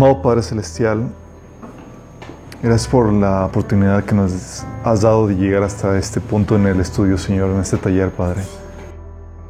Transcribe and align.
Amado 0.00 0.22
Padre 0.22 0.42
Celestial, 0.42 1.10
gracias 2.62 2.88
por 2.88 3.12
la 3.12 3.44
oportunidad 3.44 4.02
que 4.02 4.14
nos 4.14 4.64
has 4.82 5.02
dado 5.02 5.26
de 5.26 5.34
llegar 5.34 5.62
hasta 5.62 5.98
este 5.98 6.22
punto 6.22 6.56
en 6.56 6.66
el 6.66 6.80
estudio, 6.80 7.18
Señor, 7.18 7.50
en 7.50 7.60
este 7.60 7.76
taller, 7.76 8.10
Padre. 8.10 8.40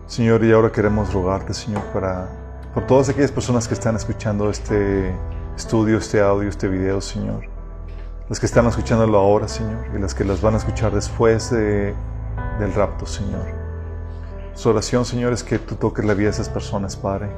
Señor, 0.08 0.42
y 0.42 0.50
ahora 0.50 0.72
queremos 0.72 1.12
rogarte, 1.12 1.54
Señor, 1.54 1.84
para 1.92 2.28
por 2.74 2.84
todas 2.84 3.08
aquellas 3.08 3.30
personas 3.30 3.68
que 3.68 3.74
están 3.74 3.94
escuchando 3.94 4.50
este 4.50 5.14
estudio, 5.56 5.98
este 5.98 6.20
audio, 6.20 6.48
este 6.48 6.66
video, 6.66 7.00
Señor. 7.00 7.44
Las 8.28 8.40
que 8.40 8.46
están 8.46 8.66
escuchándolo 8.66 9.18
ahora, 9.18 9.46
Señor, 9.46 9.86
y 9.94 10.00
las 10.00 10.16
que 10.16 10.24
las 10.24 10.40
van 10.40 10.54
a 10.54 10.56
escuchar 10.56 10.92
después 10.92 11.52
de, 11.52 11.94
del 12.58 12.74
rapto, 12.74 13.06
Señor. 13.06 13.46
Su 14.54 14.70
oración, 14.70 15.04
Señor, 15.04 15.32
es 15.32 15.44
que 15.44 15.60
tú 15.60 15.76
toques 15.76 16.04
la 16.04 16.14
vida 16.14 16.24
de 16.24 16.32
esas 16.32 16.48
personas, 16.48 16.96
Padre. 16.96 17.28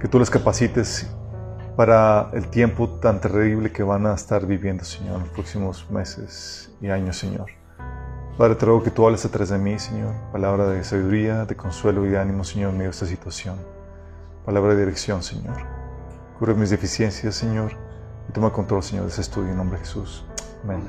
Que 0.00 0.08
tú 0.08 0.18
les 0.18 0.28
capacites 0.28 1.06
para 1.78 2.30
el 2.32 2.48
tiempo 2.48 2.88
tan 2.88 3.20
terrible 3.20 3.70
que 3.70 3.84
van 3.84 4.04
a 4.04 4.14
estar 4.14 4.44
viviendo, 4.44 4.82
Señor, 4.82 5.14
en 5.14 5.20
los 5.20 5.28
próximos 5.28 5.88
meses 5.92 6.72
y 6.80 6.88
años, 6.88 7.16
Señor. 7.16 7.46
Padre, 8.36 8.56
te 8.56 8.66
ruego 8.66 8.82
que 8.82 8.90
tú 8.90 9.06
hables 9.06 9.24
atrás 9.24 9.50
de 9.50 9.58
mí, 9.58 9.78
Señor, 9.78 10.12
palabra 10.32 10.66
de 10.66 10.82
sabiduría, 10.82 11.44
de 11.44 11.54
consuelo 11.54 12.04
y 12.04 12.08
de 12.08 12.18
ánimo, 12.18 12.42
Señor, 12.42 12.70
en 12.70 12.78
medio 12.78 12.90
de 12.90 12.94
esta 12.94 13.06
situación. 13.06 13.58
Palabra 14.44 14.74
de 14.74 14.80
dirección, 14.80 15.22
Señor. 15.22 15.54
Cubre 16.36 16.54
mis 16.54 16.70
deficiencias, 16.70 17.36
Señor, 17.36 17.70
y 18.28 18.32
toma 18.32 18.52
control, 18.52 18.82
Señor, 18.82 19.04
de 19.04 19.12
ese 19.12 19.20
estudio 19.20 19.52
en 19.52 19.58
nombre 19.58 19.78
de 19.78 19.84
Jesús. 19.84 20.24
Amén. 20.64 20.82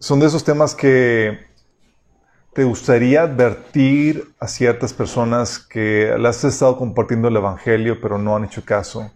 Son 0.00 0.20
de 0.20 0.26
esos 0.26 0.44
temas 0.44 0.74
que 0.74 1.38
te 2.52 2.64
gustaría 2.64 3.22
advertir 3.22 4.34
a 4.38 4.48
ciertas 4.48 4.92
personas 4.92 5.58
que 5.58 6.14
las 6.18 6.44
has 6.44 6.52
estado 6.52 6.76
compartiendo 6.76 7.28
el 7.28 7.36
Evangelio, 7.36 8.02
pero 8.02 8.18
no 8.18 8.36
han 8.36 8.44
hecho 8.44 8.62
caso 8.62 9.10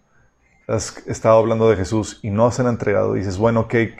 has 0.67 1.05
estado 1.07 1.37
hablando 1.37 1.69
de 1.69 1.75
Jesús 1.75 2.19
y 2.23 2.29
no 2.29 2.51
se 2.51 2.61
han 2.61 2.67
entregado, 2.67 3.13
dices, 3.13 3.37
bueno, 3.37 3.67
¿qué, 3.67 3.95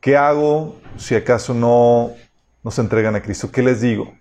¿qué 0.00 0.16
hago 0.16 0.76
si 0.96 1.14
acaso 1.14 1.54
no, 1.54 2.12
no 2.62 2.70
se 2.70 2.80
entregan 2.80 3.16
a 3.16 3.22
Cristo? 3.22 3.50
¿Qué 3.50 3.62
les 3.62 3.80
digo? 3.80 4.12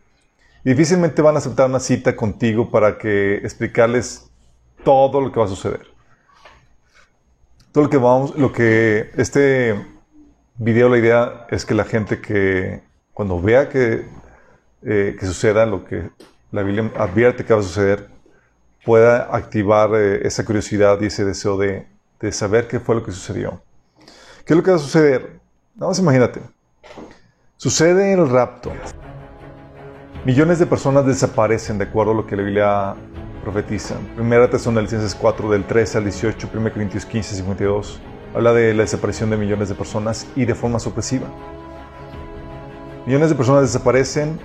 Difícilmente 0.63 1.21
van 1.21 1.35
a 1.35 1.37
aceptar 1.39 1.69
una 1.69 1.79
cita 1.79 2.15
contigo 2.15 2.69
para 2.69 2.97
que 2.97 3.35
explicarles 3.37 4.29
todo 4.83 5.21
lo 5.21 5.31
que 5.31 5.39
va 5.39 5.45
a 5.45 5.49
suceder. 5.49 5.87
Todo 7.71 7.85
lo 7.85 7.89
que 7.89 7.97
vamos, 7.97 8.35
lo 8.35 8.51
que 8.51 9.11
este 9.15 9.85
video, 10.57 10.89
la 10.89 10.97
idea 10.97 11.47
es 11.49 11.65
que 11.65 11.73
la 11.73 11.85
gente 11.85 12.19
que 12.19 12.81
cuando 13.13 13.39
vea 13.41 13.69
que, 13.69 14.05
eh, 14.83 15.15
que 15.19 15.25
suceda 15.25 15.65
lo 15.65 15.85
que 15.85 16.09
la 16.51 16.63
Biblia 16.63 16.91
advierte 16.97 17.45
que 17.45 17.53
va 17.53 17.59
a 17.59 17.63
suceder, 17.63 18.07
pueda 18.87 19.35
activar 19.35 19.89
eh, 19.95 20.25
esa 20.25 20.45
curiosidad 20.45 20.97
y 21.01 21.07
ese 21.07 21.25
deseo 21.25 21.57
de, 21.57 21.85
de, 22.21 22.31
saber 22.31 22.69
qué 22.69 22.79
fue 22.79 22.95
lo 22.95 23.03
que 23.03 23.11
sucedió. 23.11 23.61
¿Qué 24.45 24.53
es 24.53 24.57
lo 24.57 24.63
que 24.63 24.71
va 24.71 24.77
a 24.77 24.79
suceder? 24.79 25.41
Nada 25.75 25.89
más 25.89 25.99
imagínate. 25.99 26.39
Sucede 27.57 28.13
el 28.13 28.29
rapto. 28.29 28.71
Millones 30.23 30.59
de 30.59 30.65
personas 30.67 31.05
desaparecen 31.05 31.77
de 31.77 31.83
acuerdo 31.83 32.13
a 32.13 32.15
lo 32.15 32.25
que 32.25 32.37
la 32.37 32.43
Biblia 32.43 32.95
profetiza. 33.43 33.95
Primera 34.15 34.49
Tesalonicenses 34.49 35.13
4 35.15 35.51
del 35.51 35.65
13 35.65 35.97
al 35.97 36.03
18, 36.05 36.49
1 36.53 36.71
Corintios 36.71 37.05
15, 37.05 37.35
52. 37.35 37.99
Habla 38.35 38.53
de 38.53 38.73
la 38.73 38.83
desaparición 38.83 39.29
de 39.29 39.35
millones 39.35 39.67
de 39.67 39.75
personas 39.75 40.25
y 40.33 40.45
de 40.45 40.55
forma 40.55 40.79
sorpresiva. 40.79 41.27
Millones 43.05 43.31
de 43.31 43.35
personas 43.35 43.63
desaparecen 43.63 44.39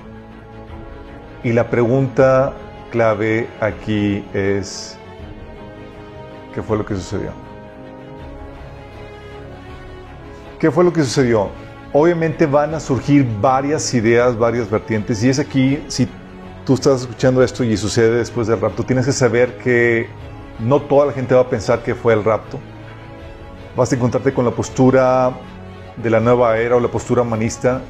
y 1.45 1.53
la 1.53 1.71
pregunta 1.71 2.55
clave 2.93 3.49
aquí 3.61 4.25
es 4.33 4.97
qué 6.55 6.63
fue 6.63 6.77
lo 6.77 6.87
que 6.87 6.95
sucedió. 6.95 7.33
¿Qué 10.61 10.71
fue 10.71 10.85
lo 10.85 10.93
que 10.93 11.03
sucedió? 11.03 11.49
Obviamente 11.93 12.47
van 12.47 12.75
a 12.75 12.81
surgir 12.81 13.27
varias 13.41 13.93
ideas, 13.95 14.39
varias 14.39 14.71
vertientes, 14.71 15.25
y 15.25 15.29
es 15.29 15.41
aquí, 15.41 15.83
si 15.89 16.09
tú 16.65 16.75
estás 16.75 17.01
escuchando 17.01 17.43
esto 17.43 17.65
y 17.65 17.77
sucede 17.77 18.19
después 18.19 18.47
del 18.47 18.61
rapto, 18.61 18.85
tienes 18.85 19.07
que 19.07 19.13
saber 19.13 19.59
que 19.59 20.09
no 20.61 20.81
toda 20.81 21.07
la 21.07 21.13
gente 21.13 21.35
va 21.35 21.41
a 21.41 21.51
pensar 21.51 21.83
que 21.83 21.95
fue 21.95 22.15
el 22.15 22.23
rapto. 22.23 22.61
Vas 23.77 23.91
a 23.91 23.97
encontrarte 23.97 24.33
con 24.33 24.45
la 24.45 24.53
postura 24.53 25.33
de 25.97 26.11
la 26.11 26.21
nueva 26.21 26.59
era 26.59 26.77
o 26.77 26.81
la 26.81 26.89
postura 26.89 27.23
humanista 27.23 27.81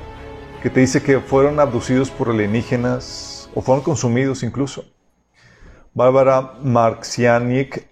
que 0.62 0.70
te 0.70 0.80
dice 0.80 1.02
que 1.02 1.18
fueron 1.18 1.58
abducidos 1.58 2.10
por 2.10 2.30
alienígenas, 2.30 3.41
o 3.54 3.62
fueron 3.62 3.84
consumidos 3.84 4.42
incluso. 4.42 4.84
Bárbara 5.94 6.54
Marciniak, 6.62 7.86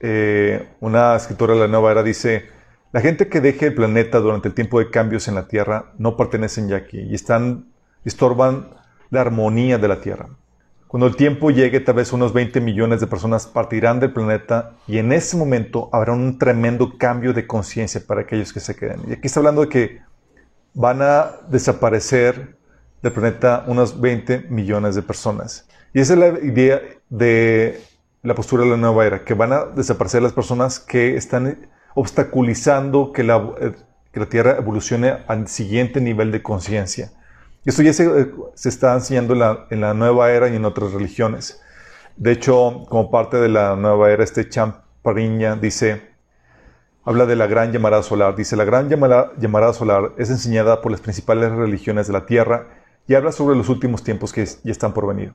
eh, 0.00 0.68
una 0.80 1.16
escritora 1.16 1.54
de 1.54 1.60
la 1.60 1.68
Nueva 1.68 1.92
Era, 1.92 2.02
dice, 2.02 2.48
la 2.92 3.00
gente 3.00 3.28
que 3.28 3.40
deje 3.40 3.68
el 3.68 3.74
planeta 3.74 4.18
durante 4.18 4.48
el 4.48 4.54
tiempo 4.54 4.78
de 4.78 4.90
cambios 4.90 5.28
en 5.28 5.34
la 5.34 5.48
Tierra 5.48 5.92
no 5.96 6.16
pertenecen 6.16 6.68
ya 6.68 6.76
aquí 6.76 7.00
y 7.00 7.14
están, 7.14 7.72
estorban 8.04 8.68
la 9.08 9.22
armonía 9.22 9.78
de 9.78 9.88
la 9.88 10.00
Tierra. 10.00 10.28
Cuando 10.88 11.06
el 11.06 11.16
tiempo 11.16 11.50
llegue, 11.50 11.80
tal 11.80 11.94
vez 11.94 12.12
unos 12.12 12.34
20 12.34 12.60
millones 12.60 13.00
de 13.00 13.06
personas 13.06 13.46
partirán 13.46 13.98
del 13.98 14.12
planeta 14.12 14.72
y 14.86 14.98
en 14.98 15.10
ese 15.12 15.38
momento 15.38 15.88
habrá 15.90 16.12
un 16.12 16.38
tremendo 16.38 16.98
cambio 16.98 17.32
de 17.32 17.46
conciencia 17.46 18.02
para 18.06 18.20
aquellos 18.20 18.52
que 18.52 18.60
se 18.60 18.76
queden. 18.76 19.00
Y 19.08 19.14
aquí 19.14 19.26
está 19.26 19.40
hablando 19.40 19.62
de 19.62 19.68
que 19.70 20.00
van 20.74 21.00
a 21.00 21.30
desaparecer 21.48 22.56
del 23.02 23.12
planeta 23.12 23.64
unos 23.66 24.00
20 24.00 24.46
millones 24.48 24.94
de 24.94 25.02
personas. 25.02 25.66
Y 25.92 26.00
esa 26.00 26.14
es 26.14 26.18
la 26.18 26.28
idea 26.40 26.80
de 27.10 27.80
la 28.22 28.34
postura 28.34 28.62
de 28.64 28.70
la 28.70 28.76
nueva 28.76 29.04
era, 29.04 29.24
que 29.24 29.34
van 29.34 29.52
a 29.52 29.64
desaparecer 29.64 30.22
las 30.22 30.32
personas 30.32 30.78
que 30.78 31.16
están 31.16 31.68
obstaculizando 31.94 33.12
que 33.12 33.24
la, 33.24 33.36
eh, 33.60 33.72
que 34.12 34.20
la 34.20 34.26
Tierra 34.26 34.56
evolucione 34.56 35.18
al 35.26 35.48
siguiente 35.48 36.00
nivel 36.00 36.30
de 36.30 36.42
conciencia. 36.42 37.10
Esto 37.64 37.82
ya 37.82 37.92
se, 37.92 38.06
eh, 38.06 38.30
se, 38.54 38.68
está 38.68 38.94
enseñando 38.94 39.34
en 39.34 39.40
la, 39.40 39.66
en 39.70 39.80
la, 39.80 39.94
nueva 39.94 40.30
era 40.30 40.48
y 40.48 40.56
en 40.56 40.64
otras 40.64 40.92
religiones. 40.92 41.60
De 42.16 42.32
hecho, 42.32 42.84
como 42.88 43.10
parte 43.10 43.38
de 43.38 43.48
la 43.48 43.76
nueva 43.76 44.10
era, 44.10 44.22
este 44.22 44.48
Champariña 44.48 45.56
dice, 45.56 46.02
habla 47.04 47.26
de 47.26 47.36
la 47.36 47.46
gran 47.46 47.72
llamarada 47.72 48.02
solar. 48.02 48.36
Dice, 48.36 48.56
la 48.56 48.64
gran 48.64 48.88
llamarada, 48.88 49.32
llamarada 49.38 49.72
solar 49.72 50.12
es 50.16 50.30
enseñada 50.30 50.80
por 50.80 50.92
las 50.92 51.00
principales 51.00 51.50
religiones 51.50 52.06
de 52.06 52.12
la 52.12 52.26
Tierra 52.26 52.81
y 53.06 53.14
habla 53.14 53.32
sobre 53.32 53.56
los 53.56 53.68
últimos 53.68 54.02
tiempos 54.02 54.32
que 54.32 54.44
ya 54.44 54.72
están 54.72 54.92
por 54.92 55.06
venir. 55.06 55.32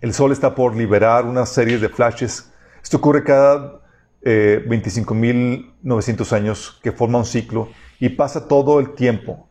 El 0.00 0.14
Sol 0.14 0.32
está 0.32 0.54
por 0.54 0.76
liberar 0.76 1.24
una 1.24 1.44
serie 1.44 1.78
de 1.78 1.88
flashes. 1.88 2.52
Esto 2.82 2.98
ocurre 2.98 3.24
cada 3.24 3.80
eh, 4.22 4.64
25.900 4.66 6.32
años 6.32 6.78
que 6.82 6.92
forma 6.92 7.18
un 7.18 7.24
ciclo 7.24 7.68
y 7.98 8.10
pasa 8.10 8.46
todo 8.46 8.80
el 8.80 8.94
tiempo. 8.94 9.48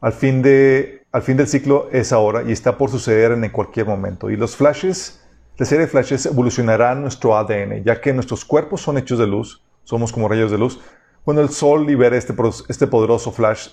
Al 0.00 0.12
fin, 0.12 0.42
de, 0.42 1.06
al 1.10 1.22
fin 1.22 1.36
del 1.36 1.48
ciclo 1.48 1.88
es 1.90 2.12
ahora 2.12 2.42
y 2.46 2.52
está 2.52 2.76
por 2.76 2.90
suceder 2.90 3.32
en 3.32 3.48
cualquier 3.50 3.86
momento. 3.86 4.30
Y 4.30 4.36
los 4.36 4.56
flashes, 4.56 5.24
la 5.56 5.66
serie 5.66 5.86
de 5.86 5.90
flashes 5.90 6.26
evolucionará 6.26 6.94
nuestro 6.94 7.36
ADN, 7.36 7.82
ya 7.82 8.00
que 8.00 8.12
nuestros 8.12 8.44
cuerpos 8.44 8.82
son 8.82 8.98
hechos 8.98 9.18
de 9.18 9.26
luz, 9.26 9.62
somos 9.84 10.12
como 10.12 10.28
rayos 10.28 10.50
de 10.50 10.58
luz. 10.58 10.80
Cuando 11.24 11.42
el 11.42 11.48
Sol 11.48 11.86
libere 11.86 12.16
este, 12.16 12.34
este 12.68 12.86
poderoso 12.86 13.32
flash, 13.32 13.70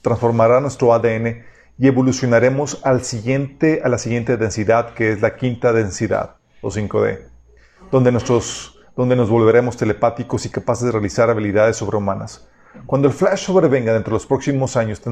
transformará 0.00 0.60
nuestro 0.60 0.94
ADN 0.94 1.42
y 1.78 1.88
evolucionaremos 1.88 2.80
al 2.84 3.04
siguiente, 3.04 3.80
a 3.84 3.88
la 3.88 3.98
siguiente 3.98 4.36
densidad, 4.36 4.94
que 4.94 5.12
es 5.12 5.20
la 5.20 5.36
quinta 5.36 5.72
densidad, 5.72 6.36
o 6.60 6.70
5D, 6.70 7.20
donde, 7.90 8.12
nosotros, 8.12 8.80
donde 8.96 9.16
nos 9.16 9.28
volveremos 9.28 9.76
telepáticos 9.76 10.46
y 10.46 10.50
capaces 10.50 10.84
de 10.86 10.92
realizar 10.92 11.30
habilidades 11.30 11.76
sobrehumanas. 11.76 12.48
Cuando 12.86 13.08
el 13.08 13.14
flash 13.14 13.46
sobrevenga 13.46 13.92
dentro 13.92 14.10
de 14.10 14.16
los 14.16 14.26
próximos 14.26 14.76
años, 14.76 15.02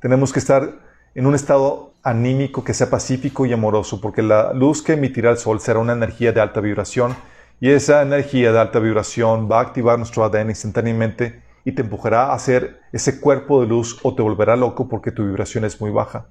tenemos 0.00 0.32
que 0.32 0.38
estar 0.38 0.80
en 1.14 1.26
un 1.26 1.34
estado 1.34 1.92
anímico 2.02 2.64
que 2.64 2.74
sea 2.74 2.90
pacífico 2.90 3.46
y 3.46 3.52
amoroso, 3.52 4.00
porque 4.00 4.22
la 4.22 4.52
luz 4.52 4.82
que 4.82 4.94
emitirá 4.94 5.30
el 5.30 5.38
sol 5.38 5.60
será 5.60 5.78
una 5.78 5.92
energía 5.92 6.32
de 6.32 6.40
alta 6.40 6.60
vibración 6.60 7.16
y 7.60 7.70
esa 7.70 8.02
energía 8.02 8.52
de 8.52 8.58
alta 8.58 8.78
vibración 8.78 9.48
va 9.50 9.58
a 9.58 9.62
activar 9.62 9.98
nuestro 9.98 10.24
ADN 10.24 10.50
instantáneamente 10.50 11.43
y 11.64 11.72
te 11.72 11.82
empujará 11.82 12.26
a 12.26 12.34
hacer 12.34 12.80
ese 12.92 13.20
cuerpo 13.20 13.60
de 13.60 13.66
luz 13.66 13.98
o 14.02 14.14
te 14.14 14.22
volverá 14.22 14.56
loco 14.56 14.88
porque 14.88 15.10
tu 15.10 15.24
vibración 15.24 15.64
es 15.64 15.80
muy 15.80 15.90
baja 15.90 16.26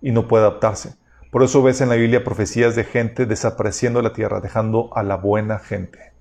y 0.00 0.12
no 0.12 0.26
puede 0.26 0.44
adaptarse. 0.44 0.94
Por 1.30 1.42
eso 1.42 1.62
ves 1.62 1.80
en 1.82 1.90
la 1.90 1.96
Biblia 1.96 2.24
profecías 2.24 2.74
de 2.74 2.84
gente 2.84 3.26
desapareciendo 3.26 3.98
de 3.98 4.04
la 4.04 4.14
tierra, 4.14 4.40
dejando 4.40 4.90
a 4.94 5.02
la 5.02 5.16
buena 5.16 5.58
gente. 5.58 6.12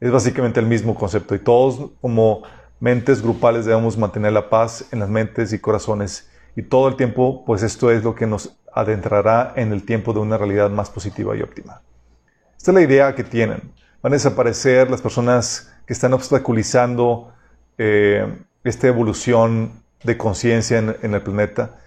Es 0.00 0.10
básicamente 0.10 0.60
el 0.60 0.66
mismo 0.66 0.94
concepto 0.94 1.34
y 1.34 1.38
todos 1.38 1.92
como 2.00 2.42
mentes 2.78 3.22
grupales 3.22 3.64
debemos 3.64 3.96
mantener 3.96 4.32
la 4.32 4.50
paz 4.50 4.86
en 4.90 5.00
las 5.00 5.08
mentes 5.08 5.52
y 5.52 5.58
corazones 5.58 6.28
y 6.54 6.62
todo 6.62 6.88
el 6.88 6.96
tiempo 6.96 7.44
pues 7.46 7.62
esto 7.62 7.90
es 7.90 8.04
lo 8.04 8.14
que 8.14 8.26
nos 8.26 8.58
adentrará 8.74 9.54
en 9.56 9.72
el 9.72 9.84
tiempo 9.84 10.12
de 10.12 10.20
una 10.20 10.36
realidad 10.36 10.68
más 10.70 10.90
positiva 10.90 11.34
y 11.36 11.42
óptima. 11.42 11.80
Esta 12.56 12.70
es 12.70 12.74
la 12.74 12.82
idea 12.82 13.14
que 13.14 13.24
tienen. 13.24 13.72
Van 14.02 14.12
a 14.12 14.16
desaparecer 14.16 14.90
las 14.90 15.00
personas 15.00 15.72
que 15.86 15.92
están 15.92 16.12
obstaculizando 16.12 17.32
eh, 17.78 18.26
esta 18.64 18.88
evolución 18.88 19.82
de 20.04 20.16
conciencia 20.16 20.78
en, 20.78 21.14
el 21.14 21.22
planeta. 21.22 21.78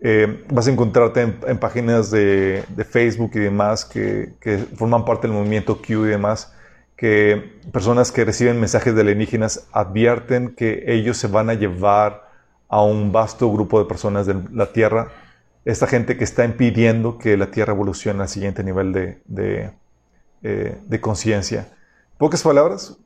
Eh, 0.00 0.44
vas 0.50 0.66
a 0.66 0.70
encontrarte 0.72 1.20
en, 1.20 1.58
páginas 1.58 2.10
de, 2.10 2.64
Facebook 2.88 3.32
y 3.34 3.38
demás 3.38 3.84
que, 3.84 4.34
forman 4.76 5.04
parte 5.04 5.26
del 5.26 5.36
movimiento 5.36 5.80
Q 5.80 6.06
y 6.06 6.10
demás, 6.10 6.52
que 6.96 7.60
personas 7.72 8.12
que 8.12 8.24
reciben 8.24 8.60
mensajes 8.60 8.94
de 8.94 9.00
alienígenas 9.00 9.68
advierten 9.72 10.54
que 10.54 10.84
ellos 10.86 11.16
se 11.16 11.28
van 11.28 11.50
a 11.50 11.54
llevar 11.54 12.30
a 12.68 12.82
un 12.82 13.12
vasto 13.12 13.50
grupo 13.52 13.78
de 13.78 13.86
personas 13.86 14.26
de 14.26 14.36
la 14.52 14.72
Tierra, 14.72 15.08
esta 15.64 15.86
gente 15.86 16.16
que 16.16 16.24
está 16.24 16.44
impidiendo 16.44 17.18
que 17.18 17.36
la 17.36 17.50
Tierra 17.50 17.72
evolucione 17.72 18.22
al 18.22 18.28
siguiente 18.28 18.64
nivel 18.64 18.92
de, 18.92 19.72
eh, 20.42 20.78
de 20.84 21.00
conciencia. 21.00 21.68
Pocas 22.18 22.42
palabras, 22.42 22.96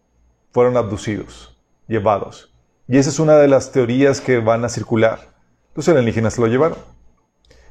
fueron 0.52 0.76
abducidos, 0.76 1.55
llevados. 1.88 2.52
Y 2.88 2.98
esa 2.98 3.10
es 3.10 3.18
una 3.18 3.36
de 3.36 3.48
las 3.48 3.72
teorías 3.72 4.20
que 4.20 4.38
van 4.38 4.64
a 4.64 4.68
circular. 4.68 5.20
Los 5.74 5.88
alienígenas 5.88 6.34
se 6.34 6.40
lo 6.40 6.46
llevaron. 6.46 6.78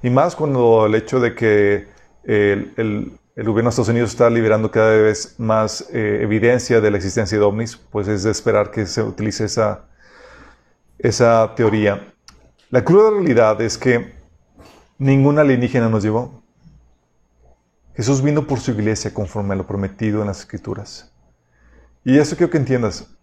Y 0.04 0.10
más 0.10 0.36
cuando 0.36 0.86
el 0.86 0.96
hecho 0.96 1.20
de 1.20 1.34
que 1.34 1.88
el, 2.24 2.74
el, 2.76 3.18
gobierno 3.38 3.64
de 3.64 3.70
Estados 3.70 3.90
Unidos 3.90 4.12
está 4.12 4.30
liberando 4.30 4.70
cada 4.72 4.96
vez 4.96 5.36
más 5.40 5.90
eh, 5.92 6.20
evidencia 6.22 6.82
de 6.82 6.92
la 6.92 6.98
existencia 6.98 7.38
de 7.38 7.44
ovnis, 7.44 7.76
pues 7.76 8.08
es 8.08 8.24
de 8.24 8.32
esperar 8.32 8.72
que 8.72 8.86
se 8.86 9.02
utilice 9.02 9.46
esa, 9.46 9.86
esa 11.00 11.54
teoría. 11.56 12.14
La 12.70 12.84
cruda 12.84 13.12
realidad 13.12 13.62
es 13.62 13.78
que 13.78 14.14
ningún 14.98 15.40
alienígena 15.40 15.90
nos 15.90 16.04
llevó. 16.04 16.44
Jesús 17.96 18.22
vino 18.22 18.46
por 18.46 18.60
su 18.60 18.72
iglesia 18.72 19.14
conforme 19.14 19.54
a 19.54 19.58
lo 19.58 19.66
prometido 19.66 20.22
en 20.22 20.28
las 20.28 20.40
Escrituras. 20.42 21.12
Y 22.04 22.18
eso 22.18 22.36
quiero 22.36 22.52
que 22.52 22.58
entiendas. 22.58 23.15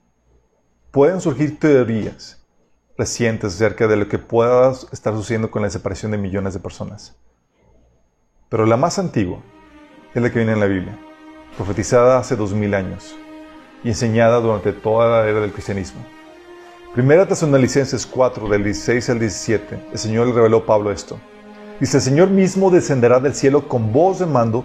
Pueden 0.93 1.23
surgir 1.23 1.59
teorías 1.59 2.39
recientes 2.99 3.55
acerca 3.55 3.89
de 3.89 3.97
lo 3.97 4.09
que 4.09 4.19
pueda 4.19 4.73
estar 4.93 5.15
sucediendo 5.15 5.51
con 5.51 5.63
la 5.63 5.71
separación 5.71 6.13
de 6.13 6.19
millones 6.19 6.53
de 6.53 6.61
personas. 6.61 7.17
Pero 8.51 8.67
la 8.67 8.77
más 8.77 8.99
antigua 8.99 9.39
es 10.13 10.21
la 10.21 10.29
que 10.29 10.41
viene 10.41 10.53
en 10.53 10.61
la 10.61 10.67
Biblia, 10.67 10.99
profetizada 11.57 12.19
hace 12.19 12.37
dos 12.37 12.53
mil 12.53 12.75
años 12.75 13.17
y 13.83 13.89
enseñada 13.89 14.39
durante 14.41 14.75
toda 14.75 15.23
la 15.23 15.31
era 15.31 15.41
del 15.41 15.53
cristianismo. 15.53 16.05
Primera 16.93 17.27
Tesalonicenses 17.27 18.05
4, 18.05 18.47
del 18.51 18.63
16 18.63 19.09
al 19.09 19.19
17, 19.19 19.89
el 19.93 19.99
Señor 19.99 20.27
le 20.27 20.35
reveló 20.35 20.59
a 20.59 20.67
Pablo 20.67 20.93
esto. 20.93 21.19
Dice, 21.81 21.97
el 21.97 22.03
Señor 22.03 22.29
mismo 22.29 22.71
descenderá 22.71 23.19
del 23.19 23.35
cielo 23.35 23.67
con 23.67 23.95
voz 23.95 24.19
de 24.19 24.27
mando, 24.27 24.63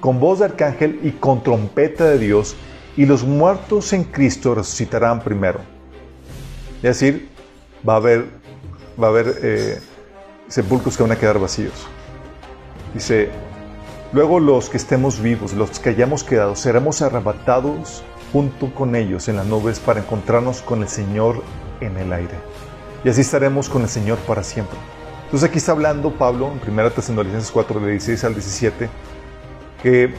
con 0.00 0.20
voz 0.20 0.38
de 0.38 0.46
arcángel 0.46 1.00
y 1.02 1.10
con 1.10 1.42
trompeta 1.42 2.06
de 2.06 2.18
Dios, 2.18 2.56
y 2.96 3.04
los 3.04 3.24
muertos 3.24 3.92
en 3.92 4.04
Cristo 4.04 4.54
resucitarán 4.54 5.20
primero. 5.20 5.60
Es 6.76 7.00
decir, 7.00 7.28
va 7.86 7.94
a 7.94 7.96
haber, 7.96 8.26
va 9.00 9.08
a 9.08 9.10
haber 9.10 9.38
eh, 9.42 9.80
sepulcros 10.48 10.96
que 10.96 11.02
van 11.02 11.12
a 11.12 11.16
quedar 11.16 11.38
vacíos. 11.38 11.86
Dice, 12.94 13.28
luego 14.12 14.40
los 14.40 14.70
que 14.70 14.78
estemos 14.78 15.20
vivos, 15.20 15.52
los 15.52 15.78
que 15.78 15.90
hayamos 15.90 16.24
quedado, 16.24 16.56
seremos 16.56 17.02
arrebatados 17.02 18.02
junto 18.32 18.74
con 18.74 18.96
ellos 18.96 19.28
en 19.28 19.36
las 19.36 19.46
nubes 19.46 19.78
para 19.78 20.00
encontrarnos 20.00 20.62
con 20.62 20.82
el 20.82 20.88
Señor 20.88 21.42
en 21.80 21.96
el 21.98 22.12
aire. 22.12 22.34
Y 23.04 23.08
así 23.08 23.20
estaremos 23.20 23.68
con 23.68 23.82
el 23.82 23.88
Señor 23.88 24.18
para 24.20 24.42
siempre. 24.42 24.78
Entonces 25.24 25.48
aquí 25.48 25.58
está 25.58 25.72
hablando 25.72 26.12
Pablo 26.12 26.50
en 26.52 26.72
1 26.72 26.90
Tesalonicenses 26.92 27.50
4, 27.50 27.80
de 27.80 27.90
16 27.92 28.24
al 28.24 28.34
17, 28.34 28.88
que 29.82 30.14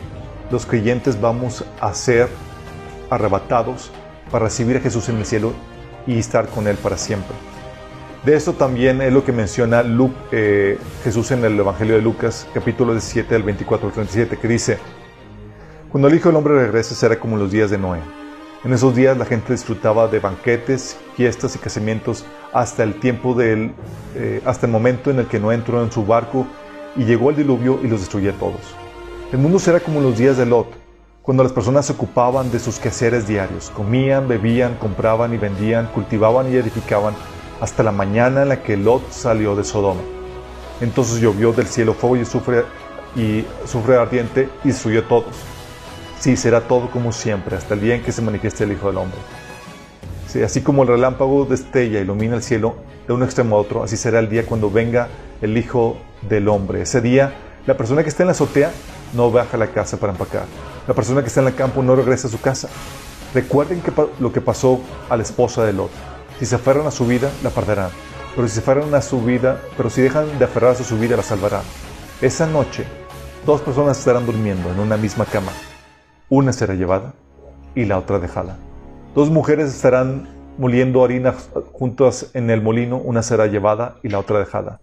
los 0.51 0.65
creyentes 0.65 1.19
vamos 1.19 1.65
a 1.79 1.93
ser 1.93 2.29
arrebatados 3.09 3.91
para 4.31 4.45
recibir 4.45 4.77
a 4.77 4.81
Jesús 4.81 5.09
en 5.09 5.17
el 5.17 5.25
cielo 5.25 5.53
y 6.05 6.17
estar 6.17 6.47
con 6.47 6.67
Él 6.67 6.77
para 6.77 6.97
siempre. 6.97 7.35
De 8.25 8.35
esto 8.35 8.53
también 8.53 9.01
es 9.01 9.13
lo 9.13 9.23
que 9.23 9.31
menciona 9.31 9.83
eh, 10.31 10.77
Jesús 11.03 11.31
en 11.31 11.45
el 11.45 11.59
Evangelio 11.59 11.95
de 11.95 12.01
Lucas, 12.01 12.47
capítulo 12.53 12.91
17, 12.91 13.33
del 13.33 13.43
24 13.43 13.87
al 13.87 13.93
37, 13.93 14.37
que 14.37 14.47
dice, 14.47 14.77
Cuando 15.91 16.07
el 16.07 16.15
Hijo 16.15 16.29
del 16.29 16.35
Hombre 16.35 16.55
regrese 16.55 16.95
será 16.95 17.19
como 17.19 17.37
los 17.37 17.51
días 17.51 17.69
de 17.69 17.77
Noé. 17.77 17.99
En 18.65 18.73
esos 18.73 18.95
días 18.95 19.17
la 19.17 19.25
gente 19.25 19.53
disfrutaba 19.53 20.07
de 20.07 20.19
banquetes, 20.19 20.97
fiestas 21.15 21.55
y 21.55 21.59
casamientos 21.59 22.25
hasta 22.51 22.83
el 22.83 22.99
tiempo 22.99 23.33
del, 23.33 23.71
eh, 24.15 24.41
hasta 24.45 24.65
el 24.65 24.71
momento 24.71 25.11
en 25.11 25.19
el 25.19 25.27
que 25.27 25.39
Noé 25.39 25.55
entró 25.55 25.81
en 25.81 25.91
su 25.91 26.05
barco 26.05 26.47
y 26.95 27.05
llegó 27.05 27.29
el 27.29 27.35
diluvio 27.35 27.79
y 27.83 27.87
los 27.87 27.99
destruyó 27.99 28.33
todos. 28.33 28.75
El 29.31 29.37
mundo 29.37 29.59
será 29.59 29.79
como 29.79 30.01
los 30.01 30.17
días 30.17 30.37
de 30.37 30.47
Lot 30.47 30.67
cuando 31.27 31.43
las 31.43 31.51
personas 31.51 31.85
se 31.85 31.91
ocupaban 31.91 32.51
de 32.51 32.59
sus 32.59 32.79
quehaceres 32.79 33.27
diarios, 33.27 33.69
comían, 33.71 34.29
bebían, 34.29 34.75
compraban 34.75 35.33
y 35.33 35.37
vendían, 35.37 35.87
cultivaban 35.87 36.49
y 36.49 36.55
edificaban, 36.55 37.15
hasta 37.59 37.83
la 37.83 37.91
mañana 37.91 38.43
en 38.43 38.47
la 38.47 38.63
que 38.63 38.77
Lot 38.77 39.11
salió 39.11 39.53
de 39.53 39.65
Sodoma. 39.65 39.99
Entonces 40.79 41.19
llovió 41.19 41.51
del 41.51 41.67
cielo 41.67 41.93
fuego 41.93 42.15
y 42.15 42.23
sufre, 42.23 42.63
y 43.13 43.43
sufre 43.65 43.97
ardiente 43.97 44.47
y 44.63 44.69
destruyó 44.69 45.03
todos. 45.03 45.35
Sí, 46.17 46.37
será 46.37 46.61
todo 46.61 46.89
como 46.91 47.11
siempre, 47.11 47.57
hasta 47.57 47.73
el 47.73 47.81
día 47.81 47.95
en 47.95 48.03
que 48.03 48.13
se 48.13 48.21
manifieste 48.21 48.63
el 48.63 48.71
Hijo 48.71 48.87
del 48.87 48.99
Hombre. 48.99 49.19
Sí, 50.27 50.41
así 50.41 50.61
como 50.61 50.83
el 50.83 50.87
relámpago 50.87 51.43
destella 51.43 51.99
ilumina 51.99 52.37
el 52.37 52.41
cielo 52.41 52.77
de 53.05 53.11
un 53.11 53.23
extremo 53.23 53.57
a 53.57 53.59
otro, 53.59 53.83
así 53.83 53.97
será 53.97 54.19
el 54.19 54.29
día 54.29 54.45
cuando 54.45 54.71
venga 54.71 55.09
el 55.41 55.57
Hijo 55.57 55.97
del 56.21 56.47
Hombre. 56.47 56.83
Ese 56.83 57.01
día, 57.01 57.33
la 57.65 57.75
persona 57.75 58.03
que 58.03 58.07
está 58.07 58.23
en 58.23 58.27
la 58.27 58.31
azotea 58.31 58.71
no 59.13 59.29
baja 59.29 59.57
a 59.57 59.59
la 59.59 59.67
casa 59.67 59.97
para 59.97 60.13
empacar. 60.13 60.45
La 60.87 60.93
persona 60.93 61.21
que 61.21 61.27
está 61.27 61.41
en 61.41 61.47
el 61.47 61.55
campo 61.55 61.83
no 61.83 61.95
regresa 61.97 62.27
a 62.27 62.31
su 62.31 62.39
casa. 62.39 62.69
Recuerden 63.33 63.81
que 63.81 63.91
lo 64.19 64.31
que 64.31 64.39
pasó 64.39 64.79
a 65.09 65.17
la 65.17 65.23
esposa 65.23 65.65
de 65.65 65.73
Lot. 65.73 65.91
Si 66.39 66.45
se 66.45 66.55
aferran 66.55 66.87
a 66.87 66.91
su 66.91 67.05
vida, 67.05 67.29
la 67.43 67.49
perderán. 67.49 67.89
Pero 68.33 68.47
si 68.47 68.53
se 68.53 68.59
aferran 68.61 68.95
a 68.95 69.01
su 69.01 69.21
vida, 69.21 69.61
pero 69.75 69.89
si 69.89 70.01
dejan 70.01 70.39
de 70.39 70.45
aferrarse 70.45 70.83
a 70.83 70.85
su 70.85 70.97
vida, 70.97 71.17
la 71.17 71.23
salvarán. 71.23 71.63
Esa 72.21 72.47
noche, 72.47 72.85
dos 73.45 73.59
personas 73.61 73.99
estarán 73.99 74.25
durmiendo 74.25 74.71
en 74.71 74.79
una 74.79 74.95
misma 74.95 75.25
cama. 75.25 75.51
Una 76.29 76.53
será 76.53 76.73
llevada 76.73 77.13
y 77.75 77.83
la 77.83 77.99
otra 77.99 78.19
dejada. 78.19 78.57
Dos 79.13 79.29
mujeres 79.29 79.73
estarán 79.73 80.29
moliendo 80.57 81.03
harina 81.03 81.35
juntas 81.73 82.31
en 82.33 82.49
el 82.49 82.61
molino, 82.61 82.97
una 82.97 83.23
será 83.23 83.47
llevada 83.47 83.97
y 84.03 84.09
la 84.09 84.19
otra 84.19 84.39
dejada. 84.39 84.79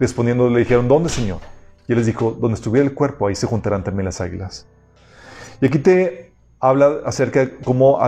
Respondiendo 0.00 0.50
le 0.50 0.58
dijeron, 0.58 0.88
¿dónde, 0.88 1.10
Señor? 1.10 1.38
Y 1.86 1.92
él 1.92 1.98
les 1.98 2.06
dijo, 2.06 2.32
donde 2.32 2.56
estuviera 2.56 2.84
el 2.84 2.92
cuerpo, 2.92 3.28
ahí 3.28 3.36
se 3.36 3.46
juntarán 3.46 3.84
también 3.84 4.04
las 4.04 4.20
águilas. 4.20 4.66
Y 5.60 5.66
aquí 5.66 5.78
te 5.78 6.32
habla 6.60 7.00
acerca 7.04 7.40
de 7.40 7.56
cómo 7.56 7.98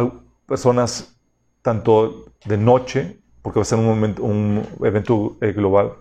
personas, 0.47 1.17
tanto 1.63 2.27
de 2.45 2.57
noche, 2.57 3.19
porque 3.43 3.59
va 3.59 3.63
a 3.63 3.67
ser 3.67 3.79
un, 3.79 3.87
momento, 3.87 4.23
un 4.23 4.67
evento 4.83 5.37
eh, 5.41 5.53
global, 5.53 5.95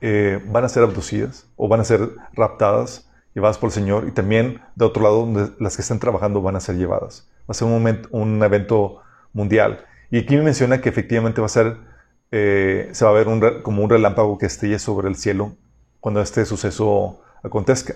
eh, 0.00 0.42
van 0.46 0.64
a 0.64 0.68
ser 0.68 0.82
abducidas 0.82 1.46
o 1.56 1.68
van 1.68 1.80
a 1.80 1.84
ser 1.84 2.10
raptadas, 2.32 3.08
llevadas 3.34 3.58
por 3.58 3.68
el 3.68 3.72
Señor, 3.72 4.06
y 4.08 4.12
también 4.12 4.60
de 4.74 4.84
otro 4.84 5.02
lado, 5.02 5.20
donde 5.20 5.50
las 5.58 5.76
que 5.76 5.82
están 5.82 5.98
trabajando 5.98 6.42
van 6.42 6.56
a 6.56 6.60
ser 6.60 6.76
llevadas. 6.76 7.28
Va 7.42 7.52
a 7.52 7.54
ser 7.54 7.66
un, 7.66 7.74
momento, 7.74 8.08
un 8.12 8.42
evento 8.42 9.00
mundial. 9.32 9.84
Y 10.10 10.18
aquí 10.18 10.36
me 10.36 10.42
menciona 10.42 10.80
que 10.80 10.88
efectivamente 10.88 11.40
va 11.40 11.46
a 11.46 11.50
ser, 11.50 11.76
eh, 12.30 12.88
se 12.92 13.04
va 13.04 13.10
a 13.12 13.14
ver 13.14 13.28
un, 13.28 13.62
como 13.62 13.82
un 13.82 13.90
relámpago 13.90 14.38
que 14.38 14.46
estelle 14.46 14.78
sobre 14.78 15.08
el 15.08 15.16
cielo 15.16 15.56
cuando 16.00 16.20
este 16.20 16.44
suceso 16.44 17.20
acontezca. 17.42 17.94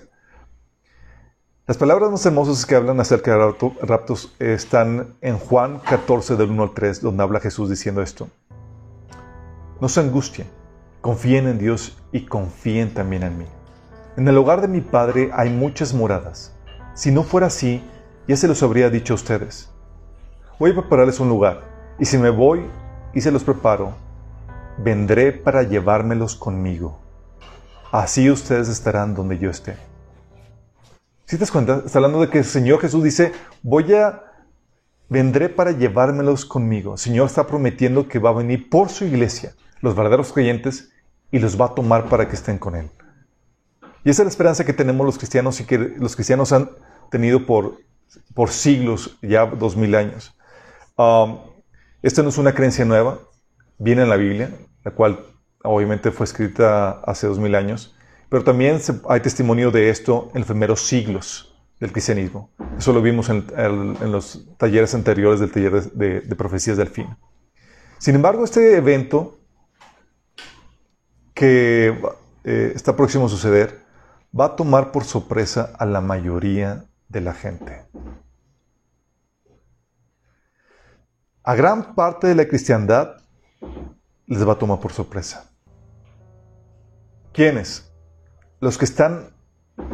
Las 1.69 1.77
palabras 1.77 2.09
más 2.09 2.25
hermosas 2.25 2.65
que 2.65 2.73
hablan 2.73 2.99
acerca 2.99 3.37
de 3.37 3.53
raptos 3.83 4.33
están 4.39 5.13
en 5.21 5.37
Juan 5.37 5.77
14, 5.77 6.35
del 6.35 6.49
1 6.49 6.63
al 6.63 6.73
3, 6.73 6.99
donde 6.99 7.21
habla 7.21 7.39
Jesús 7.39 7.69
diciendo 7.69 8.01
esto. 8.01 8.27
No 9.79 9.87
se 9.87 9.99
angustien, 9.99 10.47
confíen 10.99 11.47
en 11.47 11.59
Dios 11.59 11.95
y 12.11 12.25
confíen 12.25 12.91
también 12.95 13.21
en 13.21 13.37
mí. 13.37 13.45
En 14.17 14.27
el 14.27 14.35
hogar 14.39 14.61
de 14.61 14.67
mi 14.67 14.81
Padre 14.81 15.29
hay 15.31 15.51
muchas 15.51 15.93
moradas. 15.93 16.55
Si 16.95 17.11
no 17.11 17.21
fuera 17.21 17.45
así, 17.45 17.83
ya 18.27 18.35
se 18.35 18.47
los 18.47 18.63
habría 18.63 18.89
dicho 18.89 19.13
a 19.13 19.17
ustedes. 19.17 19.69
Voy 20.57 20.71
a 20.71 20.73
prepararles 20.73 21.19
un 21.19 21.29
lugar, 21.29 21.61
y 21.99 22.05
si 22.05 22.17
me 22.17 22.31
voy 22.31 22.65
y 23.13 23.21
se 23.21 23.29
los 23.29 23.43
preparo, 23.43 23.93
vendré 24.79 25.33
para 25.33 25.61
llevármelos 25.61 26.35
conmigo. 26.35 26.97
Así 27.91 28.27
ustedes 28.31 28.69
estarán 28.69 29.13
donde 29.13 29.37
yo 29.37 29.51
esté. 29.51 29.88
Si 31.29 31.35
te 31.35 31.41
das 31.41 31.51
cuenta, 31.51 31.83
está 31.85 31.99
hablando 31.99 32.21
de 32.21 32.29
que 32.31 32.39
el 32.39 32.43
Señor 32.43 32.81
Jesús 32.81 33.03
dice, 33.03 33.33
voy 33.61 33.93
a, 33.93 34.23
vendré 35.09 35.47
para 35.47 35.73
llevármelos 35.73 36.43
conmigo. 36.43 36.93
El 36.93 36.97
Señor 36.97 37.27
está 37.27 37.45
prometiendo 37.45 38.07
que 38.07 38.17
va 38.17 38.31
a 38.31 38.33
venir 38.33 38.67
por 38.67 38.89
su 38.89 39.05
iglesia, 39.05 39.53
los 39.81 39.95
verdaderos 39.95 40.33
creyentes, 40.33 40.91
y 41.29 41.37
los 41.37 41.61
va 41.61 41.65
a 41.65 41.75
tomar 41.75 42.09
para 42.09 42.27
que 42.27 42.35
estén 42.35 42.57
con 42.57 42.75
Él. 42.75 42.89
Y 44.03 44.09
esa 44.09 44.23
es 44.23 44.25
la 44.25 44.29
esperanza 44.29 44.65
que 44.65 44.73
tenemos 44.73 45.05
los 45.05 45.19
cristianos 45.19 45.59
y 45.59 45.65
que 45.65 45.77
los 45.77 46.15
cristianos 46.15 46.51
han 46.51 46.71
tenido 47.11 47.45
por, 47.45 47.77
por 48.33 48.49
siglos, 48.49 49.19
ya 49.21 49.45
dos 49.45 49.77
mil 49.77 49.93
años. 49.93 50.35
Um, 50.97 51.41
esta 52.01 52.23
no 52.23 52.29
es 52.29 52.39
una 52.39 52.55
creencia 52.55 52.85
nueva, 52.85 53.19
viene 53.77 54.01
en 54.01 54.09
la 54.09 54.15
Biblia, 54.15 54.49
la 54.83 54.95
cual 54.95 55.19
obviamente 55.63 56.09
fue 56.09 56.23
escrita 56.23 57.01
hace 57.01 57.27
dos 57.27 57.37
mil 57.37 57.53
años. 57.53 57.95
Pero 58.29 58.43
también 58.43 58.79
hay 59.09 59.19
testimonio 59.21 59.71
de 59.71 59.89
esto 59.89 60.29
en 60.33 60.41
los 60.41 60.47
primeros 60.47 60.81
siglos 60.81 61.55
del 61.79 61.91
cristianismo. 61.91 62.51
Eso 62.77 62.93
lo 62.93 63.01
vimos 63.01 63.29
en, 63.29 63.45
los 64.11 64.47
talleres 64.57 64.93
anteriores 64.93 65.39
del 65.39 65.51
taller 65.51 65.91
de, 65.91 66.35
profecías 66.35 66.77
del 66.77 66.89
fin. 66.89 67.07
Sin 67.97 68.15
embargo, 68.15 68.43
este 68.43 68.77
evento 68.77 69.39
que 71.33 71.99
eh, 72.43 72.71
está 72.75 72.95
próximo 72.95 73.25
a 73.25 73.29
suceder 73.29 73.79
va 74.37 74.45
a 74.45 74.55
tomar 74.55 74.91
por 74.91 75.03
sorpresa 75.03 75.73
a 75.77 75.85
la 75.85 76.01
mayoría 76.01 76.85
de 77.07 77.21
la 77.21 77.33
gente. 77.33 77.89
a 81.49 81.55
gran 81.55 81.95
parte 81.95 82.27
de 82.27 82.35
la 82.35 82.47
cristiandad 82.47 83.17
les 84.27 84.47
va 84.47 84.53
a 84.53 84.59
tomar 84.59 84.79
por 84.79 84.93
sorpresa. 84.93 85.49
¿Quiénes? 87.33 87.88
Los 88.61 88.77
que 88.77 88.83
están 88.83 89.29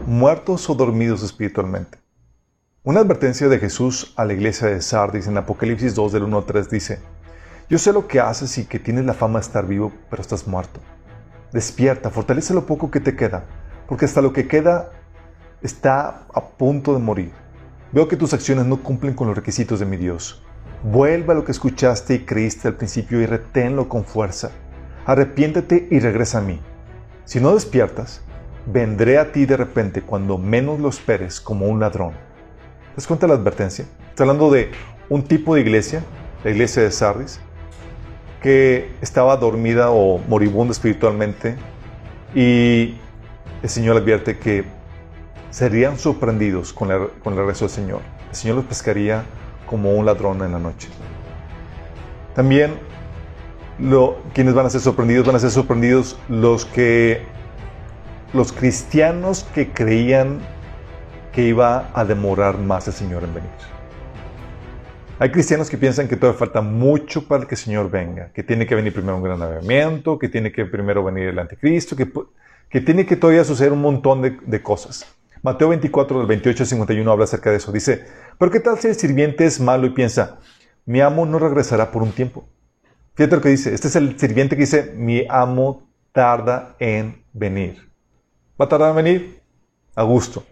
muertos 0.07 0.67
o 0.71 0.73
dormidos 0.73 1.21
espiritualmente. 1.21 1.99
Una 2.83 3.01
advertencia 3.01 3.47
de 3.47 3.59
Jesús 3.59 4.11
a 4.15 4.25
la 4.25 4.33
iglesia 4.33 4.67
de 4.69 4.81
Sardis 4.81 5.27
en 5.27 5.37
Apocalipsis 5.37 5.93
2 5.93 6.13
del 6.13 6.23
1 6.23 6.35
al 6.35 6.45
3 6.45 6.69
dice, 6.71 6.99
Yo 7.69 7.77
sé 7.77 7.93
lo 7.93 8.07
que 8.07 8.19
haces 8.19 8.57
y 8.57 8.65
que 8.65 8.79
tienes 8.79 9.05
la 9.05 9.13
fama 9.13 9.37
de 9.37 9.45
estar 9.45 9.67
vivo, 9.67 9.91
pero 10.09 10.19
estás 10.19 10.47
muerto. 10.47 10.79
Despierta, 11.51 12.09
fortalece 12.09 12.55
lo 12.55 12.65
poco 12.65 12.89
que 12.89 12.99
te 12.99 13.15
queda, 13.15 13.45
porque 13.87 14.05
hasta 14.05 14.23
lo 14.23 14.33
que 14.33 14.47
queda 14.47 14.89
está 15.61 16.25
a 16.33 16.47
punto 16.47 16.93
de 16.93 16.99
morir. 16.99 17.33
Veo 17.91 18.07
que 18.07 18.17
tus 18.17 18.33
acciones 18.33 18.65
no 18.65 18.81
cumplen 18.81 19.13
con 19.13 19.27
los 19.27 19.35
requisitos 19.35 19.79
de 19.79 19.85
mi 19.85 19.97
Dios. 19.97 20.43
Vuelve 20.81 21.33
a 21.33 21.35
lo 21.35 21.45
que 21.45 21.51
escuchaste 21.51 22.15
y 22.15 22.25
creíste 22.25 22.67
al 22.67 22.77
principio 22.77 23.21
y 23.21 23.27
reténlo 23.27 23.87
con 23.87 24.05
fuerza. 24.05 24.49
Arrepiéntete 25.05 25.87
y 25.91 25.99
regresa 25.99 26.39
a 26.39 26.41
mí. 26.41 26.59
Si 27.25 27.39
no 27.39 27.53
despiertas, 27.53 28.21
vendré 28.65 29.17
a 29.17 29.31
ti 29.31 29.45
de 29.45 29.57
repente 29.57 30.01
cuando 30.01 30.37
menos 30.37 30.79
lo 30.79 30.89
esperes 30.89 31.39
como 31.39 31.67
un 31.67 31.79
ladrón. 31.79 32.11
¿Te 32.11 32.95
das 32.97 33.07
cuenta 33.07 33.27
la 33.27 33.35
advertencia? 33.35 33.85
Está 34.09 34.23
hablando 34.23 34.49
de 34.49 34.71
un 35.09 35.23
tipo 35.23 35.55
de 35.55 35.61
iglesia, 35.61 36.03
la 36.43 36.51
iglesia 36.51 36.83
de 36.83 36.91
Sardis, 36.91 37.39
que 38.41 38.91
estaba 39.01 39.35
dormida 39.37 39.91
o 39.91 40.19
moribunda 40.27 40.71
espiritualmente 40.71 41.55
y 42.33 42.95
el 43.61 43.69
Señor 43.69 43.97
advierte 43.97 44.37
que 44.37 44.65
serían 45.49 45.97
sorprendidos 45.97 46.73
con, 46.73 46.89
con 47.23 47.37
el 47.37 47.45
rezo 47.45 47.65
del 47.65 47.73
Señor. 47.73 48.01
El 48.29 48.35
Señor 48.35 48.57
los 48.57 48.65
pescaría 48.65 49.23
como 49.65 49.93
un 49.93 50.05
ladrón 50.05 50.43
en 50.43 50.51
la 50.51 50.59
noche. 50.59 50.89
También 52.35 52.73
lo, 53.79 54.17
quienes 54.33 54.53
van 54.53 54.65
a 54.65 54.69
ser 54.69 54.81
sorprendidos 54.81 55.25
van 55.25 55.35
a 55.35 55.39
ser 55.39 55.51
sorprendidos 55.51 56.17
los 56.29 56.65
que 56.65 57.25
los 58.35 58.51
cristianos 58.51 59.45
que 59.55 59.71
creían 59.71 60.39
que 61.31 61.43
iba 61.43 61.89
a 61.93 62.03
demorar 62.05 62.57
más 62.57 62.87
el 62.87 62.93
Señor 62.93 63.23
en 63.23 63.33
venir. 63.33 63.49
Hay 65.17 65.31
cristianos 65.31 65.69
que 65.69 65.77
piensan 65.77 66.09
que 66.09 66.17
todavía 66.17 66.37
falta 66.37 66.61
mucho 66.61 67.25
para 67.25 67.45
que 67.45 67.55
el 67.55 67.59
Señor 67.59 67.89
venga, 67.89 68.31
que 68.33 68.43
tiene 68.43 68.67
que 68.67 68.75
venir 68.75 68.93
primero 68.93 69.15
un 69.15 69.23
gran 69.23 69.41
avivamiento, 69.41 70.19
que 70.19 70.27
tiene 70.27 70.51
que 70.51 70.65
primero 70.65 71.03
venir 71.03 71.29
el 71.29 71.39
anticristo, 71.39 71.95
que, 71.95 72.81
tiene 72.81 73.05
que 73.05 73.15
todavía 73.15 73.45
suceder 73.45 73.71
un 73.71 73.81
montón 73.81 74.21
de, 74.21 74.37
de 74.45 74.61
cosas. 74.61 75.05
Mateo 75.41 75.69
24, 75.69 76.17
del 76.19 76.27
28 76.27 76.63
al 76.63 76.67
51 76.67 77.11
habla 77.11 77.23
acerca 77.23 77.51
de 77.51 77.57
eso. 77.57 77.71
Dice, 77.71 78.05
pero 78.37 78.51
¿qué 78.51 78.59
tal 78.59 78.77
si 78.79 78.89
el 78.89 78.95
sirviente 78.95 79.45
es 79.45 79.61
malo 79.61 79.87
y 79.87 79.91
piensa, 79.91 80.39
mi 80.85 80.99
amo 80.99 81.25
no 81.25 81.39
regresará 81.39 81.91
por 81.91 82.03
un 82.03 82.11
tiempo? 82.11 82.49
Fíjate 83.13 83.37
lo 83.37 83.41
que 83.41 83.49
dice. 83.49 83.73
Este 83.73 83.87
es 83.87 83.95
el 83.95 84.19
sirviente 84.19 84.57
que 84.57 84.63
dice, 84.63 84.93
mi 84.97 85.25
amo 85.29 85.87
tarda 86.11 86.75
en 86.79 87.23
venir. 87.31 87.85
¿Va 88.59 88.65
a 88.65 88.69
tardar 88.69 88.89
en 88.91 88.95
venir? 88.95 89.41
A 89.95 90.03
gusto. 90.03 90.45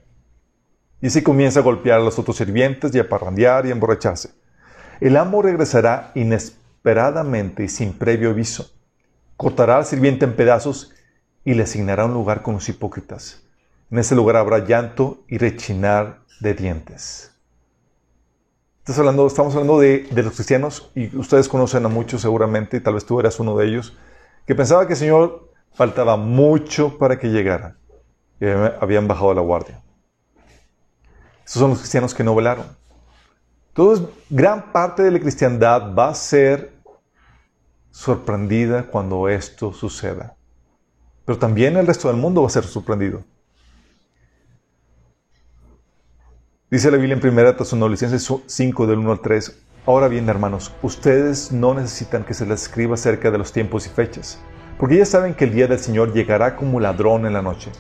Y 1.02 1.08
así 1.08 1.22
comienza 1.22 1.60
a 1.60 1.64
golpear 1.64 2.00
a 2.00 2.04
los 2.04 2.20
otros 2.20 2.38
sirvientes 2.38 2.94
y 2.94 3.00
a 3.00 3.08
parrandear 3.08 3.66
y 3.66 3.70
a 3.70 3.72
emborracharse. 3.72 4.32
El 5.00 5.18
amo 5.18 5.42
regresará 5.42 6.12
inesperadamente 6.16 7.64
y 7.64 7.70
sin 7.70 7.94
previo 7.94 8.30
aviso. 8.30 8.72
Cortará 9.38 9.78
al 9.78 9.86
sirviente 9.86 10.26
en 10.26 10.36
pedazos 10.36 10.94
y 11.46 11.54
le 11.54 11.64
asignará 11.64 12.06
un 12.06 12.14
lugar 12.14 12.42
con 12.42 12.56
los 12.56 12.70
hipócritas. 12.70 13.44
En 13.92 14.00
ese 14.00 14.16
lugar 14.16 14.38
habrá 14.38 14.60
llanto 14.60 15.24
y 15.28 15.38
rechinar 15.38 16.22
de 16.40 16.54
dientes. 16.54 17.32
Estás 18.80 19.00
hablando, 19.00 19.28
estamos 19.28 19.54
hablando 19.54 19.80
de, 19.80 20.08
los 20.14 20.34
cristianos, 20.34 20.92
y 20.94 21.16
ustedes 21.16 21.48
conocen 21.48 21.86
a 21.86 21.90
muchos 21.90 22.22
seguramente, 22.22 22.78
y 22.78 22.80
tal 22.82 22.96
vez 22.96 23.06
tú 23.06 23.18
eras 23.20 23.40
uno 23.40 23.56
de 23.56 23.68
ellos, 23.68 23.98
que 24.46 24.56
pensaba 24.56 24.88
que 24.88 24.94
el 24.94 25.00
Señor 25.00 25.52
faltaba 25.74 26.18
mucho 26.18 26.98
para 26.98 27.18
que 27.18 27.30
llegara. 27.30 27.78
Habían 28.80 29.08
bajado 29.08 29.34
la 29.34 29.42
guardia. 29.42 29.82
Esos 31.46 31.60
son 31.60 31.72
los 31.72 31.80
cristianos 31.80 32.14
que 32.14 32.24
no 32.24 32.36
velaron. 32.36 32.66
Entonces, 33.70 34.08
gran 34.30 34.72
parte 34.72 35.04
de 35.04 35.12
la 35.12 35.20
cristiandad 35.20 35.94
va 35.96 36.10
a 36.10 36.16
ser 36.16 36.74
sorprendida 37.92 38.84
cuando 38.84 39.30
esto 39.30 39.74
suceda. 39.74 40.36
Pero 41.26 41.38
también 41.38 41.78
el 41.78 41.88
resto 41.88 42.08
del 42.08 42.18
mundo 42.18 42.42
va 42.42 42.48
a 42.48 42.52
ser 42.52 42.66
sorprendido. 42.66 43.24
Dice 46.70 46.90
la 46.90 46.98
Biblia 46.98 47.18
en 47.22 47.28
1 47.28 47.56
Tesalonicenses 47.56 48.28
5 48.46 48.88
del 48.88 49.00
1 49.00 49.12
al 49.12 49.22
3. 49.22 49.64
Ahora 49.86 50.08
bien, 50.08 50.28
hermanos, 50.28 50.72
ustedes 50.82 51.52
no 51.52 51.74
necesitan 51.74 52.24
que 52.24 52.34
se 52.34 52.46
les 52.46 52.64
escriba 52.64 52.96
acerca 52.96 53.30
de 53.30 53.38
los 53.38 53.52
tiempos 53.52 53.86
y 53.86 53.90
fechas, 53.90 54.40
porque 54.80 54.98
ya 54.98 55.06
saben 55.06 55.36
que 55.36 55.44
el 55.44 55.54
día 55.54 55.68
del 55.68 55.78
Señor 55.78 56.14
llegará 56.14 56.56
como 56.56 56.80
ladrón 56.80 57.26
en 57.26 57.34
la 57.34 57.42
noche. 57.42 57.72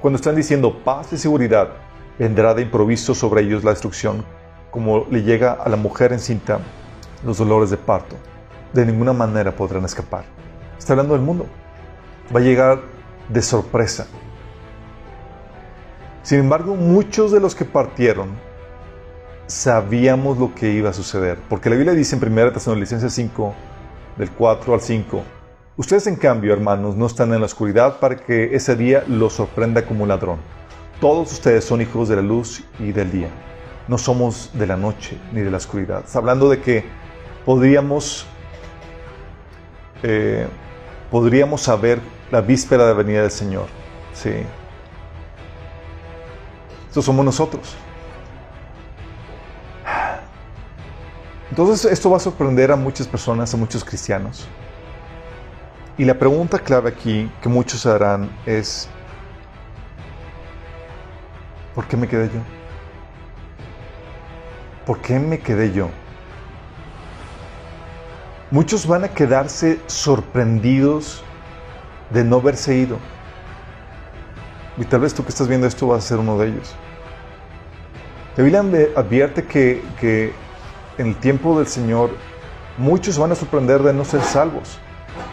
Cuando 0.00 0.16
están 0.16 0.34
diciendo 0.34 0.82
paz 0.82 1.12
y 1.12 1.18
seguridad, 1.18 1.68
vendrá 2.18 2.54
de 2.54 2.62
improviso 2.62 3.14
sobre 3.14 3.42
ellos 3.42 3.64
la 3.64 3.70
destrucción, 3.70 4.24
como 4.70 5.06
le 5.10 5.22
llega 5.22 5.52
a 5.52 5.68
la 5.68 5.76
mujer 5.76 6.14
encinta 6.14 6.60
los 7.22 7.36
dolores 7.36 7.68
de 7.68 7.76
parto. 7.76 8.16
De 8.72 8.86
ninguna 8.86 9.12
manera 9.12 9.54
podrán 9.54 9.84
escapar. 9.84 10.24
Está 10.78 10.94
hablando 10.94 11.12
del 11.12 11.22
mundo. 11.22 11.44
Va 12.34 12.40
a 12.40 12.42
llegar 12.42 12.80
de 13.28 13.42
sorpresa. 13.42 14.06
Sin 16.22 16.40
embargo, 16.40 16.76
muchos 16.76 17.30
de 17.30 17.40
los 17.40 17.54
que 17.54 17.66
partieron 17.66 18.30
sabíamos 19.46 20.38
lo 20.38 20.54
que 20.54 20.70
iba 20.70 20.90
a 20.90 20.94
suceder, 20.94 21.38
porque 21.48 21.68
la 21.68 21.76
Biblia 21.76 21.92
dice 21.92 22.16
en 22.16 22.24
1 22.24 22.52
Tesalonicenses 22.52 23.12
5, 23.12 23.54
del 24.16 24.30
4 24.30 24.74
al 24.74 24.80
5, 24.80 25.22
ustedes 25.80 26.06
en 26.06 26.16
cambio, 26.16 26.52
hermanos, 26.52 26.94
no 26.94 27.06
están 27.06 27.32
en 27.32 27.40
la 27.40 27.46
oscuridad 27.46 28.00
para 28.00 28.14
que 28.14 28.54
ese 28.54 28.76
día 28.76 29.02
los 29.08 29.32
sorprenda 29.32 29.86
como 29.86 30.02
un 30.02 30.10
ladrón. 30.10 30.38
Todos 31.00 31.32
ustedes 31.32 31.64
son 31.64 31.80
hijos 31.80 32.06
de 32.10 32.16
la 32.16 32.22
luz 32.22 32.62
y 32.78 32.92
del 32.92 33.10
día. 33.10 33.30
No 33.88 33.96
somos 33.96 34.50
de 34.52 34.66
la 34.66 34.76
noche 34.76 35.18
ni 35.32 35.40
de 35.40 35.50
la 35.50 35.56
oscuridad. 35.56 36.04
Está 36.04 36.18
hablando 36.18 36.50
de 36.50 36.60
que 36.60 36.84
podríamos, 37.46 38.26
eh, 40.02 40.46
podríamos 41.10 41.62
saber 41.62 41.98
la 42.30 42.42
víspera 42.42 42.82
de 42.86 42.90
la 42.90 42.98
venida 43.02 43.22
del 43.22 43.30
Señor. 43.30 43.66
Sí, 44.12 44.32
estos 46.88 47.06
somos 47.06 47.24
nosotros. 47.24 47.74
Entonces 51.48 51.90
esto 51.90 52.10
va 52.10 52.18
a 52.18 52.20
sorprender 52.20 52.70
a 52.70 52.76
muchas 52.76 53.08
personas, 53.08 53.54
a 53.54 53.56
muchos 53.56 53.82
cristianos. 53.82 54.46
Y 56.00 56.06
la 56.06 56.14
pregunta 56.14 56.58
clave 56.58 56.88
aquí 56.88 57.30
que 57.42 57.50
muchos 57.50 57.84
harán 57.84 58.30
es, 58.46 58.88
¿por 61.74 61.86
qué 61.86 61.94
me 61.94 62.08
quedé 62.08 62.28
yo? 62.28 62.40
¿Por 64.86 64.98
qué 65.02 65.18
me 65.18 65.38
quedé 65.40 65.70
yo? 65.72 65.90
Muchos 68.50 68.86
van 68.86 69.04
a 69.04 69.08
quedarse 69.08 69.78
sorprendidos 69.88 71.22
de 72.08 72.24
no 72.24 72.36
haberse 72.36 72.76
ido. 72.76 72.96
Y 74.78 74.86
tal 74.86 75.00
vez 75.00 75.12
tú 75.12 75.22
que 75.22 75.28
estás 75.28 75.48
viendo 75.48 75.66
esto 75.66 75.86
vas 75.86 76.02
a 76.02 76.08
ser 76.08 76.18
uno 76.18 76.38
de 76.38 76.48
ellos. 76.48 76.74
La 78.38 78.44
Biblia 78.44 78.64
advierte 78.96 79.44
que, 79.44 79.82
que 80.00 80.32
en 80.96 81.08
el 81.08 81.16
tiempo 81.16 81.58
del 81.58 81.66
Señor 81.66 82.08
muchos 82.78 83.18
van 83.18 83.32
a 83.32 83.34
sorprender 83.34 83.82
de 83.82 83.92
no 83.92 84.06
ser 84.06 84.22
salvos. 84.22 84.80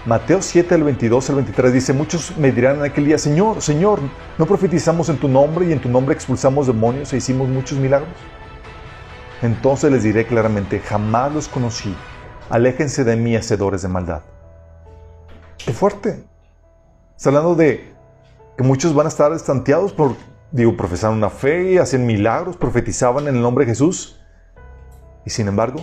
Mateo 0.05 0.41
7, 0.41 0.73
el 0.73 0.83
22 0.83 1.29
al 1.29 1.35
23 1.35 1.73
dice, 1.73 1.93
muchos 1.93 2.37
me 2.37 2.51
dirán 2.51 2.77
en 2.77 2.83
aquel 2.83 3.05
día, 3.05 3.17
Señor, 3.17 3.61
Señor, 3.61 3.99
¿no 4.37 4.45
profetizamos 4.45 5.09
en 5.09 5.17
tu 5.17 5.27
nombre 5.27 5.65
y 5.65 5.73
en 5.73 5.81
tu 5.81 5.89
nombre 5.89 6.15
expulsamos 6.15 6.67
demonios 6.67 7.11
e 7.11 7.17
hicimos 7.17 7.49
muchos 7.49 7.77
milagros? 7.77 8.09
Entonces 9.41 9.91
les 9.91 10.03
diré 10.03 10.25
claramente, 10.25 10.79
jamás 10.79 11.33
los 11.33 11.47
conocí, 11.47 11.93
aléjense 12.49 13.03
de 13.03 13.15
mí, 13.17 13.35
hacedores 13.35 13.81
de 13.81 13.89
maldad. 13.89 14.21
Qué 15.57 15.73
fuerte. 15.73 16.23
Está 17.17 17.29
hablando 17.29 17.55
de 17.55 17.93
que 18.57 18.63
muchos 18.63 18.95
van 18.95 19.07
a 19.07 19.09
estar 19.09 19.33
estanteados 19.33 19.91
por, 19.91 20.15
digo, 20.51 20.77
profesaban 20.77 21.17
una 21.17 21.29
fe, 21.29 21.79
hacían 21.79 22.05
milagros, 22.05 22.55
profetizaban 22.55 23.27
en 23.27 23.35
el 23.35 23.41
nombre 23.41 23.65
de 23.65 23.71
Jesús. 23.71 24.21
Y 25.25 25.29
sin 25.29 25.49
embargo, 25.49 25.81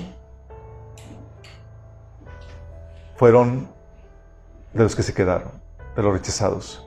fueron 3.17 3.74
de 4.75 4.83
los 4.83 4.95
que 4.95 5.02
se 5.02 5.14
quedaron, 5.14 5.52
de 5.97 6.02
los 6.02 6.12
rechazados. 6.12 6.87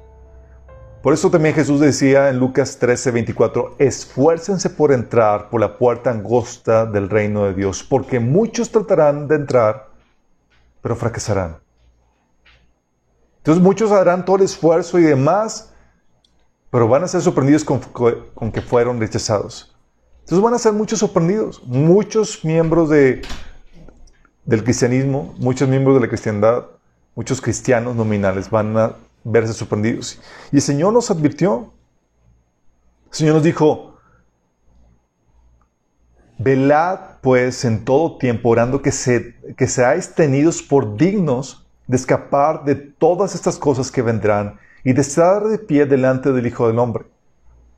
Por 1.01 1.13
eso 1.13 1.29
también 1.32 1.56
Jesús 1.56 1.79
decía 1.79 2.29
en 2.29 2.38
Lucas 2.38 2.77
13, 2.79 3.12
24, 3.12 3.75
esfuércense 3.79 4.70
por 4.70 4.91
entrar 4.91 5.50
por 5.50 5.62
la 5.62 5.77
puerta 5.77 6.12
angosta 6.12 6.86
del 6.86 7.10
reino 7.10 7.46
de 7.46 7.53
Dios, 7.53 7.84
porque 7.84 8.20
muchos 8.20 8.72
tratarán 8.72 9.27
de 9.27 9.36
entrar, 9.36 9.88
pero 10.82 10.96
fracasarán. 10.96 11.60
Entonces 13.38 13.63
muchos 13.63 13.91
harán 13.91 14.25
todo 14.25 14.36
el 14.36 14.41
esfuerzo 14.41 15.00
y 15.00 15.03
demás, 15.03 15.72
pero 16.70 16.89
van 16.89 17.03
a 17.03 17.08
ser 17.08 17.22
sorprendidos 17.22 17.63
con, 17.63 18.51
que 18.51 18.62
fueron 18.62 19.00
rechazados. 19.00 19.74
Entonces 20.20 20.44
van 20.44 20.53
a 20.53 20.60
ser 20.60 20.74
muchos 20.74 21.00
sorprendidos. 21.00 21.63
Muchos 21.65 22.44
miembros 22.44 22.89
de, 22.89 23.22
del 24.44 24.63
cristianismo, 24.65 25.34
muchos 25.38 25.70
miembros 25.70 25.96
de 25.96 26.01
la 26.01 26.10
cristiandad, 26.10 26.65
muchos 27.17 27.41
cristianos 27.41 27.95
nominales 27.95 28.47
van 28.51 28.77
a 28.77 28.95
verse 29.24 29.51
sorprendidos. 29.51 30.21
Y 30.51 30.57
el 30.57 30.62
Señor 30.62 30.93
nos 30.93 31.09
advirtió. 31.09 31.74
El 33.07 33.13
Señor 33.13 33.36
nos 33.36 33.43
dijo, 33.43 33.95
velad 36.38 37.00
pues 37.21 37.65
en 37.65 37.83
todo 37.83 38.19
tiempo 38.19 38.50
orando 38.50 38.83
que, 38.83 38.91
se, 38.91 39.36
que 39.57 39.67
seáis 39.67 40.13
tenidos 40.13 40.62
por 40.62 40.95
dignos 40.95 41.65
de 41.88 41.97
escapar 41.97 42.63
de 42.65 42.75
todas 42.75 43.33
estas 43.33 43.57
cosas 43.57 43.89
que 43.89 44.03
vendrán 44.03 44.59
y 44.83 44.93
de 44.93 45.01
estar 45.01 45.43
de 45.43 45.57
pie 45.57 45.88
delante 45.88 46.31
del 46.31 46.45
Hijo 46.45 46.67
del 46.67 46.77
Hombre. 46.77 47.05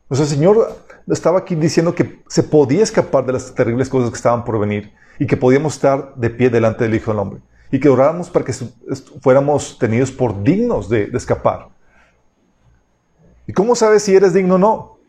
O 0.10 0.16
sea, 0.16 0.26
el 0.26 0.32
Señor 0.32 0.84
estaba 1.08 1.40
aquí 1.40 1.56
diciendo 1.56 1.96
que 1.96 2.22
se 2.28 2.44
podía 2.44 2.84
escapar 2.84 3.26
de 3.26 3.34
las 3.34 3.56
terribles 3.56 3.88
cosas 3.88 4.10
que 4.10 4.18
estaban 4.18 4.44
por 4.44 4.60
venir 4.60 4.92
y 5.18 5.28
que 5.28 5.38
podíamos 5.38 5.76
estar 5.76 6.14
de 6.16 6.30
pie 6.30 6.50
delante 6.50 6.84
del 6.84 6.96
Hijo 6.96 7.12
del 7.12 7.20
Hombre 7.20 7.42
y 7.72 7.80
que 7.80 7.90
oráramos 7.90 8.30
para 8.30 8.46
que 8.46 8.54
fuéramos 9.22 9.78
tenidos 9.78 10.12
por 10.12 10.44
dignos 10.44 10.90
de, 10.90 11.10
escapar. 11.14 11.70
¿Y 13.46 13.54
cómo 13.54 13.76
sabes 13.76 14.04
si 14.04 14.16
eres 14.16 14.34
digno 14.34 14.56
o 14.56 14.58
no? 14.58 15.00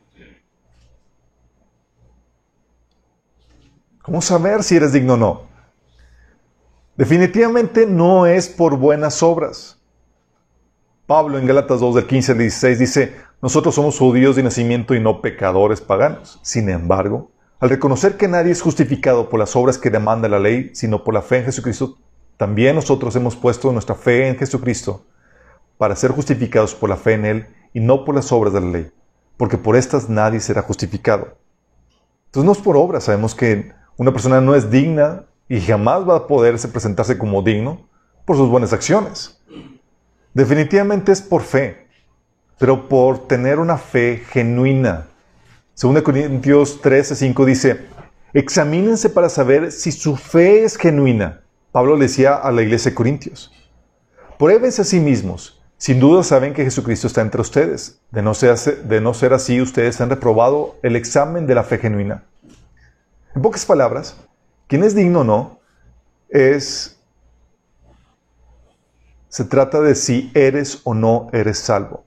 ¿Cómo 4.02 4.20
saber 4.22 4.62
si 4.62 4.76
eres 4.76 4.92
digno 4.92 5.14
o 5.14 5.16
no? 5.16 5.42
Definitivamente 6.96 7.86
no 7.86 8.26
es 8.26 8.48
por 8.48 8.76
buenas 8.76 9.22
obras. 9.22 9.78
Pablo 11.06 11.38
en 11.38 11.46
Gálatas 11.46 11.80
2 11.80 11.94
del 11.94 12.06
15 12.06 12.32
al 12.32 12.38
16 12.38 12.78
dice, 12.78 13.16
nosotros 13.42 13.74
somos 13.74 13.98
judíos 13.98 14.36
de 14.36 14.42
nacimiento 14.42 14.94
y 14.94 15.00
no 15.00 15.22
pecadores 15.22 15.80
paganos. 15.80 16.38
Sin 16.42 16.68
embargo, 16.68 17.30
al 17.58 17.70
reconocer 17.70 18.16
que 18.16 18.28
nadie 18.28 18.52
es 18.52 18.60
justificado 18.62 19.28
por 19.28 19.40
las 19.40 19.56
obras 19.56 19.78
que 19.78 19.90
demanda 19.90 20.28
la 20.28 20.38
ley, 20.38 20.70
sino 20.74 21.02
por 21.02 21.14
la 21.14 21.22
fe 21.22 21.38
en 21.38 21.44
Jesucristo, 21.46 21.98
también 22.40 22.74
nosotros 22.74 23.14
hemos 23.16 23.36
puesto 23.36 23.70
nuestra 23.70 23.94
fe 23.94 24.26
en 24.26 24.38
Jesucristo 24.38 25.04
para 25.76 25.94
ser 25.94 26.10
justificados 26.12 26.74
por 26.74 26.88
la 26.88 26.96
fe 26.96 27.12
en 27.12 27.26
Él 27.26 27.46
y 27.74 27.80
no 27.80 28.02
por 28.06 28.14
las 28.14 28.32
obras 28.32 28.54
de 28.54 28.62
la 28.62 28.66
ley, 28.66 28.90
porque 29.36 29.58
por 29.58 29.76
estas 29.76 30.08
nadie 30.08 30.40
será 30.40 30.62
justificado. 30.62 31.36
Entonces 32.24 32.46
no 32.46 32.52
es 32.52 32.58
por 32.58 32.78
obras, 32.78 33.04
sabemos 33.04 33.34
que 33.34 33.72
una 33.98 34.10
persona 34.10 34.40
no 34.40 34.54
es 34.54 34.70
digna 34.70 35.26
y 35.50 35.60
jamás 35.60 36.08
va 36.08 36.16
a 36.16 36.26
poderse 36.26 36.68
presentarse 36.68 37.18
como 37.18 37.42
digno 37.42 37.86
por 38.24 38.38
sus 38.38 38.48
buenas 38.48 38.72
acciones. 38.72 39.38
Definitivamente 40.32 41.12
es 41.12 41.20
por 41.20 41.42
fe 41.42 41.90
pero 42.58 42.88
por 42.88 43.26
tener 43.26 43.58
una 43.58 43.76
fe 43.76 44.22
genuina. 44.30 45.08
2 45.78 46.00
Corintios 46.00 46.80
13, 46.80 47.16
5 47.16 47.44
dice, 47.44 47.80
examínense 48.32 49.10
para 49.10 49.28
saber 49.28 49.72
si 49.72 49.92
su 49.92 50.16
fe 50.16 50.64
es 50.64 50.78
genuina. 50.78 51.42
Pablo 51.72 51.96
le 51.96 52.06
decía 52.06 52.34
a 52.34 52.50
la 52.50 52.62
iglesia 52.62 52.90
de 52.90 52.94
Corintios, 52.94 53.52
pruébense 54.38 54.82
a 54.82 54.84
sí 54.84 55.00
mismos. 55.00 55.60
Sin 55.76 55.98
duda 55.98 56.22
saben 56.22 56.52
que 56.52 56.64
Jesucristo 56.64 57.06
está 57.06 57.22
entre 57.22 57.40
ustedes. 57.40 58.00
De 58.10 58.20
no, 58.20 58.34
ser, 58.34 59.32
así, 59.32 59.60
ustedes 59.62 60.00
han 60.00 60.10
reprobado 60.10 60.76
el 60.82 60.94
examen 60.94 61.46
de 61.46 61.54
la 61.54 61.64
fe 61.64 61.78
genuina. 61.78 62.24
En 63.34 63.40
pocas 63.40 63.64
palabras, 63.64 64.16
quien 64.66 64.82
es 64.82 64.94
digno 64.94 65.20
o 65.20 65.24
no 65.24 65.60
es... 66.28 66.98
Se 69.28 69.44
trata 69.44 69.80
de 69.80 69.94
si 69.94 70.30
eres 70.34 70.80
o 70.84 70.92
no 70.92 71.28
eres 71.32 71.58
salvo. 71.58 72.04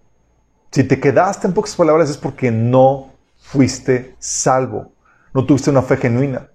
Si 0.72 0.84
te 0.84 1.00
quedaste 1.00 1.48
en 1.48 1.54
pocas 1.54 1.76
palabras 1.76 2.10
es 2.10 2.18
porque 2.18 2.52
no 2.52 3.14
fuiste 3.38 4.16
salvo, 4.20 4.92
no 5.34 5.46
tuviste 5.46 5.70
una 5.70 5.82
fe 5.82 5.98
genuina. 5.98 6.50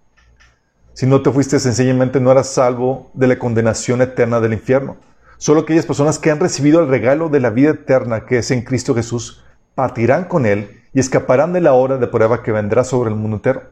Si 0.98 1.06
no 1.06 1.22
te 1.22 1.30
fuiste 1.30 1.60
sencillamente 1.60 2.18
no 2.18 2.32
eras 2.32 2.48
salvo 2.48 3.12
de 3.14 3.28
la 3.28 3.38
condenación 3.38 4.02
eterna 4.02 4.40
del 4.40 4.54
infierno. 4.54 4.96
Solo 5.36 5.60
aquellas 5.60 5.86
personas 5.86 6.18
que 6.18 6.32
han 6.32 6.40
recibido 6.40 6.80
el 6.80 6.88
regalo 6.88 7.28
de 7.28 7.38
la 7.38 7.50
vida 7.50 7.70
eterna 7.70 8.26
que 8.26 8.38
es 8.38 8.50
en 8.50 8.62
Cristo 8.62 8.96
Jesús 8.96 9.44
partirán 9.76 10.24
con 10.24 10.44
Él 10.44 10.82
y 10.92 10.98
escaparán 10.98 11.52
de 11.52 11.60
la 11.60 11.72
hora 11.72 11.98
de 11.98 12.08
prueba 12.08 12.42
que 12.42 12.50
vendrá 12.50 12.82
sobre 12.82 13.10
el 13.10 13.14
mundo 13.14 13.36
entero. 13.36 13.62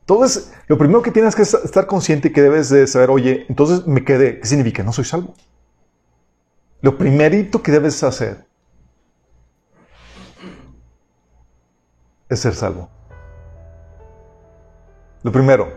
Entonces, 0.00 0.52
lo 0.66 0.76
primero 0.76 1.02
que 1.02 1.12
tienes 1.12 1.36
que 1.36 1.42
estar 1.42 1.86
consciente 1.86 2.26
y 2.26 2.32
que 2.32 2.42
debes 2.42 2.68
de 2.68 2.88
saber, 2.88 3.10
oye, 3.10 3.46
entonces 3.48 3.86
me 3.86 4.04
quedé, 4.04 4.40
¿qué 4.40 4.46
significa? 4.48 4.82
No 4.82 4.92
soy 4.92 5.04
salvo. 5.04 5.36
Lo 6.80 6.98
primerito 6.98 7.62
que 7.62 7.70
debes 7.70 8.02
hacer 8.02 8.44
es 12.28 12.40
ser 12.40 12.56
salvo. 12.56 12.90
Lo 15.22 15.30
primero, 15.30 15.68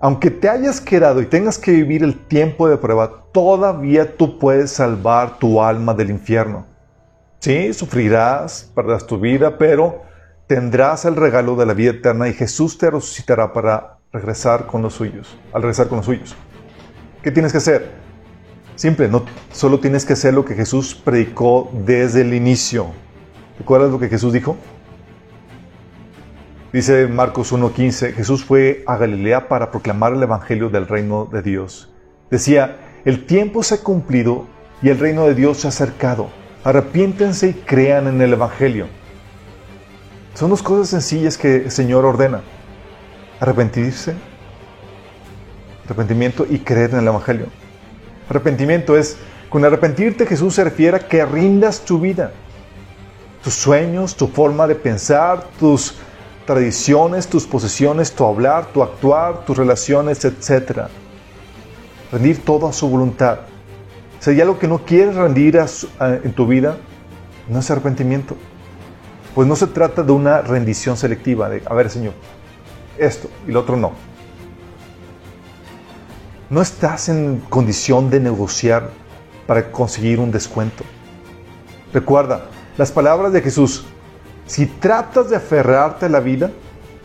aunque 0.00 0.30
te 0.30 0.48
hayas 0.48 0.80
quedado 0.80 1.20
y 1.20 1.26
tengas 1.26 1.58
que 1.58 1.70
vivir 1.70 2.02
el 2.02 2.18
tiempo 2.26 2.68
de 2.68 2.76
prueba, 2.76 3.24
todavía 3.32 4.16
tú 4.16 4.38
puedes 4.38 4.72
salvar 4.72 5.38
tu 5.38 5.62
alma 5.62 5.94
del 5.94 6.10
infierno. 6.10 6.66
Sí, 7.38 7.72
sufrirás, 7.72 8.70
perderás 8.74 9.06
tu 9.06 9.18
vida, 9.18 9.56
pero 9.56 10.02
tendrás 10.46 11.04
el 11.04 11.16
regalo 11.16 11.56
de 11.56 11.66
la 11.66 11.74
vida 11.74 11.92
eterna 11.92 12.28
y 12.28 12.34
Jesús 12.34 12.76
te 12.76 12.90
resucitará 12.90 13.52
para 13.52 13.98
regresar 14.12 14.66
con 14.66 14.82
los 14.82 14.94
suyos, 14.94 15.38
al 15.52 15.62
regresar 15.62 15.88
con 15.88 15.98
los 15.98 16.06
suyos. 16.06 16.36
¿Qué 17.22 17.30
tienes 17.30 17.52
que 17.52 17.58
hacer? 17.58 17.90
Simple, 18.74 19.08
no 19.08 19.24
solo 19.52 19.80
tienes 19.80 20.04
que 20.04 20.12
hacer 20.12 20.34
lo 20.34 20.44
que 20.44 20.54
Jesús 20.54 20.94
predicó 20.94 21.70
desde 21.72 22.20
el 22.20 22.34
inicio. 22.34 22.86
¿Recuerdas 23.58 23.90
lo 23.90 23.98
que 23.98 24.08
Jesús 24.08 24.32
dijo? 24.32 24.56
Dice 26.76 27.06
Marcos 27.06 27.54
1.15, 27.54 28.12
Jesús 28.12 28.44
fue 28.44 28.84
a 28.86 28.98
Galilea 28.98 29.48
para 29.48 29.70
proclamar 29.70 30.12
el 30.12 30.22
Evangelio 30.22 30.68
del 30.68 30.86
reino 30.86 31.24
de 31.24 31.40
Dios. 31.40 31.90
Decía, 32.30 33.00
el 33.06 33.24
tiempo 33.24 33.62
se 33.62 33.76
ha 33.76 33.78
cumplido 33.78 34.46
y 34.82 34.90
el 34.90 34.98
reino 34.98 35.26
de 35.26 35.34
Dios 35.34 35.56
se 35.56 35.68
ha 35.68 35.70
acercado. 35.70 36.28
Arrepiéntense 36.64 37.48
y 37.48 37.52
crean 37.54 38.08
en 38.08 38.20
el 38.20 38.34
Evangelio. 38.34 38.88
Son 40.34 40.50
dos 40.50 40.62
cosas 40.62 40.90
sencillas 40.90 41.38
que 41.38 41.64
el 41.64 41.70
Señor 41.70 42.04
ordena. 42.04 42.42
Arrepentirse, 43.40 44.14
arrepentimiento 45.86 46.46
y 46.46 46.58
creer 46.58 46.90
en 46.90 46.98
el 46.98 47.08
Evangelio. 47.08 47.46
Arrepentimiento 48.28 48.98
es, 48.98 49.16
con 49.48 49.64
arrepentirte 49.64 50.26
Jesús 50.26 50.54
se 50.54 50.64
refiere 50.64 50.98
a 50.98 51.08
que 51.08 51.24
rindas 51.24 51.86
tu 51.86 51.98
vida, 51.98 52.32
tus 53.42 53.54
sueños, 53.54 54.14
tu 54.14 54.28
forma 54.28 54.66
de 54.66 54.74
pensar, 54.74 55.42
tus 55.58 55.96
tradiciones, 56.46 57.26
tus 57.26 57.46
posesiones, 57.46 58.12
tu 58.12 58.24
hablar, 58.24 58.66
tu 58.72 58.82
actuar, 58.82 59.44
tus 59.44 59.56
relaciones, 59.56 60.24
etc. 60.24 60.86
Rendir 62.12 62.44
todo 62.44 62.68
a 62.68 62.72
su 62.72 62.88
voluntad. 62.88 63.40
Si 64.20 64.30
hay 64.30 64.40
algo 64.40 64.58
que 64.58 64.68
no 64.68 64.84
quieres 64.84 65.16
rendir 65.16 65.60
en 66.00 66.32
tu 66.32 66.46
vida, 66.46 66.78
no 67.48 67.58
es 67.58 67.70
arrepentimiento. 67.70 68.36
Pues 69.34 69.46
no 69.46 69.56
se 69.56 69.66
trata 69.66 70.02
de 70.02 70.12
una 70.12 70.40
rendición 70.40 70.96
selectiva, 70.96 71.50
de, 71.50 71.62
a 71.66 71.74
ver, 71.74 71.90
Señor, 71.90 72.14
esto 72.96 73.28
y 73.46 73.52
lo 73.52 73.60
otro 73.60 73.76
no 73.76 73.92
no 76.48 76.62
estás 76.62 77.08
en 77.08 77.40
condición 77.48 78.08
de 78.08 78.20
negociar 78.20 78.90
para 79.46 79.72
conseguir 79.72 80.20
un 80.20 80.30
descuento. 80.30 80.84
Recuerda 81.92 82.46
las 82.76 82.92
palabras 82.92 83.32
de 83.32 83.42
Jesús. 83.42 83.84
Si 84.46 84.66
tratas 84.66 85.30
de 85.30 85.36
aferrarte 85.36 86.06
a 86.06 86.08
la 86.08 86.20
vida, 86.20 86.50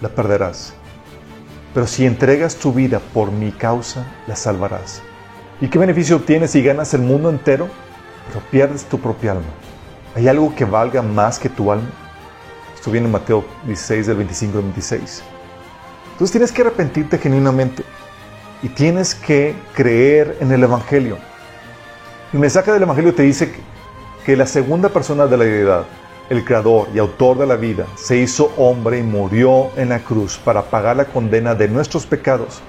la 0.01 0.10
perderás. 0.10 0.73
Pero 1.73 1.88
si 1.88 2.06
entregas 2.06 2.56
tu 2.56 2.73
vida 2.73 2.99
por 3.13 3.32
mi 3.32 3.51
causa, 3.51 4.06
la 4.27 4.36
salvarás. 4.36 5.01
¿Y 5.60 5.67
qué 5.67 5.80
beneficio 5.80 6.17
obtienes 6.17 6.51
si 6.51 6.62
ganas 6.62 6.93
el 6.93 7.01
mundo 7.01 7.30
entero, 7.30 7.67
pero 8.27 8.45
pierdes 8.51 8.86
tu 8.86 8.99
propia 8.99 9.32
alma? 9.32 9.45
¿Hay 10.15 10.27
algo 10.27 10.54
que 10.56 10.65
valga 10.65 11.01
más 11.01 11.39
que 11.39 11.49
tu 11.49 11.71
alma? 11.71 11.89
Esto 12.75 12.91
viene 12.91 13.06
en 13.06 13.12
Mateo 13.12 13.45
16, 13.65 14.08
del 14.08 14.17
25 14.17 14.58
al 14.58 14.63
26. 14.63 15.23
Entonces 16.13 16.32
tienes 16.32 16.51
que 16.51 16.62
arrepentirte 16.62 17.17
genuinamente 17.17 17.84
y 18.62 18.69
tienes 18.69 19.15
que 19.15 19.56
creer 19.73 20.38
en 20.39 20.51
el 20.51 20.63
Evangelio. 20.63 21.17
El 22.34 22.39
mensaje 22.39 22.71
del 22.71 22.84
Evangelio 22.84 23.13
te 23.13 23.23
dice 23.23 23.54
que, 24.25 24.36
la 24.36 24.45
segunda 24.45 24.89
persona 24.89 25.27
de 25.27 25.38
la 25.38 25.43
deidad, 25.43 25.86
el 26.32 26.46
creador 26.46 26.88
y 26.96 26.98
autor 26.98 27.38
de 27.39 27.46
la 27.46 27.58
vida, 27.58 27.86
se 27.98 28.15
hizo 28.15 28.54
hombre 28.56 29.00
y 29.00 29.04
murió 29.04 29.70
en 29.76 29.89
la 29.89 30.00
cruz 30.00 30.38
para 30.38 30.63
pagar 30.63 30.96
la 30.96 31.04
condena 31.04 31.56
de 31.56 31.67
nuestros 31.67 32.06
pecados 32.06 32.62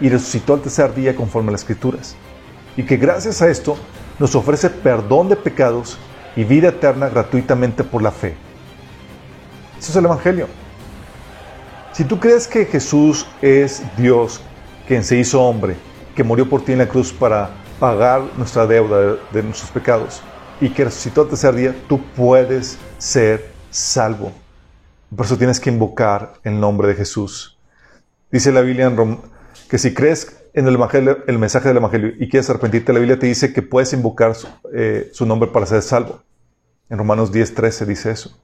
y 0.00 0.08
resucitó 0.08 0.54
al 0.54 0.62
tercer 0.62 0.94
día 0.94 1.14
conforme 1.14 1.50
a 1.50 1.52
las 1.52 1.60
escrituras. 1.60 2.16
Y 2.78 2.82
que 2.82 2.96
gracias 2.96 3.42
a 3.42 3.50
esto 3.50 3.76
nos 4.18 4.34
ofrece 4.34 4.70
perdón 4.70 5.28
de 5.28 5.36
pecados 5.36 5.98
y 6.34 6.44
vida 6.44 6.68
eterna 6.68 7.10
gratuitamente 7.10 7.84
por 7.84 8.00
la 8.00 8.10
fe. 8.10 8.34
Eso 9.78 9.90
es 9.90 9.96
el 9.96 10.06
Evangelio. 10.06 10.46
Si 11.92 12.04
tú 12.04 12.18
crees 12.18 12.48
que 12.48 12.64
Jesús 12.64 13.26
es 13.42 13.82
Dios 13.98 14.40
quien 14.88 15.04
se 15.04 15.18
hizo 15.18 15.42
hombre, 15.42 15.76
que 16.16 16.24
murió 16.24 16.48
por 16.48 16.64
ti 16.64 16.72
en 16.72 16.78
la 16.78 16.88
cruz 16.88 17.12
para 17.12 17.50
pagar 17.78 18.22
nuestra 18.38 18.66
deuda 18.66 19.18
de, 19.30 19.42
nuestros 19.42 19.70
pecados 19.70 20.22
y 20.58 20.70
que 20.70 20.84
resucitó 20.84 21.20
al 21.20 21.28
tercer 21.28 21.54
día, 21.54 21.76
tú 21.86 22.00
puedes 22.16 22.78
ser 23.00 23.50
salvo. 23.70 24.32
Por 25.14 25.26
eso 25.26 25.36
tienes 25.36 25.58
que 25.58 25.70
invocar 25.70 26.34
el 26.44 26.60
nombre 26.60 26.88
de 26.88 26.94
Jesús. 26.94 27.58
Dice 28.30 28.52
la 28.52 28.60
Biblia 28.60 28.94
que 29.68 29.78
si 29.78 29.92
crees 29.92 30.36
en 30.52 30.68
el, 30.68 30.78
el 31.26 31.38
mensaje 31.38 31.68
del 31.68 31.78
Evangelio 31.78 32.12
y 32.18 32.28
quieres 32.28 32.48
arrepentirte, 32.50 32.92
la 32.92 33.00
Biblia 33.00 33.18
te 33.18 33.26
dice 33.26 33.52
que 33.52 33.62
puedes 33.62 33.92
invocar 33.92 34.34
su, 34.34 34.48
eh, 34.72 35.10
su 35.12 35.26
nombre 35.26 35.50
para 35.50 35.66
ser 35.66 35.82
salvo. 35.82 36.22
En 36.88 36.98
Romanos 36.98 37.32
10, 37.32 37.54
13 37.54 37.86
dice 37.86 38.10
eso. 38.10 38.38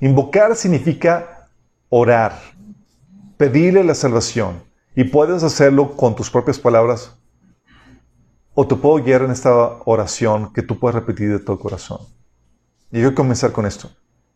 Invocar 0.00 0.56
significa 0.56 1.48
orar, 1.88 2.40
pedirle 3.36 3.84
la 3.84 3.94
salvación. 3.94 4.62
Y 4.94 5.04
puedes 5.04 5.42
hacerlo 5.42 5.96
con 5.96 6.14
tus 6.14 6.28
propias 6.28 6.58
palabras. 6.58 7.16
O 8.54 8.66
te 8.66 8.74
puedo 8.74 9.02
guiar 9.02 9.22
en 9.22 9.30
esta 9.30 9.78
oración 9.86 10.52
que 10.52 10.62
tú 10.62 10.78
puedes 10.78 10.94
repetir 10.94 11.30
de 11.30 11.38
todo 11.38 11.58
corazón. 11.58 12.00
Y 12.92 13.00
yo 13.00 13.08
a 13.08 13.14
comenzar 13.14 13.52
con 13.52 13.64
esto. 13.64 13.90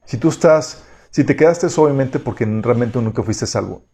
Si 0.06 0.16
tú 0.16 0.30
estás, 0.30 0.82
si 1.10 1.24
te 1.24 1.36
quedaste 1.36 1.68
suavemente 1.68 2.18
porque 2.18 2.46
realmente 2.46 3.00
nunca 3.02 3.22
fuiste 3.22 3.46
salvo, 3.46 3.84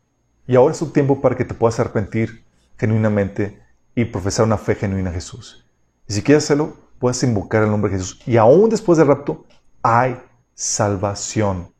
y 0.47 0.55
ahora 0.55 0.73
es 0.73 0.79
tu 0.79 0.87
tiempo 0.87 1.21
para 1.21 1.37
que 1.37 1.45
te 1.45 1.53
puedas 1.53 1.81
arrepentir 1.81 2.45
genuinamente 2.79 3.61
y 3.97 4.05
profesar 4.05 4.47
una 4.47 4.57
fe 4.57 4.77
genuina 4.77 5.11
a 5.11 5.13
Jesús. 5.13 5.69
Y 6.09 6.13
si 6.13 6.23
quieres 6.23 6.45
hacerlo, 6.45 6.77
puedes 7.01 7.21
invocar 7.25 7.65
el 7.65 7.71
nombre 7.71 7.91
de 7.91 7.99
Jesús. 7.99 8.21
Y 8.25 8.37
aún 8.37 8.71
después 8.71 8.99
del 8.99 9.09
rapto, 9.09 9.45
hay 9.83 10.17
salvación. 10.55 11.73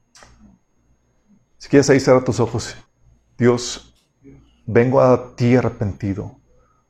Si 1.59 1.69
quieres 1.69 1.89
ahí 1.89 2.01
cerrar 2.01 2.25
tus 2.25 2.41
ojos, 2.41 2.77
Dios, 3.39 3.95
vengo 4.67 5.01
a 5.01 5.37
ti 5.37 5.55
arrepentido, 5.55 6.37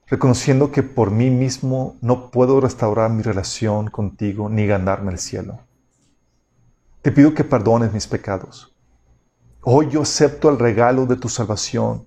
reconociendo 0.07 0.73
que 0.73 0.83
por 0.83 1.11
mí 1.11 1.29
mismo 1.29 1.97
no 2.01 2.31
puedo 2.31 2.61
restaurar 2.63 3.11
mi 3.11 3.23
relación 3.23 3.91
contigo 3.91 4.49
ni 4.49 4.67
ganarme 4.67 5.13
el 5.13 5.19
cielo. 5.19 5.61
Te 7.03 7.11
pido 7.11 7.35
que 7.35 7.43
perdones 7.43 7.93
mis 7.93 8.07
pecados. 8.07 8.73
Hoy 9.61 9.91
yo 9.91 10.03
acepto 10.03 10.49
el 10.49 10.59
regalo 10.59 11.05
de 11.05 11.17
tu 11.17 11.29
salvación, 11.29 12.07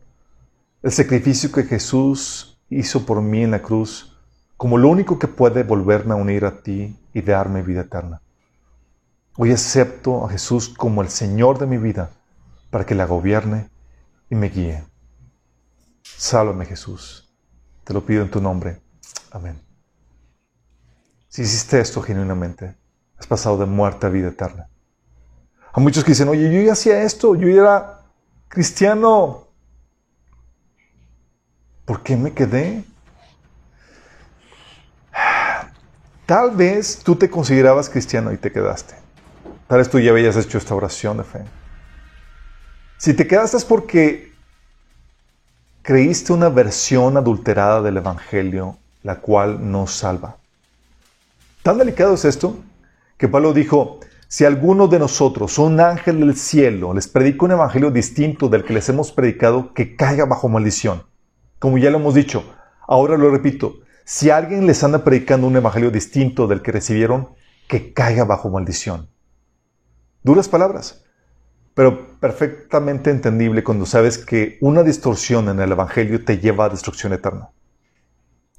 el 0.81 0.91
sacrificio 0.93 1.51
que 1.51 1.63
Jesús 1.63 2.61
hizo 2.69 3.05
por 3.05 3.21
mí 3.21 3.43
en 3.43 3.51
la 3.51 3.61
cruz, 3.61 4.17
como 4.55 4.77
lo 4.77 4.87
único 4.87 5.19
que 5.19 5.27
puede 5.27 5.63
volverme 5.63 6.13
a 6.13 6.17
unir 6.17 6.45
a 6.45 6.61
ti 6.61 6.97
y 7.13 7.21
darme 7.21 7.61
vida 7.61 7.81
eterna. 7.81 8.21
Hoy 9.35 9.51
acepto 9.51 10.25
a 10.25 10.29
Jesús 10.29 10.69
como 10.69 11.01
el 11.01 11.09
Señor 11.09 11.59
de 11.59 11.67
mi 11.67 11.77
vida 11.77 12.11
para 12.69 12.85
que 12.85 12.95
la 12.95 13.05
gobierne 13.05 13.69
y 14.29 14.35
me 14.35 14.47
guíe. 14.47 14.85
Sálvame 16.03 16.65
Jesús. 16.65 17.35
Te 17.83 17.93
lo 17.93 18.05
pido 18.05 18.23
en 18.23 18.31
tu 18.31 18.39
nombre. 18.39 18.81
Amén. 19.31 19.61
Si 21.27 21.41
hiciste 21.41 21.81
esto 21.81 22.01
genuinamente, 22.01 22.77
has 23.17 23.27
pasado 23.27 23.57
de 23.57 23.65
muerte 23.65 24.07
a 24.07 24.09
vida 24.09 24.29
eterna. 24.29 24.69
A 25.75 25.81
muchos 25.81 26.05
que 26.05 26.11
dicen, 26.11 26.29
oye, 26.29 26.49
yo 26.49 26.61
ya 26.61 26.71
hacía 26.71 27.03
esto, 27.03 27.35
yo 27.35 27.49
era 27.49 27.99
cristiano. 28.47 29.43
¿Por 31.83 32.01
qué 32.01 32.15
me 32.15 32.31
quedé? 32.31 32.85
Tal 36.25 36.51
vez 36.51 36.99
tú 36.99 37.17
te 37.17 37.29
considerabas 37.29 37.89
cristiano 37.89 38.31
y 38.31 38.37
te 38.37 38.53
quedaste. 38.53 38.95
Tal 39.67 39.79
vez 39.79 39.89
tú 39.89 39.99
ya 39.99 40.11
habías 40.11 40.37
hecho 40.37 40.57
esta 40.57 40.73
oración 40.73 41.17
de 41.17 41.25
fe. 41.25 41.43
Si 42.95 43.13
te 43.13 43.27
quedaste 43.27 43.57
es 43.57 43.65
porque 43.65 44.31
creíste 45.81 46.31
una 46.31 46.47
versión 46.47 47.17
adulterada 47.17 47.81
del 47.81 47.97
Evangelio, 47.97 48.77
la 49.03 49.17
cual 49.17 49.69
no 49.69 49.87
salva. 49.87 50.37
Tan 51.63 51.77
delicado 51.77 52.13
es 52.13 52.23
esto 52.23 52.63
que 53.17 53.27
Pablo 53.27 53.51
dijo, 53.51 53.99
si 54.35 54.43
alguno 54.43 54.89
de 54.89 54.99
nosotros, 54.99 55.57
un 55.59 55.79
ángel 55.79 56.19
del 56.19 56.35
cielo, 56.35 56.93
les 56.93 57.07
predica 57.07 57.45
un 57.45 57.53
evangelio 57.53 57.89
distinto 57.89 58.49
del 58.49 58.65
que 58.65 58.73
les 58.73 58.89
hemos 58.89 59.13
predicado, 59.13 59.73
que 59.73 59.95
caiga 59.95 60.25
bajo 60.25 60.49
maldición. 60.49 61.03
Como 61.57 61.77
ya 61.77 61.89
lo 61.89 61.99
hemos 61.99 62.15
dicho, 62.15 62.43
ahora 62.85 63.15
lo 63.15 63.31
repito, 63.31 63.75
si 64.03 64.31
alguien 64.31 64.67
les 64.67 64.83
anda 64.83 65.05
predicando 65.05 65.47
un 65.47 65.55
evangelio 65.55 65.89
distinto 65.89 66.47
del 66.47 66.61
que 66.61 66.73
recibieron, 66.73 67.29
que 67.69 67.93
caiga 67.93 68.25
bajo 68.25 68.49
maldición. 68.49 69.07
Duras 70.21 70.49
palabras, 70.49 71.05
pero 71.73 72.19
perfectamente 72.19 73.11
entendible 73.11 73.63
cuando 73.63 73.85
sabes 73.85 74.17
que 74.17 74.57
una 74.59 74.83
distorsión 74.83 75.47
en 75.47 75.61
el 75.61 75.71
Evangelio 75.71 76.25
te 76.25 76.39
lleva 76.39 76.65
a 76.65 76.69
destrucción 76.69 77.13
eterna. 77.13 77.51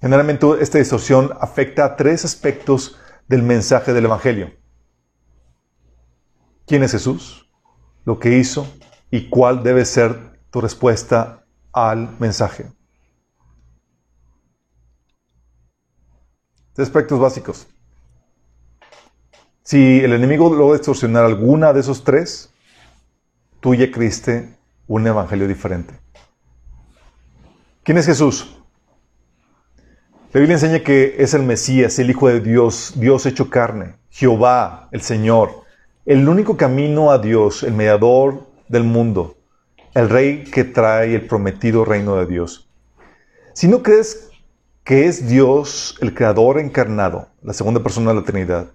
Generalmente 0.01 0.47
esta 0.59 0.79
distorsión 0.79 1.33
afecta 1.39 1.85
a 1.85 1.97
tres 1.97 2.25
aspectos 2.25 2.99
del 3.29 3.43
mensaje 3.43 3.93
del 3.93 4.07
Evangelio. 4.07 4.53
¿Quién 6.66 6.83
es 6.83 6.90
Jesús? 6.90 7.48
¿Lo 8.05 8.18
que 8.18 8.38
hizo? 8.38 8.66
¿Y 9.11 9.29
cuál 9.29 9.62
debe 9.62 9.85
ser 9.85 10.40
tu 10.50 10.61
respuesta 10.61 11.44
al 11.72 12.16
mensaje? 12.18 12.66
Tres 16.72 16.88
aspectos 16.88 17.20
básicos. 17.20 17.68
Si 19.62 20.00
el 20.00 20.12
enemigo 20.12 20.52
logra 20.52 20.76
extorsionar 20.76 21.24
alguna 21.24 21.72
de 21.72 21.81
esos 21.81 22.02
tres, 22.02 22.50
tú 23.61 23.74
ya 23.74 23.90
un 24.88 25.07
evangelio 25.07 25.46
diferente. 25.46 25.94
¿Quién 27.85 27.98
es 27.98 28.07
Jesús? 28.07 28.59
La 30.33 30.40
Biblia 30.40 30.55
enseña 30.55 30.81
que 30.81 31.16
es 31.18 31.33
el 31.33 31.44
Mesías, 31.44 31.98
el 32.00 32.11
Hijo 32.11 32.29
de 32.29 32.40
Dios, 32.40 32.94
Dios 32.96 33.24
hecho 33.24 33.48
carne, 33.48 33.94
Jehová, 34.11 34.88
el 34.90 35.00
Señor, 35.00 35.65
el 36.07 36.29
único 36.29 36.57
camino 36.57 37.11
a 37.11 37.19
Dios, 37.19 37.64
el 37.64 37.73
mediador 37.73 38.47
del 38.69 38.85
mundo, 38.85 39.35
el 39.92 40.09
Rey 40.09 40.45
que 40.45 40.62
trae 40.62 41.16
el 41.16 41.27
prometido 41.27 41.85
reino 41.85 42.14
de 42.14 42.27
Dios. 42.27 42.71
Si 43.55 43.66
no 43.66 43.83
crees 43.83 44.31
que 44.85 45.07
es 45.07 45.29
Dios 45.29 45.99
el 46.01 46.14
Creador 46.14 46.61
encarnado, 46.61 47.27
la 47.42 47.53
segunda 47.53 47.83
persona 47.83 48.11
de 48.11 48.21
la 48.21 48.25
Trinidad, 48.25 48.69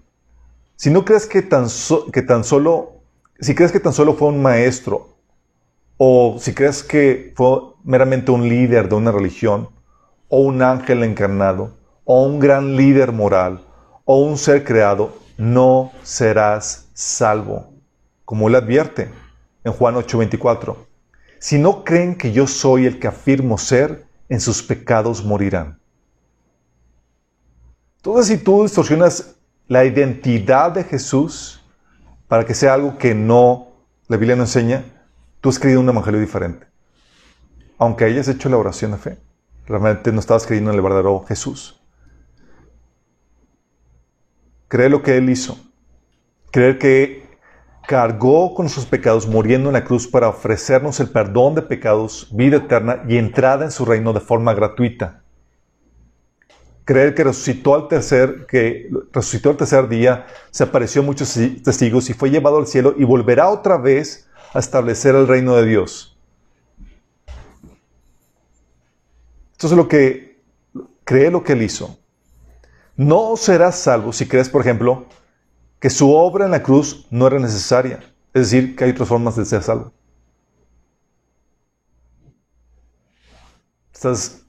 si 0.76 0.90
no 0.90 1.06
crees 1.06 1.26
que 1.26 1.40
tan, 1.40 1.68
que 2.12 2.20
tan 2.20 2.44
solo, 2.44 2.96
si 3.40 3.54
crees 3.54 3.72
que 3.72 3.80
tan 3.80 3.94
solo 3.94 4.12
fue 4.12 4.28
un 4.28 4.42
maestro, 4.42 5.08
o 5.96 6.36
si 6.38 6.52
crees 6.52 6.82
que 6.82 7.32
fue 7.34 7.60
meramente 7.82 8.30
un 8.30 8.46
líder 8.46 8.90
de 8.90 8.94
una 8.94 9.10
religión, 9.10 9.70
o 10.28 10.40
un 10.40 10.60
ángel 10.60 11.02
encarnado, 11.02 11.70
o 12.04 12.24
un 12.24 12.38
gran 12.40 12.76
líder 12.76 13.12
moral, 13.12 13.62
o 14.04 14.22
un 14.22 14.36
ser 14.36 14.64
creado, 14.64 15.14
no 15.38 15.92
serás 16.02 16.81
salvo. 16.92 17.72
Como 18.24 18.48
él 18.48 18.54
advierte 18.54 19.10
en 19.64 19.72
Juan 19.72 19.96
8:24. 19.96 20.76
Si 21.38 21.58
no 21.58 21.84
creen 21.84 22.16
que 22.16 22.32
yo 22.32 22.46
soy 22.46 22.86
el 22.86 22.98
que 22.98 23.08
afirmo 23.08 23.58
ser, 23.58 24.06
en 24.28 24.40
sus 24.40 24.62
pecados 24.62 25.24
morirán. 25.24 25.78
Entonces, 27.96 28.26
si 28.26 28.42
tú 28.42 28.62
distorsionas 28.62 29.36
la 29.68 29.84
identidad 29.84 30.72
de 30.72 30.84
Jesús 30.84 31.62
para 32.28 32.44
que 32.44 32.54
sea 32.54 32.74
algo 32.74 32.96
que 32.96 33.14
no, 33.14 33.68
la 34.08 34.16
Biblia 34.16 34.36
no 34.36 34.42
enseña, 34.42 34.84
tú 35.40 35.48
has 35.48 35.58
creído 35.58 35.80
un 35.80 35.88
evangelio 35.88 36.20
diferente. 36.20 36.66
Aunque 37.78 38.04
hayas 38.04 38.28
hecho 38.28 38.48
la 38.48 38.56
oración 38.56 38.92
de 38.92 38.98
fe, 38.98 39.18
realmente 39.66 40.12
no 40.12 40.20
estabas 40.20 40.46
creyendo 40.46 40.70
en 40.70 40.76
el 40.76 40.82
verdadero 40.82 41.24
Jesús. 41.24 41.80
Cree 44.68 44.88
lo 44.88 45.02
que 45.02 45.16
Él 45.16 45.28
hizo. 45.28 45.58
Creer 46.52 46.78
que 46.78 47.26
cargó 47.88 48.54
con 48.54 48.68
sus 48.68 48.86
pecados 48.86 49.26
muriendo 49.26 49.68
en 49.68 49.72
la 49.72 49.82
cruz 49.82 50.06
para 50.06 50.28
ofrecernos 50.28 51.00
el 51.00 51.10
perdón 51.10 51.56
de 51.56 51.62
pecados, 51.62 52.28
vida 52.30 52.58
eterna 52.58 53.02
y 53.08 53.16
entrada 53.16 53.64
en 53.64 53.72
su 53.72 53.84
reino 53.84 54.12
de 54.12 54.20
forma 54.20 54.54
gratuita 54.54 55.22
creer 56.84 57.14
que 57.14 57.24
resucitó 57.24 57.74
al 57.74 57.88
tercer, 57.88 58.46
que 58.46 58.90
resucitó 59.12 59.50
al 59.50 59.56
tercer 59.56 59.88
día, 59.88 60.26
se 60.50 60.64
apareció 60.64 61.02
a 61.02 61.04
muchos 61.04 61.38
testigos 61.62 62.10
y 62.10 62.14
fue 62.14 62.30
llevado 62.30 62.58
al 62.58 62.66
cielo 62.66 62.94
y 62.96 63.04
volverá 63.04 63.48
otra 63.48 63.76
vez 63.76 64.28
a 64.52 64.58
establecer 64.58 65.14
el 65.14 65.28
reino 65.28 65.56
de 65.56 65.66
Dios. 65.66 66.16
Esto 69.52 69.68
es 69.68 69.72
lo 69.72 69.86
que 69.86 70.40
cree 71.04 71.30
lo 71.30 71.44
que 71.44 71.52
él 71.52 71.62
hizo. 71.62 71.98
No 72.96 73.36
serás 73.36 73.78
salvo 73.78 74.12
si 74.12 74.26
crees, 74.26 74.48
por 74.48 74.60
ejemplo, 74.60 75.06
que 75.82 75.90
su 75.90 76.14
obra 76.14 76.44
en 76.44 76.52
la 76.52 76.62
cruz 76.62 77.08
no 77.10 77.26
era 77.26 77.40
necesaria. 77.40 77.98
Es 78.32 78.50
decir, 78.50 78.76
que 78.76 78.84
hay 78.84 78.92
otras 78.92 79.08
formas 79.08 79.34
de 79.34 79.44
ser 79.44 79.64
salvo. 79.64 79.92
Estás 83.92 84.42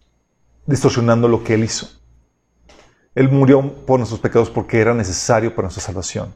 distorsionando 0.68 1.28
lo 1.28 1.44
que 1.44 1.56
él 1.56 1.64
hizo. 1.64 1.88
Él 3.16 3.30
murió 3.30 3.84
por 3.84 3.98
nuestros 3.98 4.22
pecados 4.22 4.52
porque 4.52 4.80
era 4.80 4.94
necesario 4.94 5.56
para 5.56 5.64
nuestra 5.66 5.84
salvación. 5.84 6.36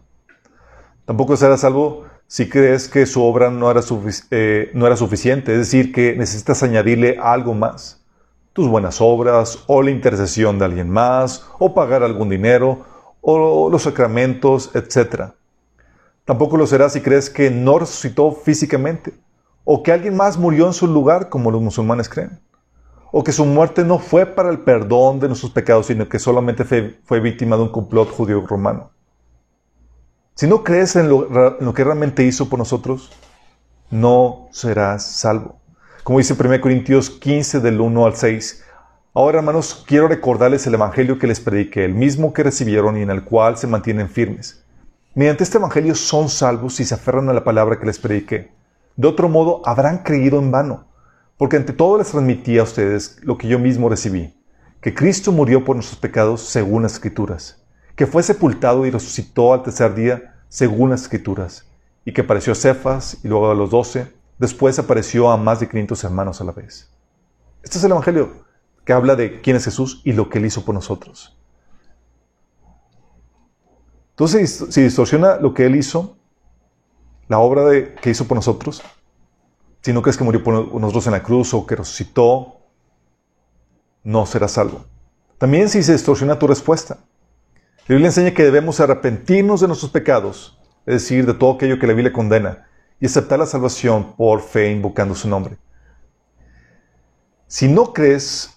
Tampoco 1.06 1.38
serás 1.38 1.62
salvo 1.62 2.06
si 2.26 2.50
crees 2.50 2.88
que 2.88 3.06
su 3.06 3.22
obra 3.22 3.52
no 3.52 3.70
era, 3.70 3.82
eh, 4.32 4.72
no 4.74 4.88
era 4.88 4.98
suficiente, 4.98 5.52
es 5.52 5.60
decir, 5.60 5.94
que 5.94 6.16
necesitas 6.16 6.64
añadirle 6.64 7.20
algo 7.22 7.54
más. 7.54 8.04
Tus 8.52 8.68
buenas 8.68 9.00
obras, 9.00 9.60
o 9.68 9.84
la 9.84 9.92
intercesión 9.92 10.58
de 10.58 10.66
alguien 10.66 10.90
más, 10.90 11.46
o 11.60 11.76
pagar 11.76 12.02
algún 12.02 12.30
dinero, 12.30 12.97
o 13.30 13.70
los 13.70 13.82
sacramentos, 13.82 14.72
etc. 14.74 15.32
Tampoco 16.24 16.56
lo 16.56 16.66
serás 16.66 16.94
si 16.94 17.02
crees 17.02 17.30
que 17.30 17.52
no 17.52 17.78
resucitó 17.78 18.32
físicamente, 18.32 19.14
o 19.66 19.84
que 19.84 19.92
alguien 19.92 20.16
más 20.16 20.38
murió 20.38 20.66
en 20.66 20.72
su 20.72 20.88
lugar, 20.88 21.28
como 21.28 21.52
los 21.52 21.62
musulmanes 21.62 22.08
creen, 22.08 22.40
o 23.12 23.26
que 23.26 23.34
su 23.34 23.44
muerte 23.44 23.84
no 23.84 24.00
fue 24.00 24.26
para 24.26 24.50
el 24.50 24.60
perdón 24.60 25.20
de 25.20 25.28
nuestros 25.28 25.52
pecados, 25.52 25.88
sino 25.88 26.08
que 26.08 26.20
solamente 26.20 26.64
fue, 26.64 27.20
víctima 27.20 27.58
de 27.58 27.64
un 27.64 27.70
complot 27.70 28.10
judío-romano. 28.10 28.92
Si 30.36 30.48
no 30.48 30.64
crees 30.64 30.96
en 30.96 31.10
lo, 31.10 31.58
en 31.60 31.66
lo 31.66 31.74
que 31.74 31.84
realmente 31.84 32.24
hizo 32.24 32.48
por 32.48 32.60
nosotros, 32.60 33.12
no 33.92 34.48
serás 34.52 35.06
salvo. 35.06 35.60
Como 36.06 36.20
dice 36.20 36.34
1 36.40 36.62
Corintios 36.62 37.10
15 37.10 37.60
del 37.60 37.82
1 37.82 38.06
al 38.06 38.16
6, 38.16 38.64
Ahora, 39.20 39.40
hermanos, 39.40 39.84
quiero 39.88 40.08
recordarles 40.08 40.68
el 40.68 40.76
Evangelio 40.76 41.18
que 41.18 41.26
les 41.26 41.40
prediqué, 41.40 41.84
el 41.84 41.96
mismo 41.96 42.34
que 42.34 42.44
recibieron 42.44 42.98
y 42.98 43.02
en 43.02 43.10
el 43.10 43.24
cual 43.24 43.58
se 43.58 43.66
mantienen 43.66 44.10
firmes. 44.10 44.64
Mediante 45.16 45.44
este 45.44 45.58
Evangelio 45.58 45.96
son 45.96 46.30
salvos 46.30 46.76
si 46.76 46.86
se 46.86 46.94
aferran 46.94 47.28
a 47.28 47.34
la 47.34 47.44
palabra 47.44 47.80
que 47.80 47.88
les 47.88 47.98
prediqué. 47.98 48.52
De 48.96 49.08
otro 49.08 49.28
modo, 49.28 49.64
habrán 49.66 50.04
creído 50.04 50.38
en 50.38 50.52
vano, 50.52 50.86
porque 51.36 51.58
ante 51.58 51.74
todo 51.74 51.98
les 51.98 52.12
transmití 52.12 52.60
a 52.60 52.62
ustedes 52.62 53.18
lo 53.24 53.40
que 53.40 53.48
yo 53.48 53.58
mismo 53.58 53.90
recibí, 53.90 54.40
que 54.82 54.94
Cristo 54.94 55.32
murió 55.32 55.66
por 55.66 55.76
nuestros 55.76 56.00
pecados 56.00 56.42
según 56.42 56.84
las 56.84 56.94
Escrituras, 56.94 57.66
que 57.96 58.06
fue 58.06 58.22
sepultado 58.22 58.86
y 58.86 58.92
resucitó 58.92 59.52
al 59.52 59.64
tercer 59.64 59.96
día 59.96 60.36
según 60.48 60.92
las 60.92 61.02
Escrituras, 61.02 61.66
y 62.06 62.14
que 62.14 62.22
apareció 62.22 62.54
a 62.54 62.56
Cefas 62.56 63.18
y 63.24 63.30
luego 63.30 63.50
a 63.50 63.56
los 63.56 63.72
doce, 63.72 64.14
después 64.38 64.78
apareció 64.78 65.32
a 65.32 65.38
más 65.38 65.60
de 65.60 65.68
500 65.68 66.04
hermanos 66.04 66.40
a 66.40 66.44
la 66.44 66.52
vez. 66.52 66.92
Este 67.64 67.80
es 67.80 67.84
el 67.84 67.90
Evangelio 67.90 68.46
que 68.88 68.94
habla 68.94 69.18
de 69.18 69.42
quién 69.42 69.58
es 69.58 69.66
Jesús 69.66 70.02
y 70.06 70.14
lo 70.14 70.30
que 70.30 70.38
Él 70.38 70.46
hizo 70.46 70.64
por 70.64 70.74
nosotros. 70.74 71.38
Entonces, 74.12 74.66
si 74.70 74.82
distorsiona 74.82 75.36
lo 75.36 75.54
que 75.54 75.66
Él 75.66 75.76
hizo, 75.76 76.16
la 77.28 77.40
obra 77.40 77.66
de, 77.66 77.96
que 77.96 78.12
hizo 78.12 78.30
por 78.30 78.38
nosotros, 78.38 78.82
si 79.82 79.92
no 79.92 80.02
crees 80.02 80.16
que 80.16 80.24
murió 80.24 80.42
por 80.42 80.74
nosotros 80.80 81.06
en 81.06 81.12
la 81.12 81.22
cruz 81.22 81.54
o 81.54 81.66
que 81.68 81.76
resucitó, 81.76 82.62
no 84.06 84.26
serás 84.26 84.54
salvo. 84.54 84.86
También 85.38 85.68
si 85.68 85.84
se 85.84 85.92
distorsiona 85.92 86.40
tu 86.40 86.48
respuesta. 86.48 87.00
La 87.88 87.96
Biblia 87.96 88.08
enseña 88.08 88.34
que 88.34 88.46
debemos 88.46 88.80
arrepentirnos 88.80 89.60
de 89.60 89.68
nuestros 89.68 89.92
pecados, 89.92 90.58
es 90.86 90.94
decir, 90.94 91.26
de 91.26 91.34
todo 91.34 91.56
aquello 91.56 91.78
que 91.78 91.88
la 91.88 91.94
Biblia 91.94 92.14
condena, 92.14 92.70
y 93.02 93.08
aceptar 93.08 93.38
la 93.38 93.46
salvación 93.46 94.14
por 94.16 94.40
fe 94.40 94.72
invocando 94.72 95.14
su 95.14 95.28
nombre. 95.28 95.58
Si 97.48 97.68
no 97.68 97.92
crees 97.92 98.57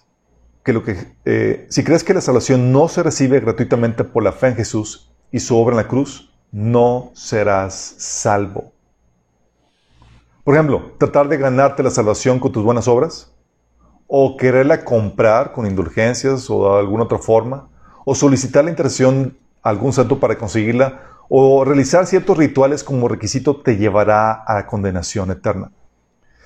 que 0.63 0.73
lo 0.73 0.83
que, 0.83 1.15
eh, 1.25 1.65
si 1.69 1.83
crees 1.83 2.03
que 2.03 2.13
la 2.13 2.21
salvación 2.21 2.71
no 2.71 2.87
se 2.87 3.03
recibe 3.03 3.39
gratuitamente 3.39 4.03
por 4.03 4.23
la 4.23 4.31
fe 4.31 4.47
en 4.47 4.55
Jesús 4.55 5.11
y 5.31 5.39
su 5.39 5.57
obra 5.57 5.73
en 5.73 5.77
la 5.77 5.87
cruz, 5.87 6.31
no 6.51 7.11
serás 7.13 7.95
salvo. 7.97 8.73
Por 10.43 10.55
ejemplo, 10.55 10.93
tratar 10.97 11.27
de 11.29 11.37
ganarte 11.37 11.83
la 11.83 11.89
salvación 11.89 12.39
con 12.39 12.51
tus 12.51 12.63
buenas 12.63 12.87
obras, 12.87 13.33
o 14.07 14.35
quererla 14.35 14.83
comprar 14.83 15.53
con 15.53 15.65
indulgencias 15.65 16.49
o 16.49 16.73
de 16.73 16.79
alguna 16.79 17.03
otra 17.03 17.17
forma, 17.17 17.69
o 18.03 18.13
solicitar 18.13 18.65
la 18.65 18.71
intercesión 18.71 19.37
a 19.63 19.69
algún 19.69 19.93
santo 19.93 20.19
para 20.19 20.37
conseguirla, 20.37 21.01
o 21.29 21.63
realizar 21.63 22.05
ciertos 22.05 22.37
rituales 22.37 22.83
como 22.83 23.07
requisito 23.07 23.61
te 23.61 23.77
llevará 23.77 24.43
a 24.45 24.67
condenación 24.67 25.31
eterna. 25.31 25.71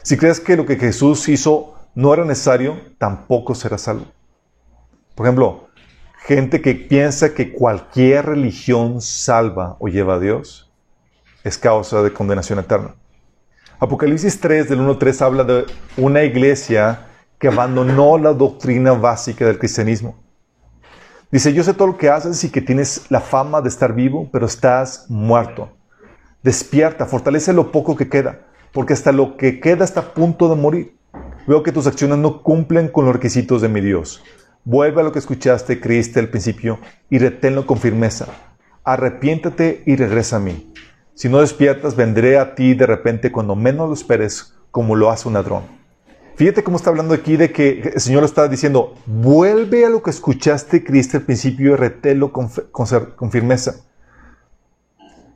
Si 0.04 0.16
crees 0.16 0.40
que 0.40 0.56
lo 0.56 0.68
que 0.68 0.76
Jesús 0.76 1.28
hizo 1.28 1.75
no 1.96 2.14
era 2.14 2.26
necesario, 2.26 2.80
tampoco 2.98 3.56
será 3.56 3.78
salvo. 3.78 4.06
Por 5.16 5.26
ejemplo, 5.26 5.70
gente 6.26 6.62
que 6.62 6.76
piensa 6.76 7.34
que 7.34 7.54
cualquier 7.54 8.26
religión 8.26 9.02
salva 9.02 9.78
o 9.80 9.88
lleva 9.88 10.16
a 10.16 10.20
Dios, 10.20 10.72
es 11.44 11.58
causa 11.58 12.02
de 12.04 12.12
condenación 12.12 12.60
eterna. 12.60 12.96
Apocalipsis 13.80 14.40
3 14.40 14.70
del 14.70 14.82
1 14.82 14.98
3 14.98 15.22
habla 15.22 15.44
de 15.44 15.66
una 15.96 16.24
iglesia 16.24 17.08
que 17.40 17.48
abandonó 17.48 18.18
la 18.18 18.34
doctrina 18.34 18.94
básica 18.94 19.46
del 19.46 19.60
cristianismo. 19.60 20.18
Dice, 21.32 21.54
yo 21.54 21.64
sé 21.64 21.74
todo 21.74 21.88
lo 21.90 21.98
que 21.98 22.10
haces 22.10 22.44
y 22.44 22.50
que 22.50 22.62
tienes 22.62 23.06
la 23.10 23.20
fama 23.20 23.62
de 23.62 23.70
estar 23.70 23.94
vivo, 23.94 24.30
pero 24.32 24.46
estás 24.46 25.06
muerto. 25.10 25.70
Despierta, 26.44 27.06
fortalece 27.06 27.54
lo 27.54 27.72
poco 27.72 27.96
que 27.96 28.10
queda, 28.10 28.48
porque 28.72 28.94
hasta 28.94 29.12
lo 29.12 29.38
que 29.38 29.60
queda 29.60 29.84
está 29.84 30.00
a 30.02 30.14
punto 30.14 30.50
de 30.50 30.56
morir. 30.56 30.96
Veo 31.48 31.62
que 31.62 31.72
tus 31.72 31.86
acciones 31.86 32.18
no 32.18 32.42
cumplen 32.42 32.88
con 32.88 33.06
los 33.06 33.14
requisitos 33.14 33.62
de 33.62 33.70
mi 33.70 33.82
Dios. 33.82 34.24
Vuelve 34.64 35.02
a 35.02 35.04
lo 35.04 35.12
que 35.12 35.20
escuchaste, 35.20 35.80
creíste 35.80 36.20
al 36.20 36.30
principio 36.30 36.80
y 37.10 37.20
reténlo 37.20 37.68
con 37.68 37.78
firmeza. 37.78 38.28
Arrepiéntate 38.84 39.84
y 39.86 39.96
regresa 39.96 40.38
a 40.38 40.40
mí. 40.40 40.74
Si 41.14 41.30
no 41.30 41.40
despiertas, 41.40 41.96
vendré 41.96 42.40
a 42.40 42.56
ti 42.56 42.74
de 42.74 42.88
repente 42.88 43.32
cuando 43.32 43.56
menos 43.56 43.88
lo 43.88 43.94
esperes, 43.94 44.56
como 44.72 44.96
lo 44.96 45.12
hace 45.12 45.28
un 45.28 45.36
ladrón. 45.36 45.64
Fíjate 46.36 46.64
cómo 46.64 46.76
está 46.76 46.90
hablando 46.90 47.14
aquí 47.14 47.38
de 47.38 47.52
que 47.52 47.92
el 47.94 48.02
Señor 48.02 48.26
está 48.26 48.48
diciendo, 48.50 48.96
vuelve 49.06 49.86
a 49.86 49.90
lo 49.90 50.04
que 50.04 50.10
escuchaste, 50.10 50.84
creíste 50.84 51.18
al 51.18 51.24
principio 51.24 51.74
y 51.74 51.76
retélo 51.76 52.34
con, 52.34 52.50
con, 52.50 53.32
firmeza. 53.32 53.76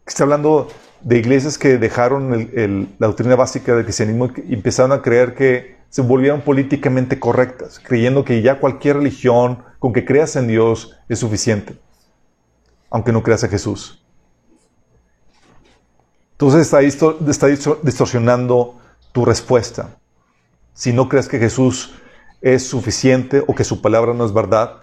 Está 0.05 0.23
hablando 0.23 0.67
de 1.01 1.17
iglesias 1.19 1.57
que 1.57 1.77
dejaron 1.77 2.49
la 2.97 3.07
doctrina 3.07 3.37
básica 3.37 3.75
del 3.75 3.85
cristianismo 3.85 4.29
y 4.45 4.55
empezaron 4.55 4.91
a 4.91 5.01
creer 5.01 5.35
que 5.35 5.78
se 5.89 6.01
volvieron 6.01 6.41
políticamente 6.41 7.19
correctas, 7.19 7.79
creyendo 7.79 8.23
que 8.23 8.41
ya 8.41 8.59
cualquier 8.59 8.97
religión, 8.97 9.63
con 9.79 9.93
que 9.93 10.05
creas 10.05 10.35
en 10.35 10.47
Dios, 10.47 10.97
es 11.09 11.19
suficiente, 11.19 11.79
aunque 12.89 13.11
no 13.11 13.23
creas 13.23 13.43
en 13.43 13.49
Jesús. 13.49 14.03
Entonces 16.33 16.61
está, 16.61 17.47
distorsionando 17.83 18.79
tu 19.11 19.25
respuesta. 19.25 19.97
Si 20.73 20.93
no 20.93 21.09
crees 21.09 21.27
que 21.27 21.39
Jesús 21.39 21.93
es 22.39 22.65
suficiente 22.65 23.43
o 23.45 23.53
que 23.53 23.65
su 23.65 23.81
palabra 23.81 24.13
no 24.13 24.25
es 24.25 24.33
verdad, 24.33 24.77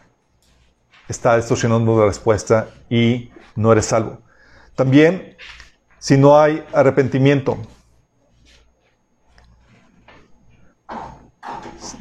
está 1.09 1.37
distorsionando 1.37 1.99
la 1.99 2.07
respuesta 2.07 2.69
y 2.91 3.31
no 3.55 3.73
eres 3.73 3.87
salvo. 3.87 4.19
También, 4.75 5.37
si 5.99 6.19
no 6.19 6.39
hay 6.39 6.63
arrepentimiento, 6.75 7.57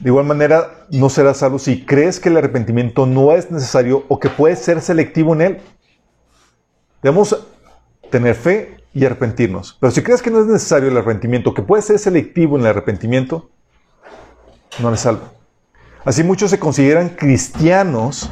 De 0.05 0.11
igual 0.11 0.27
manera, 0.27 0.85
no 0.91 1.09
serás 1.09 1.37
salvo 1.37 1.57
si 1.57 1.83
crees 1.83 2.19
que 2.19 2.29
el 2.29 2.37
arrepentimiento 2.37 3.07
no 3.07 3.31
es 3.31 3.49
necesario 3.49 4.03
o 4.07 4.19
que 4.19 4.29
puedes 4.29 4.59
ser 4.59 4.79
selectivo 4.79 5.33
en 5.33 5.41
él. 5.41 5.61
Debemos 7.01 7.35
tener 8.11 8.35
fe 8.35 8.77
y 8.93 9.03
arrepentirnos. 9.03 9.75
Pero 9.79 9.89
si 9.89 10.03
crees 10.03 10.21
que 10.21 10.29
no 10.29 10.41
es 10.41 10.45
necesario 10.45 10.89
el 10.89 10.97
arrepentimiento, 10.97 11.55
que 11.55 11.63
puedes 11.63 11.85
ser 11.85 11.97
selectivo 11.97 12.55
en 12.55 12.61
el 12.61 12.67
arrepentimiento, 12.67 13.49
no 14.77 14.89
eres 14.89 14.99
salvo. 14.99 15.23
Así 16.03 16.23
muchos 16.23 16.51
se 16.51 16.59
consideran 16.59 17.09
cristianos, 17.09 18.29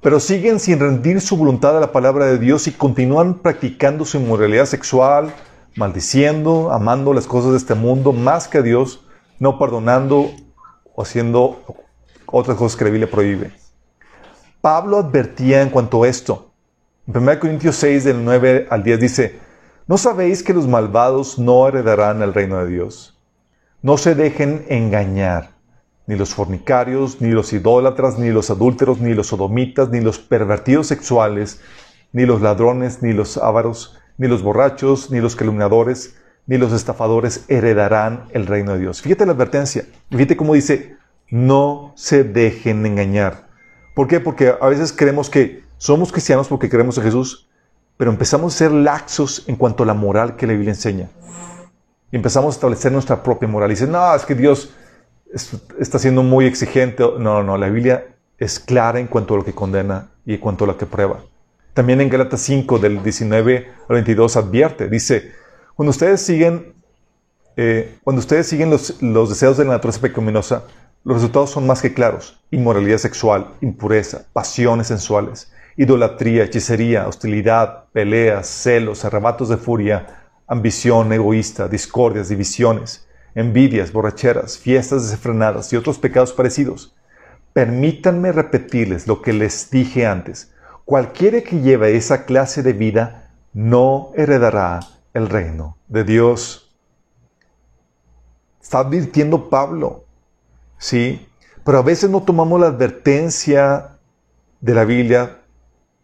pero 0.00 0.20
siguen 0.20 0.60
sin 0.60 0.78
rendir 0.78 1.20
su 1.20 1.36
voluntad 1.36 1.76
a 1.76 1.80
la 1.80 1.90
palabra 1.90 2.26
de 2.26 2.38
Dios 2.38 2.68
y 2.68 2.70
continúan 2.70 3.40
practicando 3.40 4.04
su 4.04 4.18
inmoralidad 4.18 4.66
sexual, 4.66 5.34
maldiciendo, 5.74 6.70
amando 6.70 7.12
las 7.14 7.26
cosas 7.26 7.50
de 7.50 7.56
este 7.56 7.74
mundo 7.74 8.12
más 8.12 8.46
que 8.46 8.58
a 8.58 8.62
Dios, 8.62 9.04
no 9.40 9.58
perdonando 9.58 10.30
haciendo 11.00 11.62
otras 12.26 12.56
cosas 12.56 12.76
que 12.76 12.84
la 12.84 12.90
Biblia 12.90 13.10
prohíbe. 13.10 13.52
Pablo 14.60 14.98
advertía 14.98 15.62
en 15.62 15.70
cuanto 15.70 16.02
a 16.02 16.08
esto. 16.08 16.50
En 17.06 17.16
1 17.16 17.40
Corintios 17.40 17.76
6, 17.76 18.04
del 18.04 18.24
9 18.24 18.66
al 18.70 18.82
10 18.82 19.00
dice, 19.00 19.38
¿no 19.86 19.96
sabéis 19.96 20.42
que 20.42 20.52
los 20.52 20.66
malvados 20.66 21.38
no 21.38 21.68
heredarán 21.68 22.22
el 22.22 22.34
reino 22.34 22.58
de 22.58 22.70
Dios? 22.70 23.18
No 23.80 23.96
se 23.96 24.14
dejen 24.14 24.66
engañar, 24.68 25.50
ni 26.06 26.16
los 26.16 26.34
fornicarios, 26.34 27.20
ni 27.20 27.30
los 27.30 27.52
idólatras, 27.52 28.18
ni 28.18 28.30
los 28.30 28.50
adúlteros, 28.50 29.00
ni 29.00 29.14
los 29.14 29.28
sodomitas, 29.28 29.88
ni 29.90 30.00
los 30.00 30.18
pervertidos 30.18 30.88
sexuales, 30.88 31.60
ni 32.12 32.26
los 32.26 32.40
ladrones, 32.40 33.02
ni 33.02 33.12
los 33.12 33.36
ávaros, 33.36 33.96
ni 34.16 34.26
los 34.26 34.42
borrachos, 34.42 35.10
ni 35.10 35.20
los 35.20 35.36
calumniadores, 35.36 36.16
ni 36.48 36.56
los 36.56 36.72
estafadores 36.72 37.44
heredarán 37.48 38.24
el 38.32 38.46
reino 38.46 38.72
de 38.72 38.80
Dios. 38.80 39.02
Fíjate 39.02 39.26
la 39.26 39.32
advertencia. 39.32 39.84
Fíjate 40.10 40.36
cómo 40.36 40.54
dice, 40.54 40.96
no 41.30 41.92
se 41.94 42.24
dejen 42.24 42.84
engañar. 42.86 43.48
¿Por 43.94 44.08
qué? 44.08 44.18
Porque 44.18 44.54
a 44.58 44.68
veces 44.68 44.92
creemos 44.92 45.28
que 45.28 45.62
somos 45.76 46.10
cristianos 46.10 46.48
porque 46.48 46.70
creemos 46.70 46.96
en 46.96 47.04
Jesús, 47.04 47.50
pero 47.98 48.10
empezamos 48.10 48.54
a 48.54 48.58
ser 48.58 48.72
laxos 48.72 49.44
en 49.46 49.56
cuanto 49.56 49.82
a 49.82 49.86
la 49.86 49.92
moral 49.92 50.36
que 50.36 50.46
la 50.46 50.54
Biblia 50.54 50.70
enseña. 50.70 51.10
Y 52.10 52.16
empezamos 52.16 52.54
a 52.54 52.56
establecer 52.56 52.92
nuestra 52.92 53.22
propia 53.22 53.46
moral. 53.46 53.70
Y 53.70 53.74
dicen, 53.74 53.92
no, 53.92 54.14
es 54.14 54.24
que 54.24 54.34
Dios 54.34 54.72
está 55.78 55.98
siendo 55.98 56.22
muy 56.22 56.46
exigente. 56.46 57.04
No, 57.18 57.42
no, 57.42 57.58
la 57.58 57.68
Biblia 57.68 58.06
es 58.38 58.58
clara 58.58 59.00
en 59.00 59.06
cuanto 59.06 59.34
a 59.34 59.36
lo 59.36 59.44
que 59.44 59.52
condena 59.52 60.12
y 60.24 60.32
en 60.32 60.40
cuanto 60.40 60.64
a 60.64 60.68
lo 60.68 60.78
que 60.78 60.86
prueba. 60.86 61.20
También 61.74 62.00
en 62.00 62.08
Gálatas 62.08 62.40
5, 62.40 62.78
del 62.78 63.02
19 63.02 63.68
al 63.86 63.94
22, 63.94 64.36
advierte, 64.38 64.88
dice, 64.88 65.32
cuando 65.78 65.90
ustedes 65.90 66.22
siguen, 66.22 66.72
eh, 67.56 67.98
cuando 68.02 68.18
ustedes 68.18 68.48
siguen 68.48 68.68
los, 68.68 69.00
los 69.00 69.28
deseos 69.28 69.56
de 69.56 69.64
la 69.64 69.74
naturaleza 69.74 70.00
pecaminosa, 70.00 70.64
los 71.04 71.18
resultados 71.18 71.50
son 71.50 71.68
más 71.68 71.80
que 71.80 71.94
claros. 71.94 72.40
Inmoralidad 72.50 72.98
sexual, 72.98 73.52
impureza, 73.60 74.26
pasiones 74.32 74.88
sensuales, 74.88 75.52
idolatría, 75.76 76.42
hechicería, 76.42 77.06
hostilidad, 77.06 77.84
peleas, 77.92 78.48
celos, 78.48 79.04
arrebatos 79.04 79.50
de 79.50 79.56
furia, 79.56 80.24
ambición 80.48 81.12
egoísta, 81.12 81.68
discordias, 81.68 82.28
divisiones, 82.28 83.06
envidias, 83.36 83.92
borracheras, 83.92 84.58
fiestas 84.58 85.04
desenfrenadas 85.04 85.72
y 85.72 85.76
otros 85.76 85.96
pecados 86.00 86.32
parecidos. 86.32 86.96
Permítanme 87.52 88.32
repetirles 88.32 89.06
lo 89.06 89.22
que 89.22 89.32
les 89.32 89.70
dije 89.70 90.06
antes. 90.06 90.52
Cualquiera 90.84 91.40
que 91.42 91.60
lleve 91.60 91.94
esa 91.94 92.24
clase 92.24 92.64
de 92.64 92.72
vida 92.72 93.30
no 93.54 94.10
heredará 94.16 94.80
el 95.14 95.28
reino 95.28 95.76
de 95.88 96.04
Dios. 96.04 96.74
Está 98.60 98.80
advirtiendo 98.80 99.48
Pablo, 99.48 100.04
¿sí? 100.76 101.26
Pero 101.64 101.78
a 101.78 101.82
veces 101.82 102.10
no 102.10 102.22
tomamos 102.22 102.60
la 102.60 102.68
advertencia 102.68 103.98
de 104.60 104.74
la 104.74 104.84
Biblia 104.84 105.38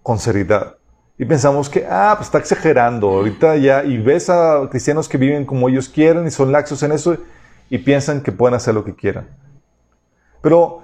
con 0.02 0.18
seriedad. 0.18 0.76
Y 1.16 1.24
pensamos 1.24 1.68
que, 1.68 1.86
ah, 1.88 2.14
pues 2.16 2.28
está 2.28 2.38
exagerando. 2.38 3.08
Ahorita 3.08 3.56
ya, 3.56 3.84
y 3.84 3.98
ves 3.98 4.28
a 4.30 4.66
cristianos 4.70 5.08
que 5.08 5.16
viven 5.16 5.44
como 5.44 5.68
ellos 5.68 5.88
quieren 5.88 6.26
y 6.26 6.30
son 6.30 6.50
laxos 6.50 6.82
en 6.82 6.92
eso 6.92 7.16
y 7.70 7.78
piensan 7.78 8.20
que 8.20 8.32
pueden 8.32 8.54
hacer 8.54 8.74
lo 8.74 8.84
que 8.84 8.94
quieran. 8.94 9.28
Pero 10.42 10.82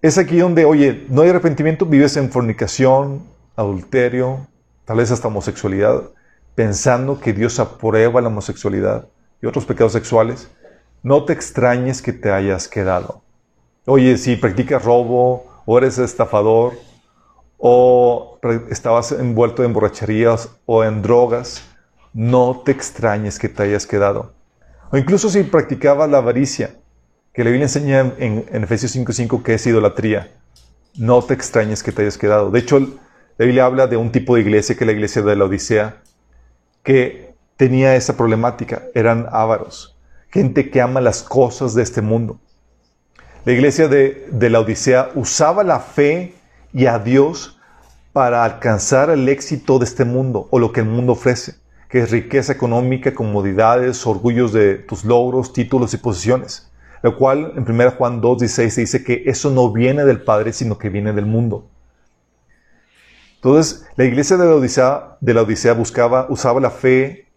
es 0.00 0.18
aquí 0.18 0.38
donde, 0.38 0.64
oye, 0.64 1.06
no 1.08 1.22
hay 1.22 1.30
arrepentimiento, 1.30 1.86
vives 1.86 2.16
en 2.16 2.30
fornicación, 2.30 3.24
adulterio, 3.56 4.46
tal 4.84 4.98
vez 4.98 5.10
hasta 5.10 5.28
homosexualidad, 5.28 6.02
pensando 6.58 7.20
que 7.20 7.32
Dios 7.32 7.60
aprueba 7.60 8.20
la 8.20 8.26
homosexualidad 8.26 9.06
y 9.40 9.46
otros 9.46 9.64
pecados 9.64 9.92
sexuales. 9.92 10.48
No 11.04 11.24
te 11.24 11.32
extrañes 11.32 12.02
que 12.02 12.12
te 12.12 12.32
hayas 12.32 12.66
quedado. 12.66 13.22
Oye, 13.86 14.18
si 14.18 14.34
practicas 14.34 14.84
robo 14.84 15.46
o 15.64 15.78
eres 15.78 15.98
estafador, 15.98 16.72
o 17.58 18.40
estabas 18.70 19.12
envuelto 19.12 19.62
en 19.62 19.72
borracherías 19.72 20.48
o 20.66 20.82
en 20.82 21.00
drogas, 21.00 21.62
no 22.12 22.60
te 22.64 22.72
extrañes 22.72 23.38
que 23.38 23.48
te 23.48 23.62
hayas 23.62 23.86
quedado. 23.86 24.32
O 24.90 24.96
incluso 24.96 25.28
si 25.28 25.44
practicabas 25.44 26.10
la 26.10 26.18
avaricia, 26.18 26.74
que 27.32 27.44
la 27.44 27.50
Biblia 27.50 27.66
enseña 27.66 28.14
en, 28.18 28.64
Efesios 28.64 28.96
5.5 28.96 29.44
que 29.44 29.54
es 29.54 29.64
idolatría, 29.64 30.32
no 30.96 31.22
te 31.22 31.34
extrañes 31.34 31.84
que 31.84 31.92
te 31.92 32.02
hayas 32.02 32.18
quedado. 32.18 32.50
De 32.50 32.58
hecho, 32.58 32.80
la 32.80 33.44
Biblia 33.46 33.64
habla 33.64 33.86
de 33.86 33.96
un 33.96 34.10
tipo 34.10 34.34
de 34.34 34.40
iglesia 34.40 34.74
que 34.74 34.82
es 34.82 34.86
la 34.86 34.92
iglesia 34.92 35.22
de 35.22 35.36
la 35.36 35.44
Odisea, 35.44 36.02
que 36.88 37.34
tenía 37.58 37.96
esa 37.96 38.16
problemática, 38.16 38.84
eran 38.94 39.26
ávaros, 39.30 39.94
gente 40.30 40.70
que 40.70 40.80
ama 40.80 41.02
las 41.02 41.22
cosas 41.22 41.74
de 41.74 41.82
este 41.82 42.00
mundo. 42.00 42.40
La 43.44 43.52
iglesia 43.52 43.88
de, 43.88 44.26
de 44.32 44.48
la 44.48 44.60
Odisea 44.60 45.10
usaba 45.14 45.64
la 45.64 45.80
fe 45.80 46.32
y 46.72 46.86
a 46.86 46.98
Dios 46.98 47.60
para 48.14 48.42
alcanzar 48.42 49.10
el 49.10 49.28
éxito 49.28 49.78
de 49.78 49.84
este 49.84 50.06
mundo 50.06 50.48
o 50.50 50.58
lo 50.58 50.72
que 50.72 50.80
el 50.80 50.86
mundo 50.86 51.12
ofrece, 51.12 51.56
que 51.90 51.98
es 51.98 52.10
riqueza 52.10 52.54
económica, 52.54 53.12
comodidades, 53.12 54.06
orgullos 54.06 54.54
de 54.54 54.76
tus 54.76 55.04
logros, 55.04 55.52
títulos 55.52 55.92
y 55.92 55.98
posiciones. 55.98 56.72
Lo 57.02 57.18
cual 57.18 57.52
en 57.54 57.70
1 57.70 57.90
Juan 57.98 58.22
2.16 58.22 58.70
se 58.70 58.80
dice 58.80 59.04
que 59.04 59.24
eso 59.26 59.50
no 59.50 59.70
viene 59.72 60.06
del 60.06 60.22
Padre, 60.22 60.54
sino 60.54 60.78
que 60.78 60.88
viene 60.88 61.12
del 61.12 61.26
mundo. 61.26 61.68
Entonces, 63.38 63.86
la 63.94 64.04
iglesia 64.04 64.36
de 64.36 64.46
la 64.46 64.56
Odisea, 64.56 65.16
de 65.20 65.34
la 65.34 65.42
Odisea 65.42 65.72
buscaba, 65.72 66.26
usaba 66.28 66.60
la 66.60 66.70
fe 66.70 67.28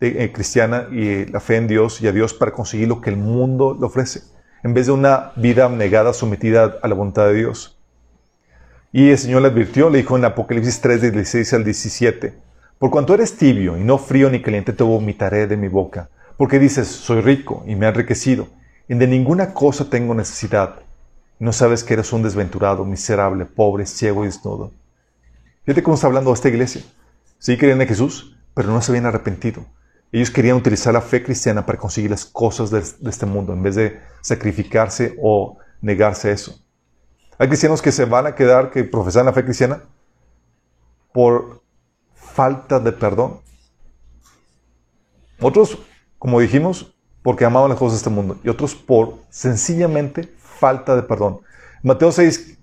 eh, 0.00 0.30
cristiana 0.32 0.86
y 0.92 1.24
la 1.26 1.40
fe 1.40 1.56
en 1.56 1.66
Dios 1.66 2.00
y 2.00 2.06
a 2.06 2.12
Dios 2.12 2.34
para 2.34 2.52
conseguir 2.52 2.86
lo 2.86 3.00
que 3.00 3.10
el 3.10 3.16
mundo 3.16 3.76
le 3.78 3.84
ofrece, 3.84 4.22
en 4.62 4.74
vez 4.74 4.86
de 4.86 4.92
una 4.92 5.32
vida 5.34 5.64
abnegada, 5.64 6.12
sometida 6.12 6.76
a 6.80 6.86
la 6.86 6.94
voluntad 6.94 7.26
de 7.26 7.34
Dios. 7.34 7.80
Y 8.92 9.10
el 9.10 9.18
Señor 9.18 9.42
le 9.42 9.48
advirtió, 9.48 9.90
le 9.90 9.98
dijo 9.98 10.16
en 10.16 10.24
Apocalipsis 10.24 10.80
3, 10.80 11.12
16 11.12 11.52
al 11.54 11.64
17, 11.64 12.34
Por 12.78 12.90
cuanto 12.90 13.12
eres 13.12 13.36
tibio 13.36 13.76
y 13.76 13.82
no 13.82 13.98
frío 13.98 14.30
ni 14.30 14.40
caliente, 14.40 14.72
te 14.72 14.84
vomitaré 14.84 15.48
de 15.48 15.56
mi 15.56 15.66
boca. 15.66 16.10
Porque 16.36 16.60
dices, 16.60 16.86
soy 16.86 17.22
rico 17.22 17.64
y 17.66 17.74
me 17.74 17.86
he 17.86 17.88
enriquecido, 17.88 18.46
y 18.88 18.94
de 18.94 19.08
ninguna 19.08 19.52
cosa 19.52 19.90
tengo 19.90 20.14
necesidad. 20.14 20.76
no 21.40 21.52
sabes 21.52 21.82
que 21.82 21.94
eres 21.94 22.12
un 22.12 22.22
desventurado, 22.22 22.84
miserable, 22.84 23.46
pobre, 23.46 23.84
ciego 23.84 24.22
y 24.22 24.28
desnudo. 24.28 24.70
Fíjate 25.64 25.82
cómo 25.82 25.94
está 25.94 26.06
hablando 26.06 26.32
esta 26.32 26.48
iglesia. 26.48 26.82
Sí 27.38 27.56
querían 27.56 27.80
a 27.80 27.86
Jesús, 27.86 28.36
pero 28.54 28.68
no 28.68 28.80
se 28.82 28.92
habían 28.92 29.06
arrepentido. 29.06 29.64
Ellos 30.12 30.30
querían 30.30 30.56
utilizar 30.56 30.92
la 30.92 31.00
fe 31.00 31.22
cristiana 31.22 31.64
para 31.64 31.78
conseguir 31.78 32.10
las 32.10 32.24
cosas 32.24 32.70
de, 32.70 32.78
este 33.08 33.26
mundo, 33.26 33.52
en 33.52 33.62
vez 33.62 33.74
de 33.74 34.00
sacrificarse 34.20 35.16
o 35.20 35.58
negarse 35.80 36.28
a 36.28 36.32
eso. 36.32 36.60
Hay 37.38 37.48
cristianos 37.48 37.82
que 37.82 37.90
se 37.90 38.04
van 38.04 38.26
a 38.26 38.34
quedar, 38.34 38.70
que 38.70 38.84
profesan 38.84 39.26
la 39.26 39.32
fe 39.32 39.44
cristiana, 39.44 39.82
por 41.12 41.62
falta 42.14 42.78
de 42.78 42.92
perdón. 42.92 43.40
Otros, 45.40 45.78
como 46.18 46.40
dijimos, 46.40 46.94
porque 47.22 47.44
amaban 47.44 47.70
las 47.70 47.78
cosas 47.78 47.94
de 47.94 47.96
este 47.98 48.10
mundo. 48.10 48.38
Y 48.44 48.48
otros 48.50 48.74
por 48.74 49.18
sencillamente 49.30 50.32
falta 50.38 50.94
de 50.94 51.02
perdón. 51.02 51.40
Mateo 51.82 52.12
6, 52.12 52.58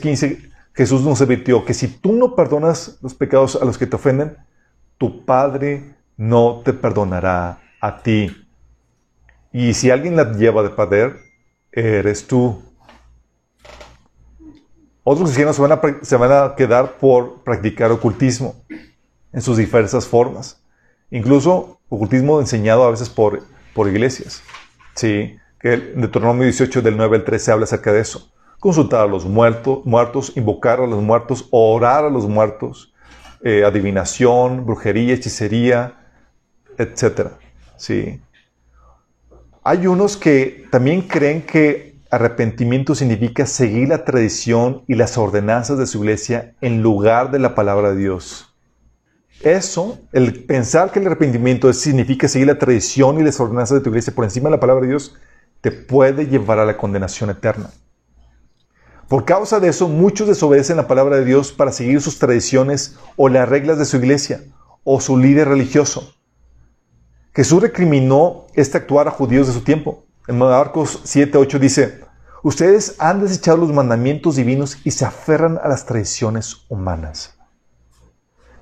15, 0.00 0.50
Jesús 0.74 1.02
nos 1.02 1.20
advirtió 1.20 1.64
que 1.64 1.72
si 1.72 1.86
tú 1.86 2.12
no 2.12 2.34
perdonas 2.34 2.98
los 3.00 3.14
pecados 3.14 3.56
a 3.60 3.64
los 3.64 3.78
que 3.78 3.86
te 3.86 3.94
ofenden, 3.94 4.36
tu 4.98 5.24
Padre 5.24 5.94
no 6.16 6.62
te 6.64 6.72
perdonará 6.72 7.60
a 7.80 8.02
ti. 8.02 8.44
Y 9.52 9.74
si 9.74 9.90
alguien 9.90 10.16
la 10.16 10.32
lleva 10.32 10.64
de 10.64 10.70
perder, 10.70 11.16
eres 11.70 12.26
tú. 12.26 12.60
Otros 15.04 15.28
cristianos 15.28 15.54
se 16.02 16.16
van, 16.16 16.32
a, 16.32 16.54
quedar 16.56 16.98
por 16.98 17.42
practicar 17.42 17.92
ocultismo 17.92 18.56
en 19.32 19.42
sus 19.42 19.58
diversas 19.58 20.08
formas. 20.08 20.60
Incluso 21.10 21.78
ocultismo 21.88 22.40
enseñado 22.40 22.84
a 22.84 22.90
veces 22.90 23.10
por, 23.10 23.42
por 23.74 23.86
iglesias. 23.88 24.42
Sí, 24.96 25.36
que 25.60 25.74
en 25.74 26.00
Deuteronomio 26.00 26.44
18 26.44 26.82
del 26.82 26.96
9 26.96 27.18
al 27.18 27.24
13 27.24 27.52
habla 27.52 27.64
acerca 27.64 27.92
de 27.92 28.00
eso. 28.00 28.33
Consultar 28.64 29.02
a 29.02 29.06
los 29.06 29.26
muertos, 29.26 30.32
invocar 30.36 30.80
a 30.80 30.86
los 30.86 31.02
muertos, 31.02 31.46
orar 31.50 32.06
a 32.06 32.08
los 32.08 32.26
muertos, 32.26 32.94
eh, 33.42 33.62
adivinación, 33.62 34.64
brujería, 34.64 35.12
hechicería, 35.12 35.98
etc. 36.78 37.32
Sí. 37.76 38.22
Hay 39.62 39.86
unos 39.86 40.16
que 40.16 40.64
también 40.70 41.02
creen 41.02 41.42
que 41.42 41.94
Arrepentimiento 42.10 42.94
significa 42.94 43.44
seguir 43.44 43.88
la 43.88 44.04
tradición 44.06 44.84
y 44.86 44.94
las 44.94 45.18
ordenanzas 45.18 45.76
de 45.78 45.86
su 45.86 45.98
iglesia 45.98 46.54
en 46.60 46.80
lugar 46.80 47.32
de 47.32 47.40
la 47.40 47.54
palabra 47.54 47.90
de 47.90 47.96
Dios. 47.96 48.54
Eso, 49.42 49.98
el 50.12 50.44
pensar 50.44 50.90
que 50.90 51.00
el 51.00 51.06
arrepentimiento 51.06 51.70
significa 51.72 52.28
seguir 52.28 52.46
la 52.46 52.58
tradición 52.58 53.20
y 53.20 53.24
las 53.24 53.40
ordenanzas 53.40 53.78
de 53.78 53.82
tu 53.82 53.90
iglesia 53.90 54.14
por 54.14 54.24
encima 54.24 54.48
de 54.48 54.56
la 54.56 54.60
palabra 54.60 54.82
de 54.82 54.90
Dios, 54.90 55.16
te 55.60 55.70
puede 55.70 56.28
llevar 56.28 56.60
a 56.60 56.64
la 56.64 56.78
condenación 56.78 57.28
eterna. 57.28 57.70
Por 59.14 59.24
causa 59.24 59.60
de 59.60 59.68
eso, 59.68 59.86
muchos 59.86 60.26
desobedecen 60.26 60.76
la 60.76 60.88
palabra 60.88 61.14
de 61.14 61.24
Dios 61.24 61.52
para 61.52 61.70
seguir 61.70 62.00
sus 62.00 62.18
tradiciones 62.18 62.96
o 63.14 63.28
las 63.28 63.48
reglas 63.48 63.78
de 63.78 63.84
su 63.84 63.98
iglesia 63.98 64.42
o 64.82 65.00
su 65.00 65.16
líder 65.16 65.46
religioso. 65.46 66.16
Jesús 67.32 67.62
recriminó 67.62 68.48
este 68.54 68.76
actuar 68.76 69.06
a 69.06 69.12
judíos 69.12 69.46
de 69.46 69.52
su 69.52 69.60
tiempo. 69.60 70.02
En 70.26 70.38
Marcos 70.38 71.00
7, 71.04 71.38
8 71.38 71.58
dice, 71.60 72.00
ustedes 72.42 72.96
han 72.98 73.20
desechado 73.20 73.58
los 73.58 73.72
mandamientos 73.72 74.34
divinos 74.34 74.78
y 74.82 74.90
se 74.90 75.04
aferran 75.04 75.60
a 75.62 75.68
las 75.68 75.86
tradiciones 75.86 76.66
humanas. 76.68 77.38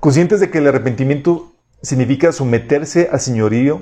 Conscientes 0.01 0.39
de 0.39 0.51
que 0.51 0.59
el 0.59 0.69
arrepentimiento 0.69 1.55
significa 1.81 2.31
someterse 2.31 3.09
al 3.11 3.21
señorío 3.21 3.81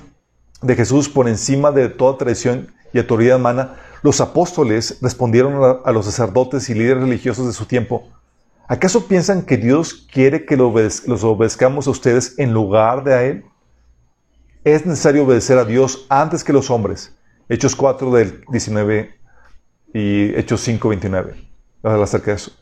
de 0.63 0.77
Jesús 0.77 1.09
por 1.09 1.29
encima 1.29 1.73
de 1.73 1.89
toda 1.89 2.17
tradición 2.17 2.73
y 2.93 3.01
autoridad 3.01 3.39
humana, 3.39 3.75
los 4.03 4.21
apóstoles 4.21 4.99
respondieron 5.01 5.81
a 5.85 5.93
los 5.93 6.07
sacerdotes 6.07 6.69
y 6.71 6.75
líderes 6.75 7.03
religiosos 7.03 7.47
de 7.47 7.53
su 7.53 7.67
tiempo, 7.67 8.09
¿acaso 8.69 9.07
piensan 9.07 9.43
que 9.43 9.57
Dios 9.57 10.07
quiere 10.11 10.47
que 10.47 10.57
los 10.57 11.25
obedezcamos 11.25 11.87
a 11.87 11.91
ustedes 11.91 12.39
en 12.39 12.53
lugar 12.53 13.05
de 13.05 13.15
a 13.15 13.23
Él? 13.25 13.45
Es 14.65 14.87
necesario 14.87 15.25
obedecer 15.25 15.59
a 15.59 15.65
Dios 15.65 16.07
antes 16.09 16.45
que 16.45 16.53
los 16.53 16.71
hombres 16.71 17.15
Hechos 17.49 17.75
4 17.75 18.13
del 18.13 18.45
19 18.53 19.11
y 19.93 20.39
Hechos 20.39 20.61
5, 20.61 20.89
29. 20.89 21.35
Hablar 21.83 22.03
acerca 22.03 22.31
de 22.31 22.37
eso. 22.37 22.53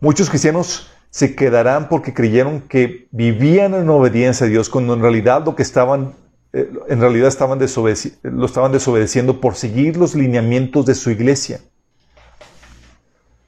Muchos 0.00 0.28
cristianos 0.28 0.90
se 1.10 1.36
quedarán 1.36 1.88
porque 1.88 2.12
creyeron 2.12 2.62
que 2.62 3.06
vivían 3.12 3.74
en 3.74 3.88
obediencia 3.90 4.46
a 4.46 4.48
Dios 4.48 4.68
cuando 4.68 4.94
en 4.94 5.02
realidad 5.02 5.44
lo 5.44 5.54
que 5.54 5.62
estaban 5.62 6.14
eh, 6.52 6.70
en 6.88 7.00
realidad 7.00 7.28
estaban 7.28 7.58
lo 7.58 8.46
estaban 8.46 8.72
desobedeciendo 8.72 9.40
por 9.40 9.54
seguir 9.54 9.96
los 9.96 10.14
lineamientos 10.14 10.86
de 10.86 10.94
su 10.94 11.10
iglesia. 11.10 11.60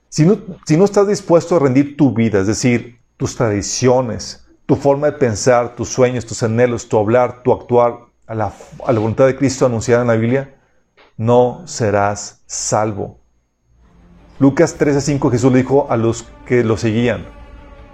Si 0.09 0.25
no, 0.27 0.39
si 0.67 0.77
no 0.77 0.85
estás 0.85 1.09
dispuesto 1.09 1.57
a 1.57 1.59
rendir 1.59 1.97
tu 1.97 2.13
vida, 2.13 2.41
es 2.41 2.47
decir, 2.47 3.01
tus 3.17 3.35
tradiciones, 3.35 4.47
tu 4.67 4.77
forma 4.77 5.07
de 5.07 5.13
pensar, 5.13 5.75
tus 5.75 5.89
sueños, 5.89 6.27
tus 6.27 6.43
anhelos, 6.43 6.89
tu 6.89 6.99
hablar, 6.99 7.43
tu 7.43 7.53
actuar, 7.53 8.13
a 8.27 8.35
la, 8.35 8.53
voluntad 8.87 9.27
de 9.27 9.37
Cristo 9.37 9.67
anunciada 9.67 10.03
en 10.03 10.09
la 10.09 10.17
Biblia, 10.17 10.55
no 11.17 11.63
serás 11.67 12.43
salvo. 12.47 13.21
Lucas 14.39 14.75
13, 14.75 15.01
5 15.01 15.31
Jesús 15.31 15.53
le 15.53 15.59
dijo 15.59 15.87
a 15.91 15.97
los 15.97 16.27
que 16.47 16.65
lo 16.65 16.77
seguían, 16.77 17.27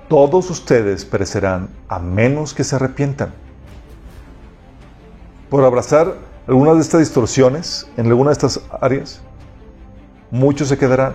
todos 0.08 0.50
ustedes 0.50 1.04
perecerán 1.04 1.70
a 1.88 1.98
menos 1.98 2.54
que 2.54 2.64
se 2.64 2.76
arrepientan. 2.76 3.34
Por 5.50 5.64
abrazar 5.64 6.14
algunas 6.46 6.74
de 6.76 6.82
estas 6.82 7.00
distorsiones, 7.00 7.88
en 7.96 8.06
alguna 8.06 8.30
de 8.30 8.34
estas 8.34 8.60
áreas, 8.82 9.22
muchos 10.30 10.68
se 10.68 10.76
quedarán. 10.76 11.14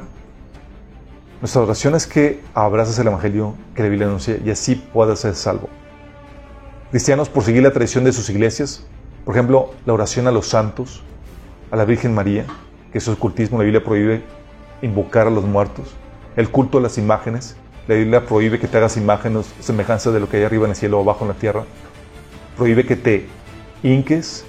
Nuestra 1.40 1.62
oración 1.62 1.94
es 1.94 2.08
que 2.08 2.42
abraces 2.56 2.98
el 2.98 3.08
Evangelio 3.08 3.54
que 3.76 3.84
la 3.84 3.90
Biblia 3.90 4.08
anuncia 4.08 4.38
y 4.44 4.50
así 4.50 4.76
puedas 4.76 5.20
ser 5.20 5.36
salvo. 5.36 5.70
Cristianos 6.90 7.30
por 7.30 7.44
seguir 7.44 7.62
la 7.62 7.72
tradición 7.72 8.06
de 8.06 8.12
sus 8.12 8.30
iglesias, 8.32 8.84
por 9.24 9.36
ejemplo, 9.36 9.72
la 9.86 9.94
oración 9.94 10.26
a 10.28 10.32
los 10.32 10.48
santos, 10.48 11.04
a 11.70 11.76
la 11.76 11.86
Virgen 11.86 12.16
María, 12.16 12.46
que 12.92 12.98
es 12.98 13.08
ocultismo, 13.08 13.60
la 13.60 13.66
Biblia 13.66 13.84
prohíbe 13.84 14.24
invocar 14.82 15.28
a 15.28 15.30
los 15.30 15.44
muertos, 15.44 15.94
el 16.36 16.50
culto 16.50 16.80
a 16.80 16.82
las 16.82 16.98
imágenes, 16.98 17.56
la 17.88 17.96
Biblia 17.96 18.26
prohíbe 18.26 18.60
que 18.60 18.68
te 18.68 18.78
hagas 18.78 18.98
imágenes 18.98 19.54
semejanza 19.60 20.10
de 20.12 20.20
lo 20.20 20.28
que 20.28 20.38
hay 20.38 20.44
arriba 20.44 20.66
en 20.66 20.72
el 20.72 20.76
cielo 20.76 20.98
o 20.98 21.02
abajo 21.04 21.24
en 21.24 21.30
la 21.30 21.36
tierra, 21.36 21.66
prohíbe 22.58 22.86
que 22.86 22.96
te 22.96 23.28
hinques 23.84 24.46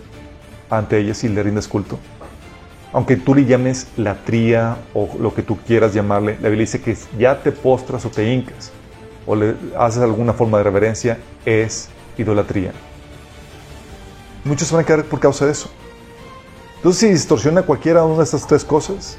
ante 0.71 0.99
ellas 0.99 1.23
y 1.25 1.29
le 1.29 1.43
rindas 1.43 1.69
culto. 1.69 1.99
Aunque 2.93 3.17
tú 3.17 3.35
le 3.35 3.45
llames 3.45 3.89
latría 3.97 4.79
o 4.95 5.11
lo 5.19 5.35
que 5.35 5.43
tú 5.43 5.59
quieras 5.67 5.93
llamarle, 5.93 6.39
la 6.41 6.49
Biblia 6.49 6.63
dice 6.67 6.81
que 6.81 6.97
ya 7.19 7.43
te 7.43 7.51
postras 7.51 8.05
o 8.07 8.11
te 8.11 8.33
hincas 8.33 8.71
o 9.27 9.35
le 9.35 9.57
haces 9.77 10.03
alguna 10.03 10.33
forma 10.33 10.59
de 10.59 10.65
reverencia, 10.65 11.19
es 11.45 11.89
idolatría. 12.17 12.73
Muchos 14.45 14.71
van 14.71 14.83
a 14.83 14.85
quedar 14.85 15.05
por 15.05 15.19
causa 15.21 15.47
de 15.47 15.53
eso. 15.53 15.71
Entonces, 16.77 17.01
si 17.01 17.09
distorsiona 17.09 17.63
cualquiera 17.63 18.05
una 18.05 18.19
de 18.19 18.25
estas 18.25 18.47
tres 18.47 18.65
cosas, 18.65 19.17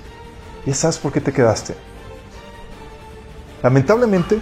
ya 0.66 0.74
sabes 0.74 0.98
por 0.98 1.12
qué 1.12 1.20
te 1.20 1.34
quedaste. 1.34 1.76
Lamentablemente, 3.64 4.40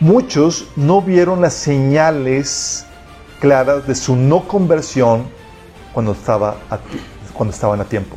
muchos 0.00 0.66
no 0.74 1.00
vieron 1.00 1.40
las 1.40 1.54
señales 1.54 2.84
claras 3.40 3.86
de 3.86 3.94
su 3.94 4.16
no 4.16 4.46
conversión 4.46 5.26
cuando, 5.92 6.12
estaba 6.12 6.56
cuando 7.32 7.54
estaban 7.54 7.80
a 7.80 7.84
tiempo. 7.84 8.16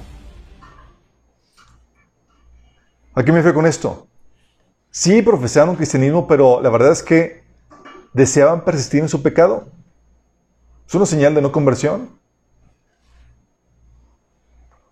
¿A 3.14 3.24
qué 3.24 3.32
me 3.32 3.42
fue 3.42 3.54
con 3.54 3.66
esto? 3.66 4.08
Sí, 4.92 5.22
profesaron 5.22 5.76
cristianismo, 5.76 6.28
pero 6.28 6.62
la 6.62 6.70
verdad 6.70 6.92
es 6.92 7.04
que 7.04 7.44
deseaban 8.14 8.64
persistir 8.64 9.02
en 9.02 9.10
su 9.10 9.22
pecado. 9.22 9.68
¿Es 10.88 10.96
una 10.96 11.06
señal 11.06 11.36
de 11.36 11.42
no 11.42 11.52
conversión? 11.52 12.18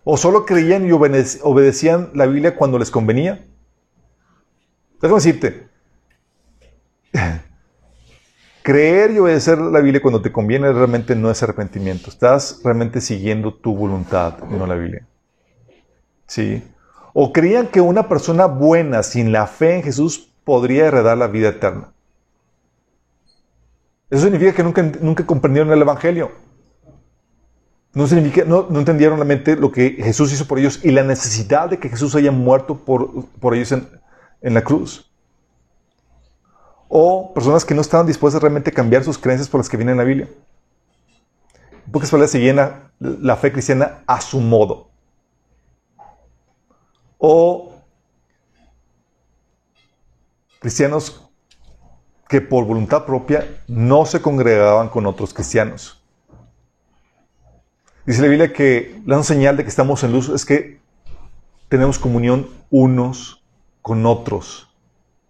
¿O 0.04 0.16
solo 0.16 0.46
creían 0.46 0.86
y 0.86 0.92
obedecían 0.92 2.10
la 2.14 2.26
Biblia 2.26 2.56
cuando 2.56 2.78
les 2.78 2.90
convenía? 2.90 3.44
Déjame 5.00 5.16
decirte, 5.16 5.68
creer 8.68 9.12
y 9.12 9.18
obedecer 9.18 9.56
la 9.56 9.80
Biblia 9.80 10.02
cuando 10.02 10.20
te 10.20 10.30
conviene 10.30 10.70
realmente 10.70 11.16
no 11.16 11.30
es 11.30 11.42
arrepentimiento. 11.42 12.10
Estás 12.10 12.60
realmente 12.62 13.00
siguiendo 13.00 13.54
tu 13.54 13.74
voluntad, 13.74 14.40
no 14.40 14.66
la 14.66 14.74
Biblia. 14.74 15.06
¿Sí? 16.26 16.62
O 17.14 17.32
creían 17.32 17.68
que 17.68 17.80
una 17.80 18.10
persona 18.10 18.44
buena 18.44 19.02
sin 19.02 19.32
la 19.32 19.46
fe 19.46 19.76
en 19.76 19.82
Jesús 19.84 20.34
podría 20.44 20.84
heredar 20.84 21.16
la 21.16 21.28
vida 21.28 21.48
eterna. 21.48 21.94
Eso 24.10 24.24
significa 24.24 24.52
que 24.52 24.62
nunca, 24.62 24.82
nunca 25.00 25.24
comprendieron 25.24 25.72
el 25.72 25.80
Evangelio. 25.80 26.32
No, 27.94 28.06
significa, 28.06 28.44
no, 28.44 28.68
entendieron 28.78 29.16
realmente 29.16 29.56
lo 29.56 29.72
que 29.72 29.92
Jesús 29.92 30.30
hizo 30.30 30.46
por 30.46 30.58
ellos 30.58 30.84
y 30.84 30.90
la 30.90 31.04
necesidad 31.04 31.70
de 31.70 31.78
que 31.78 31.88
Jesús 31.88 32.14
haya 32.16 32.32
muerto 32.32 32.84
por, 32.84 33.30
por 33.40 33.54
ellos 33.54 33.72
en, 33.72 33.88
en 34.42 34.52
la 34.52 34.60
cruz. 34.60 35.07
O 36.88 37.32
personas 37.34 37.64
que 37.64 37.74
no 37.74 37.80
estaban 37.80 38.06
dispuestas 38.06 38.40
realmente 38.40 38.70
a 38.70 38.74
cambiar 38.74 39.04
sus 39.04 39.18
creencias 39.18 39.48
por 39.48 39.60
las 39.60 39.68
que 39.68 39.76
vienen 39.76 39.92
en 39.92 39.98
la 39.98 40.04
Biblia. 40.04 40.28
En 41.86 41.92
pocas 41.92 42.10
palabras, 42.10 42.30
seguían 42.30 42.56
la, 42.56 42.90
la 42.98 43.36
fe 43.36 43.52
cristiana 43.52 44.02
a 44.06 44.20
su 44.20 44.40
modo. 44.40 44.88
O 47.18 47.72
cristianos 50.60 51.28
que 52.28 52.40
por 52.40 52.64
voluntad 52.64 53.04
propia 53.06 53.62
no 53.66 54.04
se 54.04 54.20
congregaban 54.20 54.88
con 54.88 55.06
otros 55.06 55.32
cristianos. 55.32 56.02
Dice 58.04 58.22
la 58.22 58.28
Biblia 58.28 58.52
que 58.52 59.00
la 59.04 59.22
señal 59.22 59.56
de 59.56 59.64
que 59.64 59.68
estamos 59.68 60.02
en 60.02 60.12
luz 60.12 60.28
es 60.28 60.44
que 60.44 60.80
tenemos 61.68 61.98
comunión 61.98 62.48
unos 62.70 63.42
con 63.82 64.06
otros. 64.06 64.68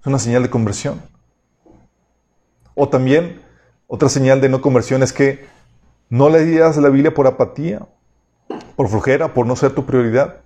Es 0.01 0.07
una 0.07 0.19
señal 0.19 0.43
de 0.43 0.51
conversión. 0.51 1.03
O 2.81 2.89
también, 2.89 3.41
otra 3.89 4.09
señal 4.09 4.41
de 4.41 4.49
no 4.49 4.61
conversión 4.61 5.03
es 5.03 5.13
que 5.13 5.45
no 6.09 6.29
leías 6.29 6.77
la 6.77 6.91
Biblia 6.91 7.13
por 7.13 7.27
apatía, 7.27 7.89
por 8.77 8.89
flojera, 8.89 9.35
por 9.35 9.47
no 9.47 9.57
ser 9.57 9.73
tu 9.73 9.85
prioridad. 9.85 10.37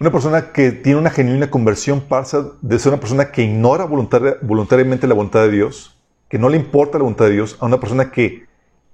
Una 0.00 0.10
persona 0.10 0.50
que 0.50 0.72
tiene 0.72 0.98
una 0.98 1.10
genuina 1.10 1.48
conversión 1.48 2.00
pasa 2.00 2.54
de 2.60 2.78
ser 2.80 2.92
una 2.92 3.00
persona 3.00 3.30
que 3.30 3.44
ignora 3.44 3.84
voluntariamente 3.84 5.06
la 5.06 5.14
voluntad 5.14 5.42
de 5.42 5.52
Dios, 5.52 5.96
que 6.28 6.40
no 6.40 6.48
le 6.48 6.56
importa 6.56 6.98
la 6.98 7.04
voluntad 7.04 7.26
de 7.26 7.34
Dios, 7.34 7.56
a 7.60 7.66
una 7.66 7.78
persona 7.78 8.10
que 8.10 8.46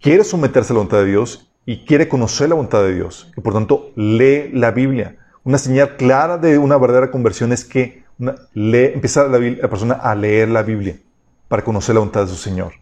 quiere 0.03 0.23
someterse 0.23 0.73
a 0.73 0.75
la 0.75 0.81
voluntad 0.81 0.99
de 0.99 1.07
Dios 1.07 1.51
y 1.65 1.87
quiere 1.87 2.09
conocer 2.09 2.51
la 2.51 2.57
voluntad 2.57 2.83
de 2.83 2.95
Dios. 2.95 3.33
Y 3.39 3.41
por 3.41 3.55
tanto 3.55 3.91
lee 3.97 4.51
la 4.53 4.71
Biblia. 4.71 5.17
Una 5.45 5.57
señal 5.57 5.97
clara 5.97 6.37
de 6.37 6.59
una 6.59 6.77
verdadera 6.77 7.11
conversión 7.11 7.53
es 7.53 7.65
que 7.65 8.02
lee, 8.55 8.93
empieza 8.95 9.27
la, 9.27 9.69
persona 9.69 9.95
a 9.95 10.15
leer 10.15 10.49
la 10.49 10.63
Biblia 10.63 10.97
para 11.49 11.65
conocer 11.65 11.95
la 11.95 12.01
voluntad 12.01 12.23
de 12.23 12.29
su 12.29 12.37
Señor. 12.37 12.73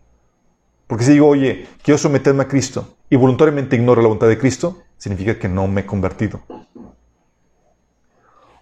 Porque 0.86 1.04
si 1.04 1.12
digo, 1.12 1.28
oye, 1.28 1.66
quiero 1.82 1.98
someterme 1.98 2.42
a 2.42 2.48
Cristo 2.48 2.96
y 3.08 3.16
voluntariamente 3.16 3.76
ignoro 3.76 4.02
la 4.02 4.08
voluntad 4.08 4.28
de 4.28 4.38
Cristo, 4.38 4.82
significa 4.98 5.38
que 5.38 5.48
no 5.48 5.66
me 5.66 5.82
he 5.82 5.86
convertido. 5.86 6.40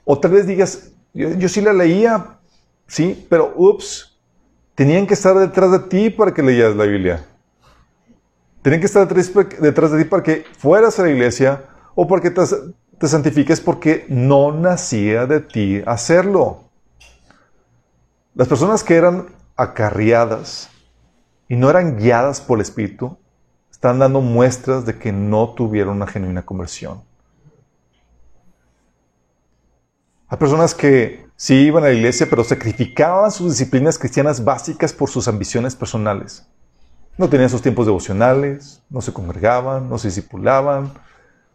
O 0.04 0.18
tal 0.18 0.32
vez 0.32 0.46
digas, 0.46 0.92
yo, 1.12 1.48
sí 1.48 1.60
la 1.60 1.72
leía, 1.72 2.38
sí, 2.86 3.26
pero 3.28 3.52
ups, 3.56 4.18
tenían 4.74 5.06
que 5.06 5.14
estar 5.14 5.36
detrás 5.36 5.72
de 5.72 5.78
ti 5.80 6.10
para 6.10 6.32
que 6.32 6.42
leías 6.42 6.76
la 6.76 6.84
Biblia. 6.84 7.26
Tenían 8.62 8.80
que 8.80 8.86
estar 8.86 9.06
detrás 9.06 9.90
de 9.90 10.04
ti 10.04 10.08
para 10.08 10.22
que 10.22 10.44
fueras 10.58 10.98
a 10.98 11.02
la 11.02 11.10
iglesia 11.10 11.64
o 11.94 12.06
para 12.06 12.22
que 12.22 12.30
te, 12.30 12.42
te 12.98 13.08
santifiques 13.08 13.60
porque 13.60 14.06
no 14.08 14.52
nacía 14.52 15.26
de 15.26 15.40
ti 15.40 15.82
hacerlo. 15.86 16.67
Las 18.34 18.48
personas 18.48 18.84
que 18.84 18.94
eran 18.94 19.26
acarriadas 19.56 20.70
y 21.48 21.56
no 21.56 21.70
eran 21.70 21.96
guiadas 21.96 22.40
por 22.40 22.58
el 22.58 22.62
Espíritu, 22.62 23.16
están 23.70 23.98
dando 23.98 24.20
muestras 24.20 24.84
de 24.84 24.98
que 24.98 25.12
no 25.12 25.54
tuvieron 25.54 25.96
una 25.96 26.06
genuina 26.06 26.44
conversión. 26.44 27.02
Hay 30.28 30.36
personas 30.36 30.74
que 30.74 31.26
sí 31.36 31.54
iban 31.54 31.84
a 31.84 31.88
la 31.88 31.94
iglesia, 31.94 32.26
pero 32.28 32.44
sacrificaban 32.44 33.30
sus 33.30 33.52
disciplinas 33.52 33.98
cristianas 33.98 34.44
básicas 34.44 34.92
por 34.92 35.08
sus 35.08 35.26
ambiciones 35.26 35.74
personales. 35.74 36.46
No 37.16 37.28
tenían 37.28 37.48
sus 37.48 37.62
tiempos 37.62 37.86
devocionales, 37.86 38.82
no 38.90 39.00
se 39.00 39.12
congregaban, 39.12 39.88
no 39.88 39.96
se 39.96 40.08
discipulaban. 40.08 40.92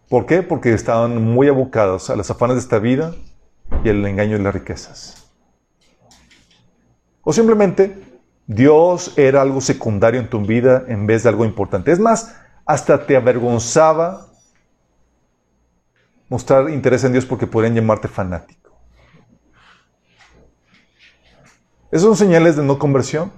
¿Por 0.09 0.25
qué? 0.25 0.41
Porque 0.41 0.73
estaban 0.73 1.21
muy 1.21 1.47
abocados 1.47 2.09
a 2.09 2.15
las 2.15 2.31
afanes 2.31 2.55
de 2.55 2.61
esta 2.61 2.79
vida 2.79 3.13
y 3.83 3.89
al 3.89 4.05
engaño 4.05 4.37
de 4.37 4.43
las 4.43 4.53
riquezas. 4.53 5.22
O 7.23 7.31
simplemente 7.31 8.03
Dios 8.45 9.13
era 9.17 9.41
algo 9.41 9.61
secundario 9.61 10.19
en 10.19 10.29
tu 10.29 10.41
vida 10.41 10.83
en 10.87 11.07
vez 11.07 11.23
de 11.23 11.29
algo 11.29 11.45
importante. 11.45 11.91
Es 11.91 11.99
más, 11.99 12.35
hasta 12.65 13.05
te 13.05 13.15
avergonzaba 13.15 14.27
mostrar 16.27 16.69
interés 16.69 17.03
en 17.03 17.13
Dios 17.13 17.25
porque 17.25 17.47
podrían 17.47 17.75
llamarte 17.75 18.07
fanático. 18.07 18.71
Esos 21.91 22.07
son 22.07 22.17
señales 22.17 22.55
de 22.55 22.63
no 22.63 22.79
conversión. 22.79 23.31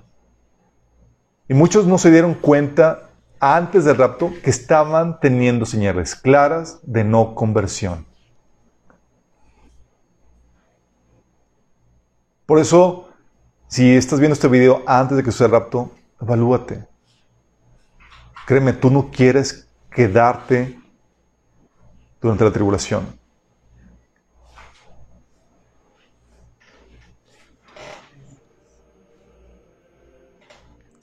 Y 1.47 1.53
muchos 1.53 1.85
no 1.85 1.97
se 1.97 2.09
dieron 2.09 2.33
cuenta 2.33 3.09
antes 3.39 3.85
del 3.85 3.97
rapto 3.97 4.31
que 4.43 4.49
estaban 4.49 5.19
teniendo 5.19 5.65
señales 5.65 6.15
claras 6.15 6.79
de 6.83 7.03
no 7.03 7.35
conversión. 7.35 8.05
Por 12.45 12.59
eso, 12.59 13.04
si 13.67 13.95
estás 13.95 14.19
viendo 14.19 14.33
este 14.33 14.47
video 14.47 14.83
antes 14.85 15.17
de 15.17 15.23
que 15.23 15.31
suceda 15.31 15.47
el 15.47 15.51
rapto, 15.53 15.91
evalúate. 16.21 16.87
Créeme, 18.45 18.73
tú 18.73 18.91
no 18.91 19.09
quieres 19.11 19.67
quedarte 19.89 20.79
durante 22.21 22.43
la 22.43 22.51
tribulación. 22.51 23.05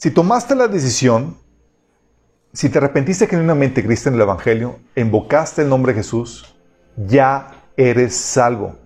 Si 0.02 0.10
tomaste 0.10 0.56
la 0.56 0.66
decisión, 0.66 1.38
si 2.52 2.68
te 2.68 2.78
arrepentiste 2.78 3.28
genuinamente, 3.28 3.84
Cristo 3.84 4.08
en 4.08 4.16
el 4.16 4.22
Evangelio, 4.22 4.80
invocaste 4.96 5.62
el 5.62 5.68
nombre 5.68 5.92
de 5.92 6.00
Jesús, 6.00 6.56
ya 6.96 7.62
eres 7.76 8.16
salvo. 8.16 8.81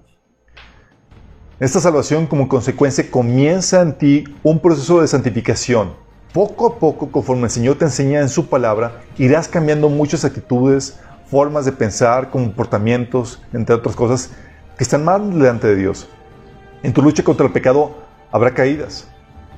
Esta 1.59 1.81
salvación 1.81 2.27
como 2.27 2.49
consecuencia 2.49 3.11
comienza 3.11 3.81
en 3.81 3.97
ti 3.97 4.25
un 4.43 4.61
proceso 4.61 5.01
de 5.01 5.09
santificación. 5.09 5.95
poco 6.35 6.67
a 6.67 6.79
poco, 6.79 7.11
conforme 7.11 7.45
el 7.45 7.51
Señor 7.51 7.79
te 7.79 7.87
enseña 7.87 8.21
en 8.21 8.29
su 8.29 8.51
palabra, 8.51 9.01
irás 9.17 9.49
cambiando 9.49 9.89
muchas 9.89 10.27
actitudes, 10.27 11.01
formas 11.31 11.65
de 11.65 11.73
pensar, 11.73 12.29
comportamientos, 12.29 13.43
entre 13.55 13.75
otras 13.75 13.97
cosas, 13.97 14.33
que 14.77 14.85
están 14.85 15.03
mal 15.03 15.31
delante 15.33 15.67
de 15.67 15.77
Dios. 15.77 16.11
En 16.83 16.93
tu 16.93 17.01
lucha 17.01 17.25
contra 17.25 17.47
el 17.47 17.53
pecado 17.55 17.97
habrá 18.31 18.53
caídas, 18.53 19.09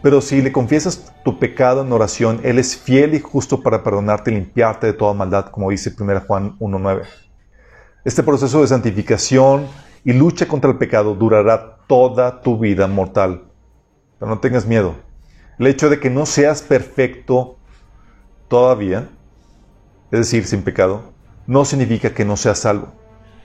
pero 0.00 0.20
si 0.20 0.40
le 0.40 0.52
confiesas 0.52 1.12
tu 1.24 1.40
pecado 1.40 1.82
en 1.82 1.92
oración, 1.92 2.38
Él 2.44 2.60
es 2.60 2.76
fiel 2.76 3.14
y 3.14 3.18
justo 3.18 3.60
para 3.60 3.82
perdonarte 3.82 4.30
y 4.30 4.34
limpiarte 4.34 4.86
de 4.86 4.92
toda 4.92 5.14
maldad, 5.14 5.46
como 5.46 5.68
dice 5.68 5.92
1 5.98 6.20
Juan 6.28 6.56
1.9. 6.60 7.02
Este 8.04 8.22
proceso 8.22 8.60
de 8.60 8.68
santificación 8.68 9.66
y 10.04 10.12
lucha 10.12 10.46
contra 10.46 10.70
el 10.70 10.78
pecado 10.78 11.14
durará 11.14 11.78
toda 11.86 12.40
tu 12.40 12.58
vida 12.58 12.86
mortal. 12.86 13.44
Pero 14.18 14.30
no 14.30 14.38
tengas 14.38 14.66
miedo. 14.66 14.94
El 15.58 15.66
hecho 15.66 15.90
de 15.90 15.98
que 15.98 16.10
no 16.10 16.26
seas 16.26 16.62
perfecto 16.62 17.56
todavía, 18.48 19.08
es 20.10 20.18
decir, 20.20 20.46
sin 20.46 20.62
pecado, 20.62 21.02
no 21.46 21.64
significa 21.64 22.14
que 22.14 22.24
no 22.24 22.36
seas 22.36 22.60
salvo. 22.60 22.92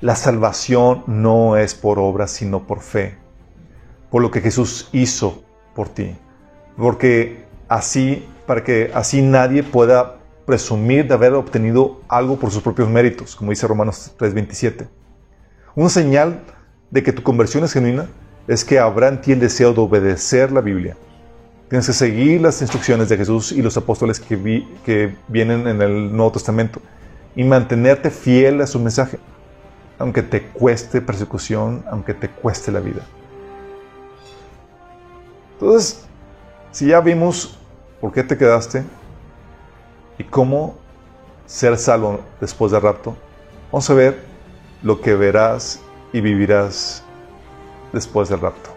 La 0.02 0.16
salvación 0.16 1.04
no 1.08 1.58
es 1.58 1.74
por 1.74 2.00
obra, 2.00 2.28
sino 2.28 2.68
por 2.68 2.82
fe, 2.82 3.18
por 4.12 4.22
lo 4.22 4.32
que 4.32 4.42
Jesús 4.42 4.90
hizo 4.92 5.44
por 5.74 5.90
ti. 5.90 6.16
Porque 6.78 7.46
así, 7.68 8.28
para 8.46 8.64
que 8.64 8.92
así 8.94 9.22
nadie 9.22 9.64
pueda 9.64 10.18
presumir 10.46 11.08
de 11.08 11.14
haber 11.14 11.34
obtenido 11.34 12.02
algo 12.10 12.38
por 12.38 12.52
sus 12.52 12.62
propios 12.62 12.90
méritos, 12.90 13.36
como 13.36 13.52
dice 13.52 13.68
Romanos 13.68 14.14
3:27. 14.18 14.88
Una 15.76 15.90
señal 15.90 16.42
de 16.92 17.02
que 17.02 17.12
tu 17.12 17.24
conversión 17.24 17.64
es 17.64 17.74
genuina 17.74 18.08
es 18.48 18.64
que 18.64 18.78
habrá 18.78 19.08
en 19.08 19.22
ti 19.22 19.32
el 19.32 19.40
deseo 19.40 19.74
de 19.74 19.82
obedecer 19.82 20.52
la 20.52 20.62
Biblia. 20.62 20.96
Tienes 21.68 21.88
que 21.88 21.94
seguir 21.94 22.42
las 22.42 22.62
instrucciones 22.62 23.10
de 23.10 23.18
Jesús 23.18 23.52
y 23.52 23.64
los 23.64 23.76
apóstoles 23.76 24.20
que, 24.20 24.68
que 24.86 25.16
vienen 25.28 25.68
en 25.68 25.82
el 25.82 26.16
Nuevo 26.16 26.34
Testamento 26.34 26.80
y 27.36 27.44
mantenerte 27.44 28.12
fiel 28.12 28.62
a 28.62 28.68
su 28.68 28.80
mensaje, 28.80 29.18
aunque 29.98 30.22
te 30.22 30.44
cueste 30.44 31.02
persecución, 31.02 31.84
aunque 31.90 32.14
te 32.14 32.30
cueste 32.30 32.72
la 32.72 32.80
vida. 32.80 33.02
Entonces, 35.54 36.04
si 36.72 36.88
ya 36.88 37.02
vimos 37.02 37.58
por 38.00 38.12
qué 38.12 38.24
te 38.24 38.38
quedaste 38.38 38.84
y 40.20 40.24
cómo 40.24 40.76
ser 41.48 41.80
salvo 41.80 42.20
después 42.40 42.72
del 42.72 42.82
rapto, 42.82 43.16
vamos 43.72 43.90
a 43.90 43.94
ver 43.96 44.33
lo 44.84 45.00
que 45.00 45.16
verás 45.16 45.80
y 46.12 46.22
vivirás 46.22 47.04
después 47.94 48.30
del 48.30 48.42
rapto. 48.42 48.70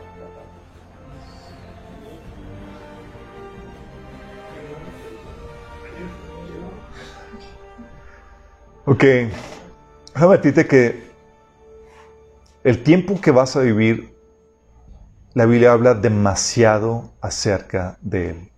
Ok, 8.84 9.02
déjame 10.14 10.36
decirte 10.36 10.66
que 10.66 11.06
el 12.62 12.84
tiempo 12.84 13.20
que 13.20 13.32
vas 13.32 13.56
a 13.56 13.60
vivir, 13.60 14.14
la 15.34 15.44
Biblia 15.44 15.72
habla 15.72 15.94
demasiado 15.94 17.10
acerca 17.20 17.98
de 18.00 18.30
él. 18.30 18.48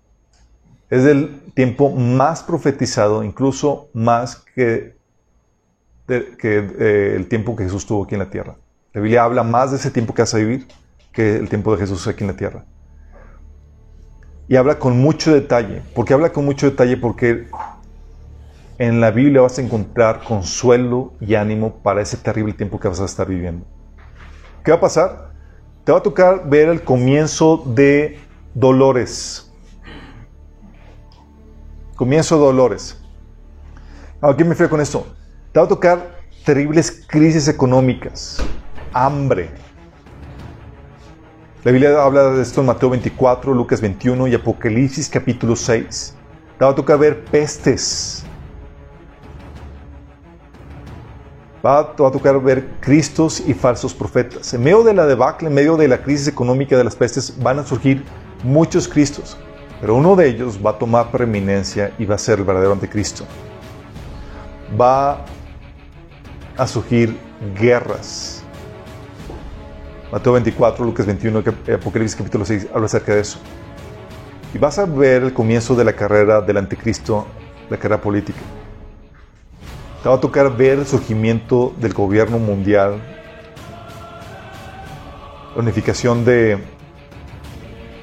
Es 0.91 1.05
el 1.05 1.41
tiempo 1.55 1.91
más 1.91 2.43
profetizado, 2.43 3.25
incluso 3.25 3.89
más 3.95 4.37
que, 4.55 4.98
que 6.09 6.59
eh, 6.79 7.15
el 7.15 7.29
tiempo 7.29 7.55
que 7.55 7.65
Jesús 7.65 7.87
tuvo 7.87 8.05
aquí 8.05 8.15
en 8.15 8.21
la 8.21 8.31
tierra. 8.31 8.57
La 8.95 9.01
Biblia 9.01 9.25
habla 9.25 9.43
más 9.43 9.71
de 9.71 9.77
ese 9.77 9.91
tiempo 9.91 10.15
que 10.15 10.23
vas 10.23 10.35
a 10.35 10.39
vivir 10.39 10.67
que 11.13 11.37
el 11.37 11.49
tiempo 11.49 11.73
de 11.73 11.79
Jesús 11.79 12.07
aquí 12.07 12.25
en 12.25 12.29
la 12.29 12.37
tierra. 12.37 12.65
Y 14.49 14.57
habla 14.57 14.79
con 14.79 14.99
mucho 14.99 15.35
detalle. 15.35 15.83
¿Por 15.95 16.07
qué 16.07 16.15
habla 16.15 16.33
con 16.33 16.45
mucho 16.45 16.71
detalle? 16.71 16.97
Porque 16.97 17.49
en 18.79 19.01
la 19.01 19.11
Biblia 19.11 19.43
vas 19.43 19.59
a 19.59 19.63
encontrar 19.63 20.23
consuelo 20.25 21.13
y 21.21 21.35
ánimo 21.35 21.75
para 21.83 22.01
ese 22.01 22.17
terrible 22.17 22.55
tiempo 22.55 22.81
que 22.81 22.89
vas 22.89 23.01
a 23.01 23.05
estar 23.05 23.29
viviendo. 23.29 23.67
¿Qué 24.65 24.71
va 24.71 24.79
a 24.79 24.81
pasar? 24.81 25.33
Te 25.85 25.93
va 25.93 25.99
a 25.99 26.03
tocar 26.03 26.49
ver 26.49 26.69
el 26.69 26.83
comienzo 26.83 27.63
de 27.67 28.19
dolores. 28.55 29.53
Comienzo 31.97 32.37
de 32.37 32.43
dolores. 32.43 32.99
¿A 34.21 34.35
qué 34.37 34.45
me 34.45 34.51
refiero 34.51 34.71
con 34.71 34.81
esto? 34.81 35.18
Te 35.53 35.61
va 35.61 35.65
a 35.65 35.69
tocar 35.69 36.19
terribles 36.45 37.05
crisis 37.07 37.49
económicas 37.49 38.39
hambre. 38.93 39.51
La 41.65 41.73
Biblia 41.73 42.03
habla 42.03 42.31
de 42.31 42.43
esto 42.43 42.61
en 42.61 42.67
Mateo 42.67 42.91
24, 42.91 43.55
Lucas 43.55 43.81
21 43.81 44.29
y 44.29 44.35
Apocalipsis 44.35 45.09
capítulo 45.09 45.57
6. 45.57 46.15
Te 46.59 46.65
va 46.65 46.71
a 46.71 46.75
tocar 46.75 46.99
ver 46.99 47.25
pestes. 47.25 48.25
Va, 51.65 51.83
va 51.83 52.09
a 52.09 52.13
tocar 52.13 52.41
ver 52.43 52.69
cristos 52.81 53.41
y 53.41 53.55
falsos 53.55 53.95
profetas. 53.95 54.53
En 54.55 54.63
medio 54.63 54.83
de 54.85 54.95
la 54.95 55.07
debacle, 55.07 55.49
en 55.49 55.55
medio 55.55 55.77
de 55.77 55.89
la 55.89 56.03
crisis 56.03 56.29
económica 56.29 56.77
de 56.77 56.85
las 56.85 56.95
pestes, 56.95 57.35
van 57.43 57.59
a 57.59 57.65
surgir 57.65 58.05
muchos 58.45 58.87
cristos. 58.87 59.37
Pero 59.81 59.97
uno 59.97 60.15
de 60.15 60.29
ellos 60.29 60.59
va 60.65 60.71
a 60.71 60.79
tomar 60.79 61.11
preeminencia 61.11 61.93
y 61.99 62.05
va 62.05 62.17
a 62.17 62.19
ser 62.19 62.39
el 62.39 62.45
verdadero 62.45 62.73
anticristo. 62.73 63.25
Va 64.81 65.25
a 66.59 66.67
surgir 66.67 67.17
guerras 67.59 68.39
Mateo 70.11 70.33
24, 70.33 70.87
Lucas 70.87 71.05
21, 71.05 71.45
Apocalipsis 71.75 72.17
capítulo 72.17 72.45
6 72.47 72.69
habla 72.73 72.87
acerca 72.87 73.15
de 73.15 73.21
eso. 73.21 73.39
Y 74.55 74.59
vas 74.59 74.79
a 74.79 74.87
ver 74.87 75.23
el 75.23 75.35
comienzo 75.35 75.75
de 75.75 75.85
la 75.85 75.93
carrera 75.93 76.41
del 76.41 76.57
anticristo, 76.57 77.27
la 77.69 77.77
carrera 77.77 78.01
política. 78.01 78.39
Te 80.03 80.09
va 80.09 80.15
a 80.15 80.21
tocar 80.21 80.57
ver 80.57 80.79
el 80.79 80.87
surgimiento 80.87 81.75
del 81.79 81.93
gobierno 81.93 82.39
mundial, 82.39 83.03
la 85.55 85.61
unificación 85.61 86.25
de, 86.25 86.57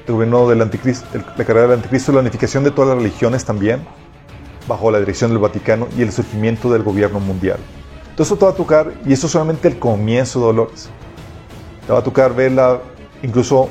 del 0.06 0.14
gobierno 0.14 0.48
del 0.48 0.62
anticristo, 0.62 1.06
la 1.12 1.44
carrera 1.44 1.62
del 1.62 1.78
anticristo, 1.78 2.12
la 2.12 2.20
unificación 2.20 2.62
de 2.62 2.70
todas 2.70 2.90
las 2.90 2.98
religiones 2.98 3.44
también, 3.44 3.84
bajo 4.68 4.92
la 4.92 5.00
dirección 5.00 5.32
del 5.32 5.40
Vaticano 5.40 5.88
y 5.98 6.02
el 6.02 6.12
surgimiento 6.12 6.72
del 6.72 6.84
gobierno 6.84 7.18
mundial. 7.18 7.58
Todo 8.16 8.22
eso 8.22 8.36
te 8.36 8.46
va 8.46 8.52
a 8.52 8.54
tocar, 8.54 8.94
y 9.04 9.12
eso 9.12 9.26
es 9.26 9.32
solamente 9.32 9.68
el 9.68 9.78
comienzo 9.78 10.40
de 10.40 10.46
dolores. 10.46 10.88
Te 11.86 11.92
va 11.92 11.98
a 11.98 12.02
tocar 12.02 12.34
verla, 12.34 12.80
incluso 13.22 13.68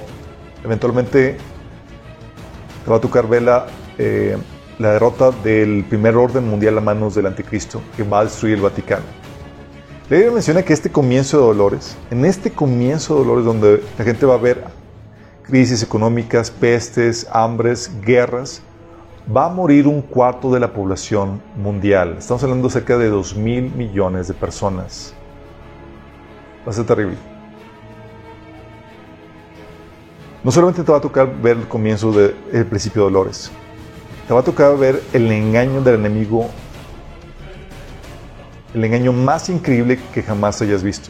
eventualmente 0.63 1.37
te 2.83 2.91
va 2.91 2.97
a 2.97 3.01
tocar 3.01 3.27
ver 3.27 3.41
la, 3.41 3.65
eh, 3.97 4.37
la 4.77 4.91
derrota 4.91 5.31
del 5.31 5.83
primer 5.89 6.15
orden 6.15 6.47
mundial 6.47 6.77
a 6.77 6.81
manos 6.81 7.15
del 7.15 7.25
anticristo 7.25 7.81
que 7.97 8.03
va 8.03 8.19
a 8.19 8.25
destruir 8.25 8.53
el 8.53 8.61
Vaticano. 8.61 9.03
La 10.11 10.17
Biblia 10.17 10.31
menciona 10.31 10.61
que 10.61 10.73
este 10.73 10.91
comienzo 10.91 11.39
de 11.39 11.43
dolores, 11.47 11.97
en 12.11 12.23
este 12.23 12.51
comienzo 12.51 13.15
de 13.15 13.25
dolores 13.25 13.45
donde 13.45 13.83
la 13.97 14.05
gente 14.05 14.27
va 14.27 14.35
a 14.35 14.37
ver 14.37 14.63
crisis 15.41 15.81
económicas, 15.81 16.51
pestes, 16.51 17.25
hambres, 17.31 17.91
guerras, 18.01 18.61
va 19.33 19.45
a 19.45 19.49
morir 19.49 19.87
un 19.87 20.01
cuarto 20.01 20.51
de 20.51 20.59
la 20.59 20.71
población 20.71 21.41
mundial. 21.55 22.15
Estamos 22.17 22.43
hablando 22.43 22.67
de 22.67 22.73
cerca 22.73 22.97
de 22.97 23.09
2 23.09 23.35
mil 23.35 23.71
millones 23.71 24.27
de 24.27 24.33
personas. 24.33 25.13
Va 26.65 26.71
a 26.71 26.73
ser 26.73 26.85
terrible. 26.85 27.17
No 30.43 30.51
solamente 30.51 30.83
te 30.83 30.91
va 30.91 30.99
a 30.99 31.01
tocar 31.01 31.41
ver 31.41 31.57
el 31.57 31.67
comienzo 31.67 32.11
del 32.11 32.65
principio 32.67 33.01
de 33.01 33.11
dolores, 33.11 33.51
te 34.27 34.33
va 34.33 34.41
a 34.41 34.43
tocar 34.43 34.77
ver 34.77 35.01
el 35.11 35.31
engaño 35.31 35.81
del 35.81 35.95
enemigo, 35.95 36.47
el 38.75 38.83
engaño 38.83 39.11
más 39.11 39.49
increíble 39.49 39.99
que 40.13 40.21
jamás 40.21 40.61
hayas 40.61 40.83
visto. 40.83 41.09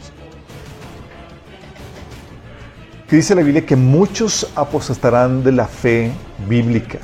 Que 3.10 3.18
dice 3.18 3.36
la 3.36 3.42
Biblia 3.42 3.66
que 3.66 3.76
muchos 3.76 4.50
apostatarán 4.56 5.44
de 5.44 5.52
la 5.52 5.68
fe 5.68 6.12
bíblica. 6.48 7.00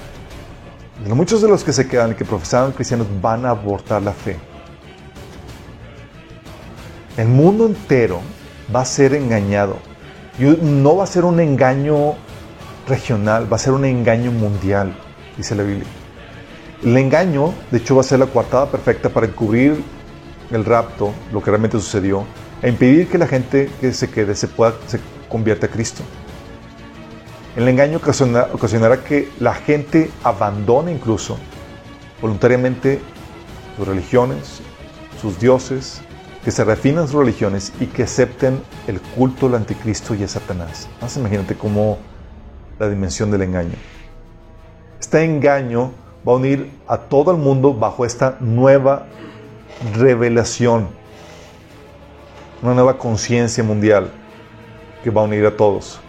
Muchos 1.08 1.42
de 1.42 1.48
los 1.48 1.64
que 1.64 1.74
se 1.74 1.88
quedan 1.88 2.12
y 2.12 2.16
que 2.16 2.26
profesaban 2.26 2.72
cristianos 2.72 3.08
van 3.22 3.46
a 3.46 3.52
abortar 3.52 4.02
la 4.02 4.14
fe. 4.14 4.38
El 7.18 7.28
mundo 7.28 7.66
entero 7.66 8.22
va 8.74 8.82
a 8.82 8.86
ser 8.86 9.14
engañado 9.14 9.78
no 10.40 10.96
va 10.96 11.04
a 11.04 11.08
ser 11.08 11.26
un 11.26 11.40
engaño 11.40 12.16
regional, 12.88 13.52
va 13.52 13.58
a 13.58 13.60
ser 13.60 13.74
un 13.74 13.86
engaño 13.86 14.32
mundial, 14.32 14.96
dice 15.38 15.56
la 15.56 15.64
Biblia. 15.64 15.88
El 16.84 16.98
engaño, 16.98 17.54
de 17.70 17.78
hecho, 17.78 17.96
va 17.96 18.02
a 18.02 18.04
ser 18.04 18.20
la 18.20 18.26
coartada 18.26 18.70
perfecta 18.72 19.10
para 19.10 19.28
encubrir 19.28 19.84
el 20.50 20.66
rapto, 20.66 21.14
lo 21.32 21.42
que 21.42 21.52
realmente 21.52 21.80
sucedió, 21.80 22.26
e 22.62 22.70
impedir 22.70 23.08
que 23.08 23.18
la 23.18 23.28
gente 23.28 23.70
que 23.80 23.94
se 23.94 24.10
quede 24.10 24.36
se, 24.36 24.48
pueda, 24.48 24.74
se 24.88 25.00
convierta 25.30 25.68
a 25.68 25.70
Cristo. 25.70 26.04
El 27.56 27.68
engaño 27.68 27.98
ocasionará 27.98 29.04
que 29.04 29.30
la 29.40 29.54
gente 29.54 30.10
abandone 30.24 30.94
incluso 30.94 31.38
voluntariamente 32.22 33.02
sus 33.76 33.88
religiones, 33.88 34.62
sus 35.22 35.38
dioses, 35.38 36.02
que 36.46 36.52
se 36.52 36.64
refinan 36.64 37.08
sus 37.08 37.20
religiones 37.20 37.74
y 37.80 37.88
que 37.88 38.04
acepten 38.04 38.62
el 38.88 39.02
culto 39.02 39.48
al 39.48 39.56
anticristo 39.56 40.16
y 40.16 40.24
a 40.24 40.28
Satanás. 40.28 40.88
Más 41.02 41.18
imagínate 41.18 41.56
cómo 41.56 41.98
la 42.80 42.90
dimensión 42.90 43.30
del 43.32 43.42
engaño. 43.42 43.76
Este 45.00 45.24
engaño 45.24 45.92
va 46.28 46.34
a 46.34 46.36
unir 46.36 46.72
a 46.88 46.98
todo 46.98 47.32
el 47.32 47.38
mundo 47.38 47.74
bajo 47.74 48.06
esta 48.06 48.38
nueva 48.40 49.08
revelación, 49.96 50.88
una 52.62 52.74
nueva 52.76 52.98
conciencia 52.98 53.64
mundial 53.64 54.10
que 55.04 55.10
va 55.10 55.22
a 55.22 55.26
unir 55.26 55.46
a 55.46 55.58
todos, 55.58 56.00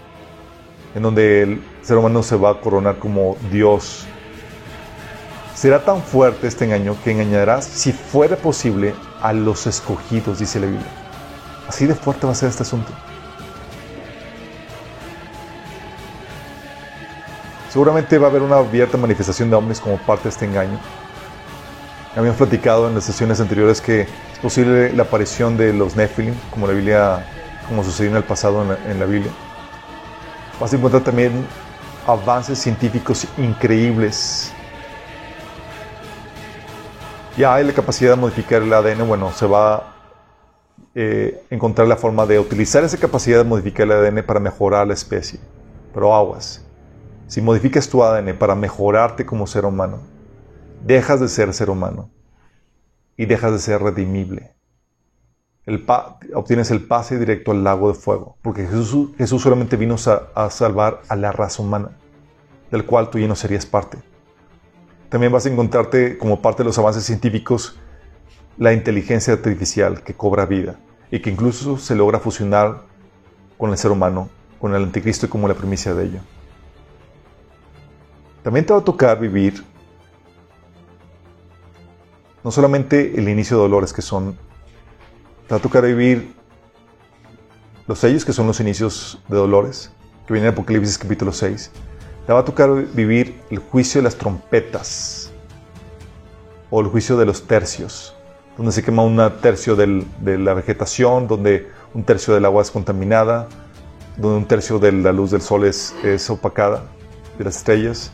en 0.95 1.03
donde 1.03 1.43
el 1.43 1.63
ser 1.83 1.97
humano 1.97 2.23
se 2.23 2.37
va 2.37 2.51
a 2.51 2.61
coronar 2.61 2.99
como 2.99 3.37
Dios. 3.51 4.07
Será 5.55 5.85
tan 5.85 6.03
fuerte 6.03 6.47
este 6.47 6.65
engaño 6.65 6.97
que 7.05 7.13
engañarás, 7.13 7.65
si 7.65 7.93
fuera 7.93 8.37
posible, 8.37 8.95
a 9.21 9.33
los 9.33 9.67
escogidos, 9.67 10.39
dice 10.39 10.59
la 10.59 10.67
Biblia. 10.67 10.87
Así 11.69 11.87
de 11.87 11.95
fuerte 11.95 12.27
va 12.27 12.33
a 12.33 12.35
ser 12.35 12.49
este 12.49 12.63
asunto. 12.65 12.93
Seguramente 17.73 18.19
va 18.19 18.27
a 18.27 18.31
haber 18.31 18.43
una 18.43 18.59
abierta 18.59 18.99
manifestación 18.99 19.49
de 19.49 19.57
hombres 19.57 19.81
como 19.81 19.97
parte 19.97 20.25
de 20.25 20.29
este 20.29 20.45
engaño. 20.45 20.79
Habíamos 22.15 22.37
platicado 22.37 22.87
en 22.87 22.95
las 22.95 23.05
sesiones 23.05 23.41
anteriores 23.41 23.81
que 23.81 24.03
es 24.03 24.39
posible 24.43 24.93
la 24.93 25.05
aparición 25.05 25.57
de 25.57 25.73
los 25.73 25.97
Nephilim, 25.97 26.35
como 26.51 26.67
la 26.67 26.75
Biblia, 26.75 27.27
como 27.67 27.83
sucedió 27.83 28.11
en 28.11 28.19
el 28.19 28.25
pasado 28.25 28.63
en 28.87 28.99
la, 28.99 29.07
Biblia. 29.07 29.33
Vas 30.63 30.73
a 30.73 30.77
encontrar 30.77 31.03
también 31.03 31.45
avances 32.07 32.57
científicos 32.57 33.27
increíbles. 33.37 34.53
Ya 37.37 37.53
hay 37.53 37.65
la 37.65 37.73
capacidad 37.73 38.13
de 38.13 38.17
modificar 38.17 38.63
el 38.63 38.73
ADN, 38.73 39.09
bueno, 39.09 39.33
se 39.33 39.45
va 39.45 39.75
a 39.75 39.95
eh, 40.95 41.43
encontrar 41.51 41.89
la 41.89 41.97
forma 41.97 42.27
de 42.27 42.39
utilizar 42.39 42.85
esa 42.85 42.97
capacidad 42.97 43.39
de 43.39 43.45
modificar 43.45 43.87
el 43.87 43.91
ADN 43.91 44.25
para 44.25 44.39
mejorar 44.39 44.87
la 44.87 44.95
especie. 44.95 45.41
Pero 45.93 46.15
aguas, 46.15 46.65
si 47.27 47.41
modificas 47.41 47.89
tu 47.89 48.05
ADN 48.05 48.39
para 48.39 48.55
mejorarte 48.55 49.27
como 49.27 49.49
ser 49.49 49.65
humano, 49.65 49.99
dejas 50.85 51.19
de 51.19 51.27
ser 51.27 51.53
ser 51.55 51.71
humano 51.71 52.09
y 53.17 53.27
dejas 53.27 53.51
de 53.51 53.59
ser 53.59 53.83
redimible. 53.83 54.55
Obtienes 56.35 56.71
el 56.71 56.85
pase 56.85 57.19
directo 57.19 57.53
al 57.53 57.65
lago 57.65 57.89
de 57.89 57.95
fuego, 57.95 58.37
porque 58.43 58.67
Jesús, 58.67 59.11
Jesús 59.17 59.43
solamente 59.43 59.77
vino 59.77 59.97
a, 60.07 60.45
a 60.45 60.51
salvar 60.51 61.03
a 61.09 61.17
la 61.17 61.33
raza 61.33 61.63
humana, 61.63 61.93
del 62.71 62.85
cual 62.85 63.11
tú 63.11 63.19
ya 63.19 63.29
no 63.29 63.37
serías 63.37 63.67
parte. 63.67 63.99
También 65.09 65.33
vas 65.33 65.47
a 65.47 65.51
encontrarte 65.51 66.19
como 66.19 66.41
parte 66.41 66.63
de 66.63 66.69
los 66.69 66.79
avances 66.79 67.05
científicos 67.05 67.79
la 68.59 68.73
inteligencia 68.73 69.35
artificial 69.35 70.03
que 70.03 70.15
cobra 70.15 70.47
vida 70.47 70.79
y 71.11 71.21
que 71.21 71.31
incluso 71.31 71.79
se 71.79 71.95
logra 71.95 72.19
fusionar 72.19 72.83
con 73.59 73.71
el 73.71 73.79
ser 73.79 73.91
humano, 73.91 74.29
con 74.59 74.75
el 74.75 74.83
anticristo 74.83 75.27
y 75.27 75.29
como 75.29 75.49
la 75.49 75.55
primicia 75.55 75.95
de 75.95 76.07
ello. 76.07 76.21
También 78.43 78.67
te 78.67 78.73
va 78.73 78.81
a 78.81 78.85
tocar 78.85 79.21
vivir 79.21 79.63
no 82.43 82.51
solamente 82.51 83.17
el 83.17 83.29
inicio 83.29 83.57
de 83.57 83.63
dolores 83.63 83.93
que 83.93 84.03
son, 84.03 84.37
te 85.53 85.57
va 85.57 85.59
a 85.59 85.63
tocar 85.63 85.85
vivir 85.85 86.35
los 87.87 87.99
sellos 87.99 88.25
que 88.25 88.33
son 88.33 88.47
los 88.47 88.59
inicios 88.61 89.21
de 89.29 89.37
dolores, 89.37 89.93
que 90.27 90.33
viene 90.33 90.49
en 90.49 90.55
Apocalipsis 90.55 90.97
capítulo 90.97 91.31
6. 91.31 91.71
Te 92.27 92.33
va 92.33 92.39
a 92.39 92.45
tocar 92.47 92.73
vivir 92.95 93.39
el 93.51 93.59
juicio 93.59 93.99
de 93.99 94.05
las 94.05 94.17
trompetas 94.17 95.31
o 96.71 96.81
el 96.81 96.87
juicio 96.87 97.19
de 97.19 97.27
los 97.27 97.47
tercios, 97.47 98.15
donde 98.57 98.73
se 98.73 98.83
quema 98.83 99.03
un 99.03 99.21
tercio 99.43 99.77
de 99.77 100.39
la 100.39 100.55
vegetación, 100.55 101.29
donde 101.29 101.69
un 101.93 102.03
tercio 102.03 102.33
del 102.33 102.47
agua 102.47 102.63
es 102.63 102.71
contaminada, 102.71 103.47
donde 104.17 104.39
un 104.39 104.47
tercio 104.47 104.79
de 104.79 104.91
la 104.91 105.13
luz 105.13 105.33
del 105.33 105.43
sol 105.43 105.67
es, 105.67 105.95
es 106.03 106.31
opacada, 106.31 106.85
de 107.37 107.45
las 107.45 107.59
estrellas 107.59 108.11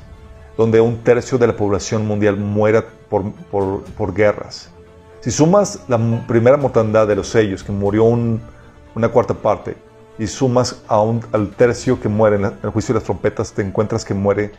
donde 0.56 0.80
un 0.80 1.04
tercio 1.04 1.38
de 1.38 1.46
la 1.46 1.56
población 1.56 2.04
mundial 2.04 2.36
muera 2.36 2.84
por, 3.08 4.12
guerras. 4.12 4.72
Si 5.20 5.30
sumas 5.30 5.80
la 5.88 5.98
primera 6.26 6.56
mortandad 6.56 7.06
de 7.06 7.16
los 7.16 7.28
sellos, 7.28 7.62
que 7.64 7.72
murió 7.72 8.04
una 8.04 9.08
cuarta 9.10 9.34
parte, 9.34 9.76
y 10.18 10.26
sumas 10.26 10.82
un, 10.88 11.24
al 11.32 11.50
tercio 11.50 12.00
que 12.00 12.08
muere 12.08 12.36
en, 12.36 12.44
el 12.44 12.70
juicio 12.70 12.92
de 12.92 13.00
las 13.00 13.04
trompetas, 13.04 13.52
te 13.52 13.62
encuentras 13.62 14.04
que 14.04 14.14
muere 14.14 14.52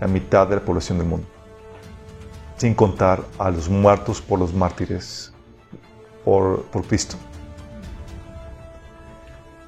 la 0.00 0.06
mitad 0.06 0.46
de 0.46 0.56
la 0.56 0.62
población 0.62 0.98
del 0.98 1.06
mundo. 1.06 1.26
Sin 2.56 2.74
contar 2.74 3.22
a 3.38 3.50
los 3.50 3.68
muertos 3.68 4.20
por 4.20 4.38
los 4.38 4.52
mártires, 4.52 5.32
por, 6.24 6.62
por 6.64 6.84
Cristo. 6.84 7.16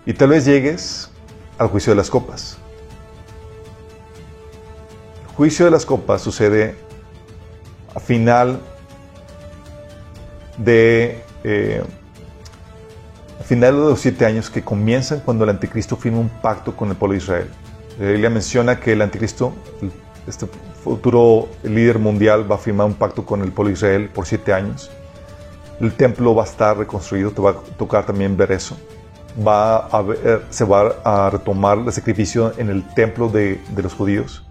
Y 0.04 0.12
tal 0.14 0.30
vez 0.30 0.44
llegues 0.44 1.10
al 1.58 1.68
juicio 1.68 1.92
de 1.92 1.96
las 1.96 2.10
copas 2.10 2.58
juicio 5.36 5.64
de 5.64 5.70
las 5.70 5.86
copas 5.86 6.22
sucede 6.22 6.76
a 7.94 8.00
final 8.00 8.60
de 10.64 11.22
eh, 11.44 11.82
a 13.40 13.42
final 13.42 13.74
de 13.74 13.80
los 13.80 14.00
siete 14.00 14.24
años 14.24 14.48
que 14.50 14.62
comienzan 14.62 15.20
cuando 15.20 15.44
el 15.44 15.50
anticristo 15.50 15.96
firma 15.96 16.18
un 16.18 16.28
pacto 16.28 16.76
con 16.76 16.90
el 16.90 16.96
pueblo 16.96 17.14
de 17.14 17.18
Israel. 17.18 17.48
La 17.98 18.06
Biblia 18.06 18.30
menciona 18.30 18.78
que 18.78 18.92
el 18.92 19.02
anticristo, 19.02 19.52
este 20.26 20.46
futuro 20.82 21.48
líder 21.64 21.98
mundial, 21.98 22.50
va 22.50 22.54
a 22.54 22.58
firmar 22.58 22.86
un 22.86 22.94
pacto 22.94 23.26
con 23.26 23.42
el 23.42 23.52
pueblo 23.52 23.70
de 23.70 23.74
Israel 23.74 24.10
por 24.14 24.26
siete 24.26 24.52
años. 24.52 24.90
El 25.80 25.92
templo 25.94 26.34
va 26.34 26.44
a 26.44 26.46
estar 26.46 26.78
reconstruido, 26.78 27.32
te 27.32 27.42
va 27.42 27.50
a 27.50 27.54
tocar 27.76 28.06
también 28.06 28.36
ver 28.36 28.52
eso. 28.52 28.76
Va 29.44 29.86
a 29.86 30.04
se 30.50 30.64
va 30.64 30.94
a 31.04 31.30
retomar 31.30 31.78
el 31.78 31.92
sacrificio 31.92 32.52
en 32.58 32.68
el 32.70 32.86
templo 32.94 33.28
de, 33.28 33.60
de 33.74 33.82
los 33.82 33.94
judíos 33.94 34.46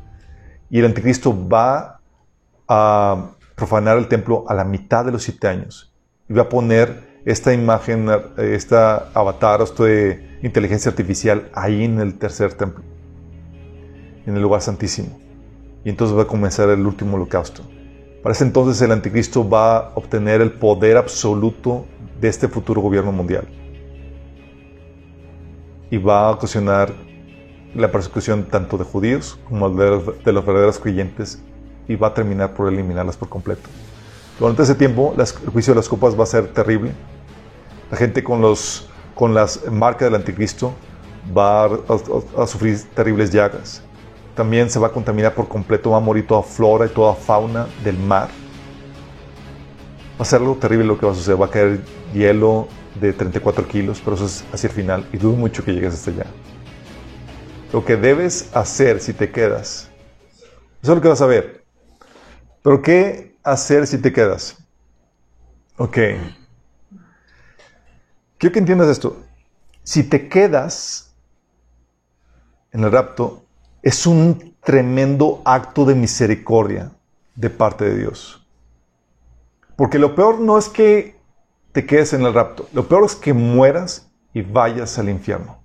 y 0.69 0.79
el 0.79 0.85
anticristo 0.85 1.47
va 1.47 1.99
a 2.67 3.31
profanar 3.55 3.97
el 3.97 4.07
templo 4.07 4.43
a 4.47 4.53
la 4.55 4.63
mitad 4.63 5.05
de 5.05 5.11
los 5.11 5.23
siete 5.23 5.47
años 5.47 5.90
y 6.31 6.33
va 6.33 6.43
a 6.43 6.49
poner 6.49 7.11
esta 7.25 7.53
imagen, 7.53 8.09
esta 8.37 9.09
avatar, 9.13 9.61
esta 9.61 9.83
inteligencia 10.41 10.89
artificial 10.89 11.49
ahí 11.53 11.83
en 11.83 11.99
el 11.99 12.17
tercer 12.17 12.53
templo, 12.53 12.85
en 14.25 14.37
el 14.37 14.41
lugar 14.41 14.61
santísimo. 14.61 15.19
Y 15.83 15.89
entonces 15.89 16.17
va 16.17 16.21
a 16.21 16.27
comenzar 16.27 16.69
el 16.69 16.85
último 16.85 17.17
holocausto. 17.17 17.63
Para 18.23 18.31
ese 18.31 18.45
entonces 18.45 18.81
el 18.81 18.93
anticristo 18.93 19.47
va 19.47 19.77
a 19.77 19.91
obtener 19.95 20.39
el 20.39 20.53
poder 20.53 20.95
absoluto 20.95 21.85
de 22.21 22.29
este 22.29 22.47
futuro 22.47 22.79
gobierno 22.79 23.11
mundial. 23.11 23.45
Y 25.89 25.97
va 25.97 26.27
a 26.27 26.31
ocasionar 26.31 26.93
la 27.75 27.91
persecución 27.91 28.45
tanto 28.45 28.77
de 28.77 28.85
judíos 28.85 29.37
como 29.49 29.69
de 29.69 29.89
los, 29.89 30.45
verdaderos 30.45 30.79
creyentes 30.79 31.43
y 31.89 31.97
va 31.97 32.07
a 32.07 32.13
terminar 32.13 32.53
por 32.53 32.71
eliminarlas 32.71 33.17
por 33.17 33.27
completo. 33.27 33.67
Durante 34.41 34.63
ese 34.63 34.73
tiempo, 34.73 35.13
el 35.15 35.49
juicio 35.51 35.75
de 35.75 35.81
las 35.81 35.87
copas 35.87 36.19
va 36.19 36.23
a 36.23 36.25
ser 36.25 36.47
terrible. 36.47 36.93
La 37.91 37.97
gente 37.97 38.23
con, 38.23 38.41
los, 38.41 38.89
con 39.13 39.35
las 39.35 39.71
marcas 39.71 40.07
del 40.07 40.15
anticristo 40.15 40.73
va 41.37 41.65
a, 41.65 42.47
sufrir 42.47 42.81
terribles 42.95 43.29
llagas. 43.29 43.83
También 44.33 44.71
se 44.71 44.79
va 44.79 44.87
a 44.87 44.91
contaminar 44.91 45.35
por 45.35 45.47
completo, 45.47 45.91
va 45.91 45.97
a 45.97 45.99
morir 45.99 46.25
toda 46.25 46.41
flora 46.41 46.87
y 46.87 46.89
toda 46.89 47.13
fauna 47.13 47.67
del 47.83 47.99
mar. 47.99 48.29
Va 50.19 50.23
a 50.23 50.25
ser 50.25 50.39
algo 50.39 50.55
terrible 50.55 50.85
lo 50.85 50.97
que 50.97 51.05
va 51.05 51.11
a 51.11 51.15
suceder. 51.15 51.39
Va 51.39 51.45
a 51.45 51.51
caer 51.51 51.79
hielo 52.11 52.67
de 52.99 53.13
34 53.13 53.67
kilos, 53.67 54.01
pero 54.03 54.15
eso 54.15 54.25
es 54.25 54.43
hacia 54.51 54.69
el 54.69 54.73
final 54.73 55.05
y 55.13 55.17
dudo 55.17 55.33
mucho 55.33 55.63
que 55.63 55.71
llegues 55.71 55.93
hasta 55.93 56.09
allá 56.09 56.25
lo 57.71 57.85
que 57.85 57.95
debes 57.95 58.49
hacer 58.53 58.99
si 58.99 59.13
te 59.13 59.31
quedas. 59.31 59.89
Eso 60.81 60.91
es 60.91 60.95
lo 60.95 61.01
que 61.01 61.07
vas 61.07 61.21
a 61.21 61.25
ver. 61.27 61.63
Pero 62.63 62.81
¿qué 62.81 63.30
hacer 63.43 63.87
si 63.87 63.97
te 63.97 64.11
quedas? 64.11 64.57
Ok. 65.77 65.97
Quiero 68.37 68.53
que 68.53 68.59
entiendas 68.59 68.89
esto. 68.89 69.17
Si 69.83 70.03
te 70.03 70.29
quedas 70.29 71.13
en 72.71 72.83
el 72.83 72.91
rapto, 72.91 73.43
es 73.81 74.05
un 74.05 74.55
tremendo 74.63 75.41
acto 75.43 75.85
de 75.85 75.95
misericordia 75.95 76.91
de 77.35 77.49
parte 77.49 77.85
de 77.85 77.97
Dios. 77.97 78.45
Porque 79.75 79.99
lo 79.99 80.15
peor 80.15 80.39
no 80.39 80.57
es 80.57 80.69
que 80.69 81.19
te 81.71 81.85
quedes 81.85 82.13
en 82.13 82.23
el 82.23 82.33
rapto, 82.33 82.67
lo 82.73 82.87
peor 82.87 83.05
es 83.05 83.15
que 83.15 83.33
mueras 83.33 84.11
y 84.33 84.41
vayas 84.41 84.99
al 84.99 85.09
infierno. 85.09 85.57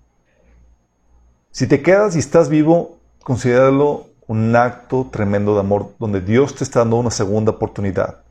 Si 1.50 1.66
te 1.66 1.82
quedas 1.82 2.16
y 2.16 2.20
estás 2.20 2.48
vivo, 2.48 2.98
considéralo 3.22 4.06
un 4.26 4.54
acto 4.56 5.08
tremendo 5.10 5.54
de 5.54 5.60
amor 5.60 5.92
donde 5.98 6.20
Dios 6.20 6.54
te 6.54 6.64
está 6.64 6.80
dando 6.80 6.96
una 6.96 7.10
segunda 7.10 7.52
oportunidad. 7.52 8.22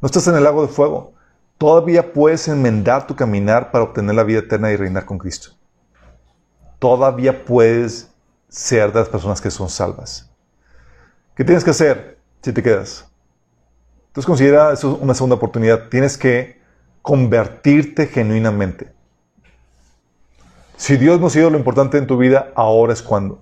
No 0.00 0.06
estás 0.06 0.26
en 0.28 0.36
el 0.36 0.44
lago 0.44 0.62
de 0.62 0.72
fuego. 0.72 1.12
Todavía 1.56 2.12
puedes 2.12 2.46
enmendar 2.46 3.06
tu 3.06 3.16
caminar 3.16 3.70
para 3.70 3.84
obtener 3.84 4.14
la 4.14 4.22
vida 4.22 4.40
eterna 4.40 4.70
y 4.70 4.76
reinar 4.76 5.04
con 5.04 5.18
Cristo. 5.18 5.50
Todavía 6.78 7.44
puedes 7.44 8.10
ser 8.48 8.92
de 8.92 9.00
las 9.00 9.08
personas 9.08 9.40
que 9.40 9.50
son 9.50 9.68
salvas. 9.68 10.30
¿Qué 11.34 11.44
tienes 11.44 11.64
que 11.64 11.70
hacer 11.70 12.18
si 12.42 12.52
te 12.52 12.62
quedas? 12.62 13.06
Entonces 14.08 14.26
considera 14.26 14.72
eso 14.72 14.98
una 15.00 15.14
segunda 15.14 15.36
oportunidad. 15.36 15.88
Tienes 15.88 16.16
que 16.16 16.60
convertirte 17.02 18.06
genuinamente. 18.06 18.92
Si 20.76 20.96
Dios 20.96 21.18
no 21.20 21.26
ha 21.26 21.30
sido 21.30 21.50
lo 21.50 21.58
importante 21.58 21.98
en 21.98 22.06
tu 22.06 22.16
vida, 22.18 22.52
ahora 22.54 22.92
es 22.92 23.02
cuando. 23.02 23.40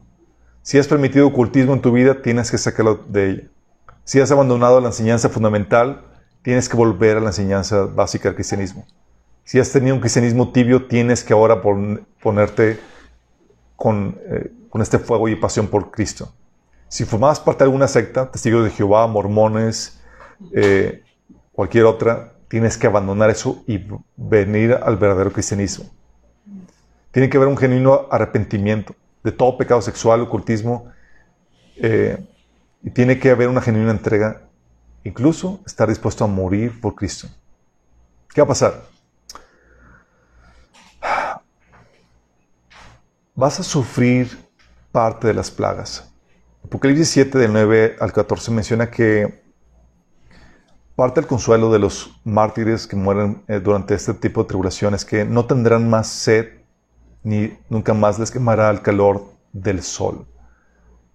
Si 0.66 0.78
has 0.78 0.88
permitido 0.88 1.28
ocultismo 1.28 1.74
en 1.74 1.80
tu 1.80 1.92
vida, 1.92 2.22
tienes 2.22 2.50
que 2.50 2.58
sacarlo 2.58 2.96
de 3.06 3.30
ella. 3.30 3.42
Si 4.02 4.18
has 4.18 4.32
abandonado 4.32 4.80
la 4.80 4.88
enseñanza 4.88 5.28
fundamental, 5.28 6.02
tienes 6.42 6.68
que 6.68 6.76
volver 6.76 7.18
a 7.18 7.20
la 7.20 7.28
enseñanza 7.28 7.84
básica 7.84 8.28
del 8.28 8.34
cristianismo. 8.34 8.84
Si 9.44 9.60
has 9.60 9.70
tenido 9.70 9.94
un 9.94 10.00
cristianismo 10.00 10.50
tibio, 10.50 10.88
tienes 10.88 11.22
que 11.22 11.32
ahora 11.32 11.62
ponerte 11.62 12.80
con, 13.76 14.18
eh, 14.28 14.50
con 14.68 14.82
este 14.82 14.98
fuego 14.98 15.28
y 15.28 15.36
pasión 15.36 15.68
por 15.68 15.92
Cristo. 15.92 16.32
Si 16.88 17.04
formabas 17.04 17.38
parte 17.38 17.62
de 17.62 17.66
alguna 17.66 17.86
secta, 17.86 18.32
testigos 18.32 18.64
de 18.64 18.70
Jehová, 18.70 19.06
mormones, 19.06 20.00
eh, 20.52 21.04
cualquier 21.52 21.84
otra, 21.84 22.32
tienes 22.48 22.76
que 22.76 22.88
abandonar 22.88 23.30
eso 23.30 23.62
y 23.68 23.86
venir 24.16 24.72
al 24.82 24.96
verdadero 24.96 25.32
cristianismo. 25.32 25.84
Tiene 27.12 27.30
que 27.30 27.36
haber 27.36 27.48
un 27.48 27.56
genuino 27.56 28.08
arrepentimiento 28.10 28.96
de 29.26 29.32
todo 29.32 29.58
pecado 29.58 29.82
sexual, 29.82 30.20
ocultismo, 30.20 30.92
eh, 31.78 32.24
y 32.80 32.90
tiene 32.90 33.18
que 33.18 33.30
haber 33.30 33.48
una 33.48 33.60
genuina 33.60 33.90
entrega, 33.90 34.42
incluso 35.02 35.58
estar 35.66 35.88
dispuesto 35.88 36.22
a 36.22 36.28
morir 36.28 36.80
por 36.80 36.94
Cristo. 36.94 37.26
¿Qué 38.32 38.40
va 38.40 38.44
a 38.44 38.48
pasar? 38.48 38.82
Vas 43.34 43.58
a 43.58 43.64
sufrir 43.64 44.38
parte 44.92 45.26
de 45.26 45.34
las 45.34 45.50
plagas. 45.50 46.08
Apocalipsis 46.64 47.08
7, 47.08 47.36
del 47.36 47.52
9 47.52 47.96
al 47.98 48.12
14, 48.12 48.52
menciona 48.52 48.92
que 48.92 49.42
parte 50.94 51.20
del 51.20 51.26
consuelo 51.26 51.72
de 51.72 51.80
los 51.80 52.20
mártires 52.22 52.86
que 52.86 52.94
mueren 52.94 53.42
eh, 53.48 53.58
durante 53.58 53.96
este 53.96 54.14
tipo 54.14 54.44
de 54.44 54.46
tribulaciones 54.46 55.00
es 55.00 55.04
que 55.04 55.24
no 55.24 55.46
tendrán 55.46 55.90
más 55.90 56.06
sed 56.06 56.55
ni 57.26 57.58
nunca 57.68 57.92
más 57.92 58.20
les 58.20 58.30
quemará 58.30 58.70
el 58.70 58.82
calor 58.82 59.24
del 59.52 59.82
sol. 59.82 60.28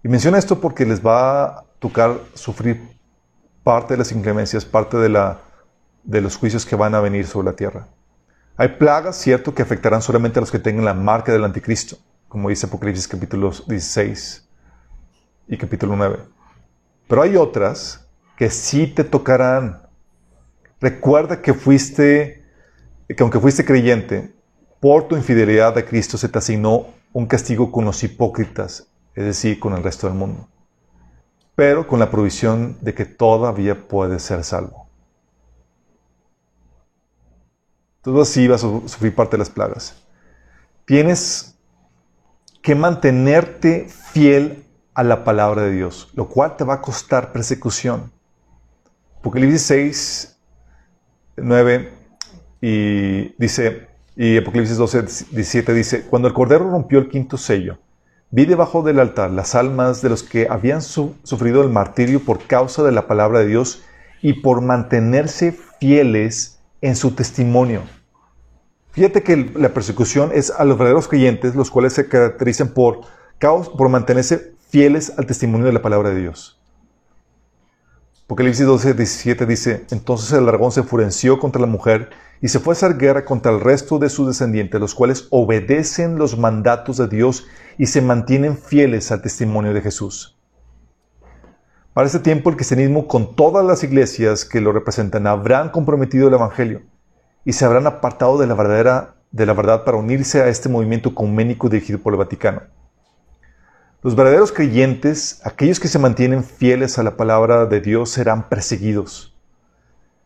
Y 0.04 0.08
menciona 0.08 0.36
esto 0.36 0.60
porque 0.60 0.84
les 0.84 1.00
va 1.00 1.44
a 1.44 1.64
tocar 1.78 2.20
sufrir 2.34 2.82
parte 3.64 3.94
de 3.94 3.98
las 3.98 4.12
inclemencias, 4.12 4.66
parte 4.66 4.98
de, 4.98 5.08
la, 5.08 5.38
de 6.02 6.20
los 6.20 6.36
juicios 6.36 6.66
que 6.66 6.76
van 6.76 6.94
a 6.94 7.00
venir 7.00 7.26
sobre 7.26 7.46
la 7.46 7.56
tierra. 7.56 7.86
Hay 8.58 8.68
plagas, 8.76 9.16
cierto, 9.16 9.54
que 9.54 9.62
afectarán 9.62 10.02
solamente 10.02 10.38
a 10.38 10.42
los 10.42 10.50
que 10.50 10.58
tengan 10.58 10.84
la 10.84 10.92
marca 10.92 11.32
del 11.32 11.44
anticristo, 11.44 11.96
como 12.28 12.50
dice 12.50 12.66
Apocalipsis 12.66 13.08
capítulo 13.08 13.50
16 13.66 14.46
y 15.48 15.56
capítulo 15.56 15.96
9. 15.96 16.18
Pero 17.08 17.22
hay 17.22 17.36
otras 17.36 18.06
que 18.36 18.50
sí 18.50 18.86
te 18.86 19.02
tocarán. 19.02 19.80
Recuerda 20.78 21.40
que 21.40 21.54
fuiste, 21.54 22.44
que 23.08 23.22
aunque 23.22 23.40
fuiste 23.40 23.64
creyente, 23.64 24.41
por 24.82 25.06
tu 25.06 25.14
infidelidad 25.14 25.78
a 25.78 25.84
Cristo 25.84 26.18
se 26.18 26.28
te 26.28 26.38
asignó 26.38 26.88
un 27.12 27.26
castigo 27.26 27.70
con 27.70 27.84
los 27.84 28.02
hipócritas, 28.02 28.88
es 29.14 29.24
decir, 29.24 29.60
con 29.60 29.74
el 29.74 29.82
resto 29.84 30.08
del 30.08 30.16
mundo. 30.16 30.48
Pero 31.54 31.86
con 31.86 32.00
la 32.00 32.10
provisión 32.10 32.76
de 32.80 32.92
que 32.92 33.04
todavía 33.04 33.86
puedes 33.86 34.24
ser 34.24 34.42
salvo. 34.42 34.88
Todo 38.00 38.22
así 38.22 38.48
vas 38.48 38.64
a 38.64 38.88
sufrir 38.88 39.14
parte 39.14 39.36
de 39.36 39.38
las 39.38 39.50
plagas. 39.50 39.94
Tienes 40.84 41.56
que 42.60 42.74
mantenerte 42.74 43.86
fiel 43.88 44.64
a 44.94 45.04
la 45.04 45.22
palabra 45.22 45.62
de 45.62 45.70
Dios, 45.70 46.10
lo 46.14 46.28
cual 46.28 46.56
te 46.56 46.64
va 46.64 46.74
a 46.74 46.80
costar 46.82 47.30
persecución. 47.30 48.10
Apocalipsis 49.20 49.62
6, 49.62 50.38
9 51.36 51.92
y 52.60 53.32
dice, 53.40 53.91
y 54.16 54.36
Apocalipsis 54.36 54.76
12, 54.76 55.02
17 55.30 55.74
dice, 55.74 56.02
cuando 56.02 56.28
el 56.28 56.34
Cordero 56.34 56.68
rompió 56.70 56.98
el 56.98 57.08
quinto 57.08 57.36
sello, 57.36 57.78
vi 58.30 58.44
debajo 58.44 58.82
del 58.82 59.00
altar 59.00 59.30
las 59.30 59.54
almas 59.54 60.02
de 60.02 60.10
los 60.10 60.22
que 60.22 60.46
habían 60.50 60.82
sufrido 60.82 61.62
el 61.62 61.70
martirio 61.70 62.20
por 62.20 62.46
causa 62.46 62.82
de 62.82 62.92
la 62.92 63.06
palabra 63.06 63.40
de 63.40 63.46
Dios 63.46 63.82
y 64.20 64.34
por 64.34 64.60
mantenerse 64.60 65.56
fieles 65.80 66.58
en 66.80 66.96
su 66.96 67.12
testimonio. 67.12 67.82
Fíjate 68.92 69.22
que 69.22 69.50
la 69.54 69.70
persecución 69.70 70.30
es 70.34 70.50
a 70.50 70.64
los 70.64 70.76
verdaderos 70.76 71.08
creyentes, 71.08 71.54
los 71.54 71.70
cuales 71.70 71.94
se 71.94 72.08
caracterizan 72.08 72.68
por, 72.68 73.00
por 73.40 73.88
mantenerse 73.88 74.52
fieles 74.68 75.12
al 75.16 75.26
testimonio 75.26 75.66
de 75.66 75.72
la 75.72 75.82
palabra 75.82 76.10
de 76.10 76.20
Dios. 76.20 76.61
Apocalipsis 78.32 78.64
12, 78.64 78.94
17 78.94 79.44
dice, 79.44 79.84
entonces 79.90 80.32
el 80.32 80.46
dragón 80.46 80.72
se 80.72 80.80
enfureció 80.80 81.38
contra 81.38 81.60
la 81.60 81.66
mujer 81.66 82.08
y 82.40 82.48
se 82.48 82.60
fue 82.60 82.72
a 82.72 82.76
hacer 82.76 82.96
guerra 82.96 83.26
contra 83.26 83.52
el 83.52 83.60
resto 83.60 83.98
de 83.98 84.08
sus 84.08 84.26
descendientes, 84.26 84.80
los 84.80 84.94
cuales 84.94 85.26
obedecen 85.28 86.16
los 86.16 86.38
mandatos 86.38 86.96
de 86.96 87.08
Dios 87.08 87.46
y 87.76 87.88
se 87.88 88.00
mantienen 88.00 88.56
fieles 88.56 89.12
al 89.12 89.20
testimonio 89.20 89.74
de 89.74 89.82
Jesús. 89.82 90.38
Para 91.92 92.06
este 92.06 92.20
tiempo 92.20 92.48
el 92.48 92.56
cristianismo 92.56 93.06
con 93.06 93.36
todas 93.36 93.66
las 93.66 93.84
iglesias 93.84 94.46
que 94.46 94.62
lo 94.62 94.72
representan 94.72 95.26
habrán 95.26 95.68
comprometido 95.68 96.28
el 96.28 96.34
Evangelio 96.34 96.80
y 97.44 97.52
se 97.52 97.66
habrán 97.66 97.86
apartado 97.86 98.38
de 98.38 98.46
la, 98.46 98.54
verdadera, 98.54 99.16
de 99.30 99.44
la 99.44 99.52
verdad 99.52 99.84
para 99.84 99.98
unirse 99.98 100.40
a 100.40 100.48
este 100.48 100.70
movimiento 100.70 101.10
ecuménico 101.10 101.68
dirigido 101.68 101.98
por 101.98 102.14
el 102.14 102.18
Vaticano. 102.18 102.62
Los 104.02 104.16
verdaderos 104.16 104.50
creyentes, 104.50 105.40
aquellos 105.44 105.78
que 105.78 105.86
se 105.86 106.00
mantienen 106.00 106.42
fieles 106.42 106.98
a 106.98 107.04
la 107.04 107.16
palabra 107.16 107.66
de 107.66 107.80
Dios, 107.80 108.10
serán 108.10 108.48
perseguidos. 108.48 109.32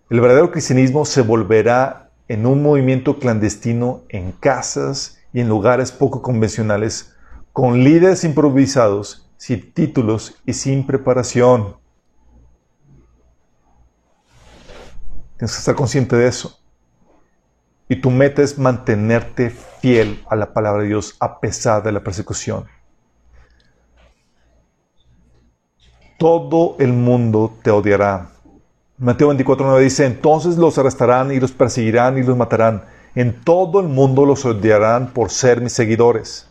El 0.09 0.23
verdadero 0.23 0.51
cristianismo 0.51 1.05
se 1.05 1.21
volverá 1.21 2.11
en 2.27 2.47
un 2.47 2.63
movimiento 2.63 3.19
clandestino 3.19 4.03
en 4.09 4.33
casas 4.33 5.19
y 5.35 5.41
en 5.41 5.51
lugares 5.51 5.93
poco 5.93 6.23
convencionales, 6.23 7.15
con 7.53 7.85
líderes 7.85 8.25
improvisados, 8.25 9.31
sin 9.37 9.71
títulos 9.73 10.41
y 10.47 10.55
sin 10.55 10.87
preparación. 10.87 11.77
Tienes 15.37 15.53
que 15.53 15.59
estar 15.59 15.75
consciente 15.75 16.17
de 16.17 16.29
eso. 16.29 16.59
Y 17.91 17.97
tu 17.97 18.11
meta 18.11 18.41
es 18.41 18.59
mantenerte 18.59 19.51
fiel 19.51 20.25
a 20.31 20.35
la 20.35 20.55
palabra 20.55 20.81
de 20.81 20.89
Dios 20.89 21.15
a 21.21 21.41
pesar 21.41 21.83
de 21.83 21.93
la 21.93 22.03
persecución. 22.03 22.65
Todo 26.19 26.77
el 26.79 26.93
mundo 26.93 27.53
te 27.63 27.71
odiará. 27.71 28.31
Mateo 28.99 29.33
24.9 29.35 29.81
dice, 29.81 30.07
entonces 30.07 30.57
los 30.57 30.79
arrestarán 30.79 31.31
y 31.31 31.39
los 31.39 31.53
perseguirán 31.53 32.17
y 32.17 32.23
los 32.23 32.37
matarán. 32.37 32.85
En 33.15 33.43
todo 33.45 33.81
el 33.81 33.89
mundo 33.89 34.25
los 34.25 34.45
odiarán 34.45 35.13
por 35.13 35.31
ser 35.31 35.61
mis 35.61 35.73
seguidores. 35.73 36.49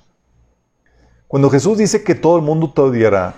Cuando 1.28 1.50
Jesús 1.50 1.80
dice 1.80 2.04
que 2.04 2.14
todo 2.14 2.38
el 2.38 2.44
mundo 2.44 2.72
te 2.72 2.82
odiará, 2.82 3.34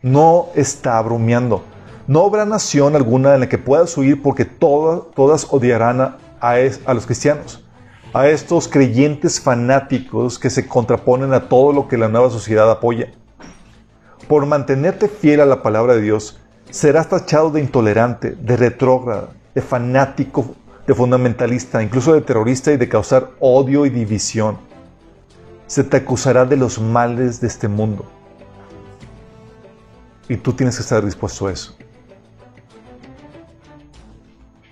no 0.00 0.46
está 0.54 1.00
bromeando. 1.02 1.62
No 2.06 2.24
habrá 2.24 2.46
nación 2.46 2.96
alguna 2.96 3.34
en 3.34 3.40
la 3.40 3.48
que 3.50 3.58
puedas 3.58 3.94
huir 3.98 4.22
porque 4.22 4.46
todas 4.46 5.46
odiarán 5.50 6.00
a, 6.00 6.16
a 6.40 6.94
los 6.94 7.04
cristianos, 7.04 7.62
a 8.14 8.28
estos 8.28 8.68
creyentes 8.68 9.38
fanáticos 9.38 10.38
que 10.38 10.48
se 10.48 10.66
contraponen 10.66 11.34
a 11.34 11.48
todo 11.48 11.74
lo 11.74 11.86
que 11.86 11.98
la 11.98 12.08
nueva 12.08 12.30
sociedad 12.30 12.70
apoya 12.70 13.12
por 14.28 14.46
mantenerte 14.46 15.08
fiel 15.08 15.40
a 15.40 15.46
la 15.46 15.62
palabra 15.62 15.94
de 15.94 16.02
Dios, 16.02 16.38
serás 16.70 17.08
tachado 17.08 17.50
de 17.50 17.60
intolerante, 17.60 18.32
de 18.32 18.56
retrógrada, 18.56 19.30
de 19.54 19.62
fanático, 19.62 20.54
de 20.86 20.94
fundamentalista, 20.94 21.82
incluso 21.82 22.12
de 22.12 22.20
terrorista 22.20 22.72
y 22.72 22.76
de 22.76 22.88
causar 22.88 23.30
odio 23.40 23.86
y 23.86 23.90
división. 23.90 24.58
Se 25.66 25.82
te 25.82 25.96
acusará 25.98 26.44
de 26.44 26.56
los 26.56 26.78
males 26.78 27.40
de 27.40 27.46
este 27.46 27.68
mundo. 27.68 28.04
Y 30.28 30.36
tú 30.36 30.52
tienes 30.52 30.76
que 30.76 30.82
estar 30.82 31.04
dispuesto 31.04 31.46
a 31.46 31.52
eso. 31.52 31.74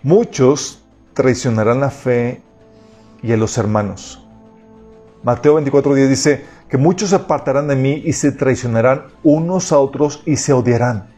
Muchos 0.02 0.82
traicionarán 1.14 1.80
la 1.80 1.90
fe 1.90 2.42
y 3.22 3.32
a 3.32 3.36
los 3.36 3.56
hermanos. 3.56 4.22
Mateo 5.22 5.58
24:10 5.60 6.08
dice, 6.08 6.44
que 6.68 6.78
muchos 6.78 7.10
se 7.10 7.16
apartarán 7.16 7.68
de 7.68 7.76
mí 7.76 8.02
y 8.04 8.12
se 8.12 8.32
traicionarán 8.32 9.04
unos 9.22 9.72
a 9.72 9.78
otros 9.78 10.22
y 10.26 10.36
se 10.36 10.52
odiarán. 10.52 11.14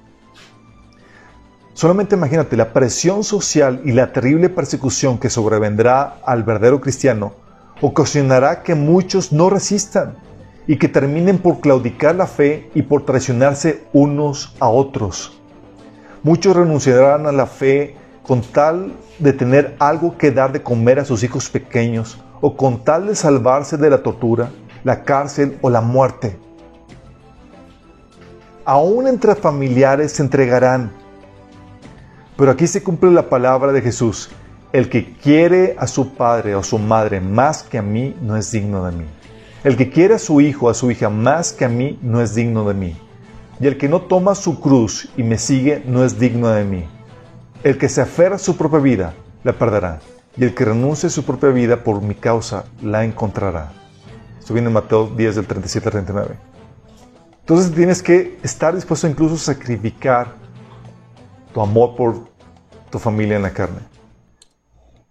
Solamente 1.73 2.17
imagínate 2.17 2.57
la 2.57 2.73
presión 2.73 3.23
social 3.23 3.81
y 3.85 3.93
la 3.93 4.13
terrible 4.13 4.49
persecución 4.49 5.19
que 5.19 5.31
sobrevendrá 5.31 6.19
al 6.27 6.43
verdadero 6.43 6.81
cristiano 6.81 7.33
ocasionará 7.81 8.63
que 8.63 8.75
muchos 8.75 9.33
no 9.33 9.49
resistan 9.49 10.17
y 10.67 10.77
que 10.77 10.89
terminen 10.89 11.39
por 11.39 11.61
claudicar 11.61 12.17
la 12.17 12.27
fe 12.27 12.69
y 12.75 12.83
por 12.83 13.05
traicionarse 13.05 13.85
unos 13.93 14.55
a 14.59 14.69
otros. 14.69 15.41
Muchos 16.23 16.57
renunciarán 16.57 17.27
a 17.27 17.33
la 17.33 17.47
fe 17.47 17.97
con 18.23 18.43
tal 18.43 18.93
de 19.19 19.33
tener 19.33 19.77
algo 19.79 20.19
que 20.19 20.33
dar 20.33 20.53
de 20.53 20.63
comer 20.63 20.99
a 20.99 21.05
sus 21.05 21.23
hijos 21.23 21.49
pequeños 21.49 22.19
o 22.41 22.57
con 22.57 22.85
tal 22.85 23.07
de 23.07 23.15
salvarse 23.15 23.77
de 23.77 23.89
la 23.89 24.03
tortura 24.03 24.51
la 24.89 25.05
cárcel 25.05 25.59
o 25.61 25.69
la 25.69 25.83
muerte. 25.83 26.39
Aún 28.65 29.07
entre 29.07 29.35
familiares 29.35 30.13
se 30.13 30.23
entregarán. 30.23 30.91
Pero 32.39 32.51
aquí 32.51 32.67
se 32.67 32.83
cumple 32.83 33.11
la 33.11 33.29
palabra 33.29 33.73
de 33.73 33.83
Jesús. 33.83 34.31
El 34.73 34.89
que 34.89 35.13
quiere 35.13 35.77
a 35.79 35.87
su 35.87 36.15
padre 36.15 36.55
o 36.55 36.63
su 36.63 36.79
madre 36.79 37.21
más 37.21 37.63
que 37.63 37.77
a 37.77 37.83
mí 37.83 38.17
no 38.23 38.35
es 38.39 38.51
digno 38.51 38.87
de 38.87 38.93
mí. 38.97 39.05
El 39.63 39.77
que 39.77 39.91
quiere 39.91 40.15
a 40.15 40.19
su 40.19 40.41
hijo 40.41 40.67
o 40.67 40.71
a 40.71 40.75
su 40.75 40.91
hija 40.91 41.11
más 41.11 41.53
que 41.53 41.67
a 41.67 41.69
mí 41.69 41.99
no 42.01 42.23
es 42.23 42.35
digno 42.35 42.67
de 42.67 42.73
mí. 42.73 42.97
y 43.61 43.67
el 43.67 43.77
que 43.77 43.89
no 43.89 44.03
toma 44.03 44.37
su 44.37 44.61
cruz 44.61 45.11
y 45.17 45.23
me 45.23 45.37
sigue 45.37 45.83
no 45.85 46.05
es 46.05 46.19
digno 46.19 46.49
de 46.49 46.65
mí. 46.65 46.85
El 47.65 47.77
que 47.77 47.89
se 47.89 48.01
aferra 48.01 48.37
a 48.37 48.39
su 48.39 48.57
propia 48.57 48.79
vida 48.79 49.15
la 49.43 49.53
perderá, 49.53 49.99
y 50.37 50.45
el 50.45 50.55
que 50.55 50.65
renuncie 50.65 51.09
a 51.09 51.11
su 51.11 51.25
propia 51.25 51.51
vida 51.51 51.83
por 51.83 52.01
mi 52.01 52.15
causa 52.15 52.67
la 52.81 53.05
encontrará. 53.05 53.78
Esto 54.49 54.55
viene 54.55 54.69
en 54.69 54.73
Mateo 54.73 55.09
10 55.15 55.37
del 55.37 55.47
37 55.47 55.89
al 55.89 55.93
39. 55.93 56.39
Entonces 57.41 57.71
tienes 57.71 58.03
que 58.03 58.39
estar 58.43 58.75
dispuesto 58.75 59.07
incluso 59.07 59.35
a 59.35 59.55
sacrificar 59.55 60.37
tu 61.53 61.61
amor 61.61 61.95
por 61.95 62.31
tu 62.89 62.99
familia 62.99 63.37
en 63.37 63.43
la 63.43 63.53
carne. 63.53 63.81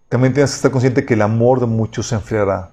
También 0.08 0.34
tienes 0.34 0.50
que 0.50 0.56
estar 0.56 0.72
consciente 0.72 1.06
que 1.06 1.14
el 1.14 1.22
amor 1.22 1.60
de 1.60 1.66
muchos 1.66 2.08
se 2.08 2.16
enfriará. 2.16 2.72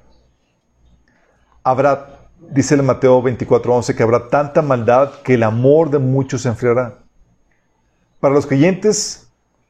Habrá 1.63 2.29
dice 2.49 2.73
el 2.73 2.81
Mateo 2.81 3.21
24:11 3.21 3.93
que 3.93 4.01
habrá 4.01 4.27
tanta 4.27 4.63
maldad 4.63 5.21
que 5.23 5.35
el 5.35 5.43
amor 5.43 5.91
de 5.91 5.99
muchos 5.99 6.41
se 6.41 6.49
enfriará. 6.49 6.97
Para 8.19 8.33
los 8.33 8.47
creyentes 8.47 9.27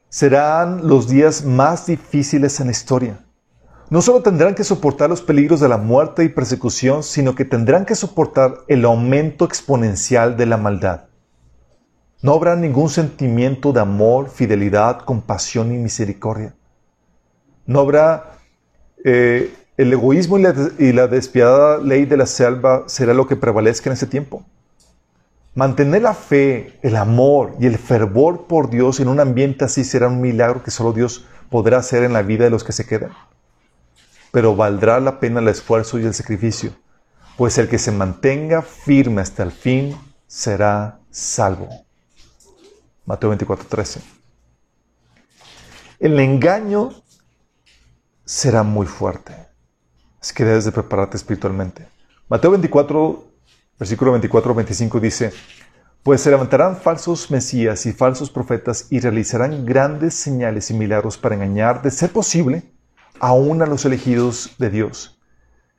serán 0.08 0.88
los 0.88 1.10
días 1.10 1.44
más 1.44 1.88
difíciles 1.88 2.58
en 2.62 2.68
la 2.68 2.72
historia. 2.72 3.25
No 3.90 4.02
solo 4.02 4.22
tendrán 4.22 4.56
que 4.56 4.64
soportar 4.64 5.10
los 5.10 5.22
peligros 5.22 5.60
de 5.60 5.70
la 5.70 5.78
muerte 5.78 6.24
y 6.24 6.30
persecución, 6.30 7.04
sino 7.04 7.36
que 7.36 7.46
tendrán 7.46 7.86
que 7.86 7.94
soportar 7.94 8.56
el 8.68 8.84
aumento 8.84 9.46
exponencial 9.46 10.36
de 10.38 10.48
la 10.48 10.58
maldad. 10.58 11.06
No 12.22 12.34
habrá 12.34 12.56
ningún 12.56 12.90
sentimiento 12.90 13.72
de 13.74 13.82
amor, 13.82 14.30
fidelidad, 14.30 15.02
compasión 15.02 15.72
y 15.72 15.78
misericordia. 15.78 16.56
No 17.68 17.80
habrá 17.80 18.40
eh, 19.04 19.54
el 19.78 19.94
egoísmo 19.94 20.40
y 20.40 20.92
la, 20.94 21.08
despiadada 21.08 21.78
ley 21.78 22.06
de 22.06 22.18
la 22.18 22.26
selva 22.26 22.86
será 22.88 23.14
lo 23.14 23.28
que 23.28 23.36
prevalezca 23.36 23.90
en 23.90 23.94
ese 23.94 24.08
tiempo. 24.08 24.44
Mantener 25.54 26.02
la 26.02 26.16
fe, 26.16 26.80
el 26.82 26.96
amor 26.96 27.56
y 27.60 27.68
el 27.68 27.78
fervor 27.78 28.48
por 28.48 28.72
Dios 28.72 29.00
en 29.00 29.10
un 29.10 29.20
ambiente 29.20 29.66
así 29.66 29.84
será 29.84 30.08
un 30.08 30.22
milagro 30.22 30.64
que 30.64 30.72
solo 30.72 30.92
Dios 30.92 31.26
podrá 31.52 31.78
hacer 31.78 32.04
en 32.04 32.14
la 32.14 32.24
vida 32.24 32.46
de 32.46 32.50
los 32.50 32.64
que 32.64 32.72
se 32.72 32.88
quedan. 32.88 33.12
Pero 34.36 34.54
valdrá 34.54 35.00
la 35.00 35.22
pena 35.22 35.40
el 35.40 35.48
esfuerzo 35.48 35.98
y 35.98 36.04
el 36.04 36.14
sacrificio, 36.14 36.74
pues 37.38 37.58
el 37.58 37.70
que 37.70 37.80
se 37.80 37.94
mantenga 37.94 38.62
firme 38.62 39.22
hasta 39.22 39.44
el 39.44 39.54
fin 39.54 39.98
será 40.28 41.00
salvo. 41.10 41.70
Mateo 43.06 43.32
24:13. 43.32 44.02
El 46.02 46.20
engaño 46.20 46.90
será 48.26 48.64
muy 48.64 48.88
fuerte 48.88 49.46
es 50.22 50.34
que 50.34 50.44
debes 50.44 50.66
de 50.66 50.74
prepararte 50.74 51.16
espiritualmente. 51.16 51.88
Mateo 52.28 52.52
24, 52.52 53.24
versículo 53.80 54.20
24-25 54.20 55.00
dice, 55.00 55.32
pues 56.04 56.20
se 56.20 56.32
levantarán 56.32 56.76
falsos 56.76 57.30
mesías 57.30 57.86
y 57.86 57.94
falsos 57.94 58.32
profetas 58.32 58.88
y 58.90 59.00
realizarán 59.00 59.66
grandes 59.66 60.16
señales 60.16 60.72
y 60.72 60.74
milagros 60.74 61.18
para 61.18 61.36
engañar, 61.36 61.82
de 61.84 61.92
ser 61.92 62.12
posible, 62.12 62.75
aún 63.20 63.62
a 63.62 63.66
los 63.66 63.86
elegidos 63.86 64.56
de 64.58 64.70
Dios. 64.70 65.20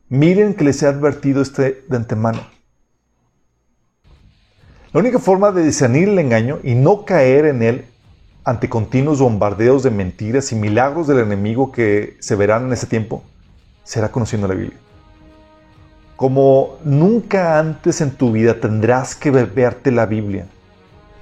Miren 0.08 0.54
que 0.54 0.64
les 0.64 0.82
he 0.82 0.86
advertido 0.86 1.42
este 1.42 1.84
de 1.88 1.96
antemano. 1.96 2.40
La 4.92 5.00
única 5.00 5.18
forma 5.18 5.52
de 5.52 5.64
discernir 5.64 6.08
el 6.08 6.18
engaño 6.18 6.60
y 6.62 6.74
no 6.74 7.04
caer 7.04 7.46
en 7.46 7.62
él 7.62 7.84
ante 8.44 8.68
continuos 8.68 9.20
bombardeos 9.20 9.82
de 9.82 9.90
mentiras 9.90 10.52
y 10.52 10.54
milagros 10.54 11.08
del 11.08 11.18
enemigo 11.18 11.72
que 11.72 12.16
se 12.20 12.36
verán 12.36 12.66
en 12.66 12.72
ese 12.72 12.86
tiempo 12.86 13.24
será 13.82 14.10
conociendo 14.10 14.46
la 14.48 14.54
Biblia. 14.54 14.78
Como 16.16 16.78
nunca 16.84 17.58
antes 17.58 18.00
en 18.00 18.12
tu 18.12 18.32
vida 18.32 18.58
tendrás 18.58 19.14
que 19.14 19.30
beberte 19.30 19.90
la 19.90 20.06
Biblia, 20.06 20.46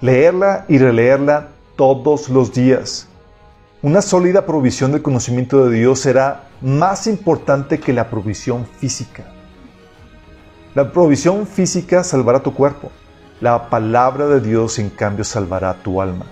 leerla 0.01 0.67
y 0.69 0.79
releerla 0.79 1.49
todos 1.77 2.29
los 2.29 2.53
días. 2.53 3.09
Una 3.85 4.01
sólida 4.01 4.47
provisión 4.47 4.93
del 4.93 5.03
conocimiento 5.03 5.66
de 5.66 5.76
Dios 5.76 6.01
será 6.01 6.49
más 6.62 7.07
importante 7.07 7.78
que 7.78 7.93
la 7.93 8.09
provisión 8.09 8.64
física. 8.64 9.26
La 10.74 10.91
provisión 10.91 11.47
física 11.47 12.03
salvará 12.03 12.43
tu 12.43 12.55
cuerpo. 12.55 12.91
La 13.43 13.68
palabra 13.68 14.26
de 14.26 14.41
Dios, 14.41 14.78
en 14.78 14.89
cambio, 14.89 15.22
salvará 15.22 15.74
tu 15.74 16.01
alma. 16.01 16.24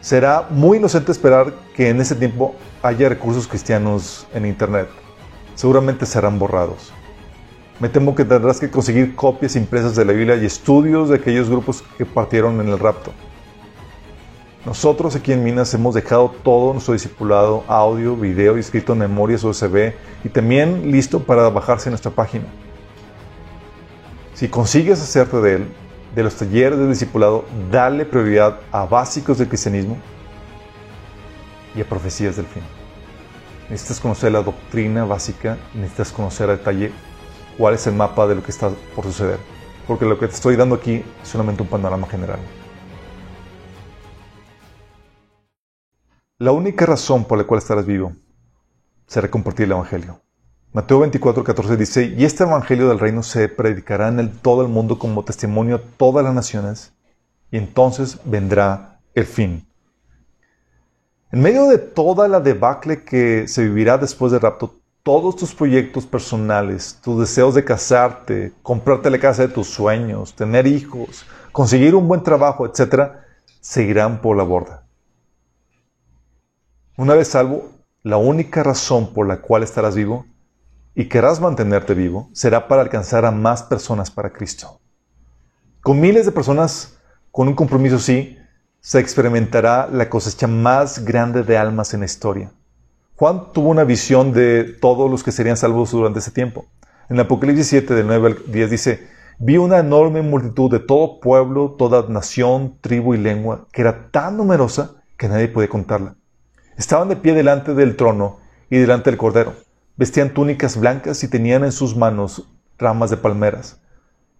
Será 0.00 0.46
muy 0.48 0.78
inocente 0.78 1.10
esperar 1.10 1.54
que 1.74 1.88
en 1.88 2.00
ese 2.00 2.14
tiempo 2.14 2.54
haya 2.84 3.08
recursos 3.08 3.48
cristianos 3.48 4.28
en 4.32 4.46
Internet. 4.46 4.86
Seguramente 5.56 6.06
serán 6.06 6.38
borrados. 6.38 6.92
Me 7.80 7.88
temo 7.88 8.14
que 8.14 8.24
tendrás 8.24 8.60
que 8.60 8.70
conseguir 8.70 9.16
copias 9.16 9.56
impresas 9.56 9.96
de 9.96 10.04
la 10.04 10.12
Biblia 10.12 10.36
y 10.36 10.46
estudios 10.46 11.08
de 11.08 11.16
aquellos 11.16 11.50
grupos 11.50 11.82
que 11.98 12.06
partieron 12.06 12.60
en 12.60 12.68
el 12.68 12.78
rapto. 12.78 13.10
Nosotros 14.64 15.16
aquí 15.16 15.32
en 15.32 15.42
Minas 15.42 15.74
hemos 15.74 15.92
dejado 15.92 16.32
todo 16.44 16.72
nuestro 16.72 16.94
discipulado, 16.94 17.64
audio, 17.66 18.14
video 18.14 18.56
escrito 18.56 18.92
en 18.92 19.00
memorias 19.00 19.42
USB 19.42 19.92
y 20.22 20.28
también 20.28 20.92
listo 20.92 21.24
para 21.24 21.48
bajarse 21.48 21.88
en 21.88 21.92
nuestra 21.92 22.12
página. 22.12 22.44
Si 24.34 24.46
consigues 24.46 25.02
hacerte 25.02 25.38
de 25.38 25.54
él, 25.56 25.66
de 26.14 26.22
los 26.22 26.36
talleres 26.36 26.78
del 26.78 26.90
discipulado, 26.90 27.44
dale 27.72 28.04
prioridad 28.04 28.60
a 28.70 28.84
básicos 28.84 29.38
del 29.38 29.48
cristianismo 29.48 29.96
y 31.74 31.80
a 31.80 31.84
profecías 31.84 32.36
del 32.36 32.46
fin. 32.46 32.62
Necesitas 33.68 33.98
conocer 33.98 34.30
la 34.30 34.44
doctrina 34.44 35.04
básica, 35.04 35.58
necesitas 35.74 36.12
conocer 36.12 36.48
a 36.50 36.56
detalle 36.56 36.92
cuál 37.58 37.74
es 37.74 37.84
el 37.88 37.94
mapa 37.94 38.28
de 38.28 38.36
lo 38.36 38.44
que 38.44 38.52
está 38.52 38.70
por 38.94 39.06
suceder. 39.06 39.40
Porque 39.88 40.04
lo 40.04 40.20
que 40.20 40.28
te 40.28 40.34
estoy 40.34 40.54
dando 40.54 40.76
aquí 40.76 41.04
es 41.20 41.28
solamente 41.28 41.62
un 41.62 41.68
panorama 41.68 42.06
general. 42.06 42.38
La 46.42 46.50
única 46.50 46.86
razón 46.86 47.24
por 47.24 47.38
la 47.38 47.44
cual 47.44 47.58
estarás 47.58 47.86
vivo 47.86 48.14
será 49.06 49.30
compartir 49.30 49.66
el 49.66 49.70
Evangelio. 49.70 50.18
Mateo 50.72 50.98
24, 50.98 51.44
14 51.44 51.76
dice, 51.76 52.14
y 52.18 52.24
este 52.24 52.42
Evangelio 52.42 52.88
del 52.88 52.98
reino 52.98 53.22
se 53.22 53.48
predicará 53.48 54.08
en 54.08 54.38
todo 54.38 54.62
el 54.62 54.68
mundo 54.68 54.98
como 54.98 55.22
testimonio 55.22 55.76
a 55.76 55.82
todas 55.96 56.24
las 56.24 56.34
naciones, 56.34 56.94
y 57.52 57.58
entonces 57.58 58.18
vendrá 58.24 58.98
el 59.14 59.24
fin. 59.24 59.68
En 61.30 61.42
medio 61.42 61.68
de 61.68 61.78
toda 61.78 62.26
la 62.26 62.40
debacle 62.40 63.04
que 63.04 63.46
se 63.46 63.62
vivirá 63.62 63.96
después 63.96 64.32
del 64.32 64.40
rapto, 64.40 64.80
todos 65.04 65.36
tus 65.36 65.54
proyectos 65.54 66.06
personales, 66.06 66.98
tus 67.04 67.20
deseos 67.20 67.54
de 67.54 67.64
casarte, 67.64 68.52
comprarte 68.64 69.10
la 69.10 69.20
casa 69.20 69.42
de 69.42 69.54
tus 69.54 69.68
sueños, 69.68 70.34
tener 70.34 70.66
hijos, 70.66 71.24
conseguir 71.52 71.94
un 71.94 72.08
buen 72.08 72.24
trabajo, 72.24 72.66
etc., 72.66 73.12
seguirán 73.60 74.20
por 74.20 74.36
la 74.36 74.42
borda. 74.42 74.81
Una 76.98 77.14
vez 77.14 77.28
salvo, 77.28 77.70
la 78.02 78.18
única 78.18 78.62
razón 78.62 79.14
por 79.14 79.26
la 79.26 79.38
cual 79.40 79.62
estarás 79.62 79.94
vivo 79.94 80.26
y 80.94 81.08
querrás 81.08 81.40
mantenerte 81.40 81.94
vivo 81.94 82.28
será 82.34 82.68
para 82.68 82.82
alcanzar 82.82 83.24
a 83.24 83.30
más 83.30 83.62
personas 83.62 84.10
para 84.10 84.30
Cristo. 84.30 84.78
Con 85.80 85.98
miles 86.00 86.26
de 86.26 86.32
personas 86.32 86.98
con 87.30 87.48
un 87.48 87.54
compromiso 87.54 87.98
sí, 87.98 88.36
se 88.80 88.98
experimentará 89.00 89.88
la 89.90 90.10
cosecha 90.10 90.46
más 90.46 91.02
grande 91.02 91.44
de 91.44 91.56
almas 91.56 91.94
en 91.94 92.00
la 92.00 92.06
historia. 92.06 92.52
Juan 93.16 93.54
tuvo 93.54 93.70
una 93.70 93.84
visión 93.84 94.34
de 94.34 94.64
todos 94.64 95.10
los 95.10 95.24
que 95.24 95.32
serían 95.32 95.56
salvos 95.56 95.92
durante 95.92 96.18
ese 96.18 96.30
tiempo. 96.30 96.66
En 97.08 97.18
Apocalipsis 97.18 97.68
7, 97.68 97.94
del 97.94 98.06
9 98.06 98.26
al 98.26 98.52
10 98.52 98.70
dice, 98.70 99.08
vi 99.38 99.56
una 99.56 99.78
enorme 99.78 100.20
multitud 100.20 100.70
de 100.70 100.80
todo 100.80 101.20
pueblo, 101.20 101.74
toda 101.78 102.06
nación, 102.10 102.76
tribu 102.82 103.14
y 103.14 103.18
lengua, 103.18 103.66
que 103.72 103.80
era 103.80 104.10
tan 104.10 104.36
numerosa 104.36 105.02
que 105.16 105.28
nadie 105.28 105.48
podía 105.48 105.70
contarla. 105.70 106.16
Estaban 106.82 107.08
de 107.08 107.14
pie 107.14 107.32
delante 107.32 107.74
del 107.74 107.94
trono 107.94 108.40
y 108.68 108.76
delante 108.76 109.08
del 109.08 109.16
cordero. 109.16 109.54
Vestían 109.96 110.34
túnicas 110.34 110.76
blancas 110.76 111.22
y 111.22 111.28
tenían 111.28 111.62
en 111.62 111.70
sus 111.70 111.96
manos 111.96 112.48
ramas 112.76 113.08
de 113.08 113.16
palmeras. 113.16 113.80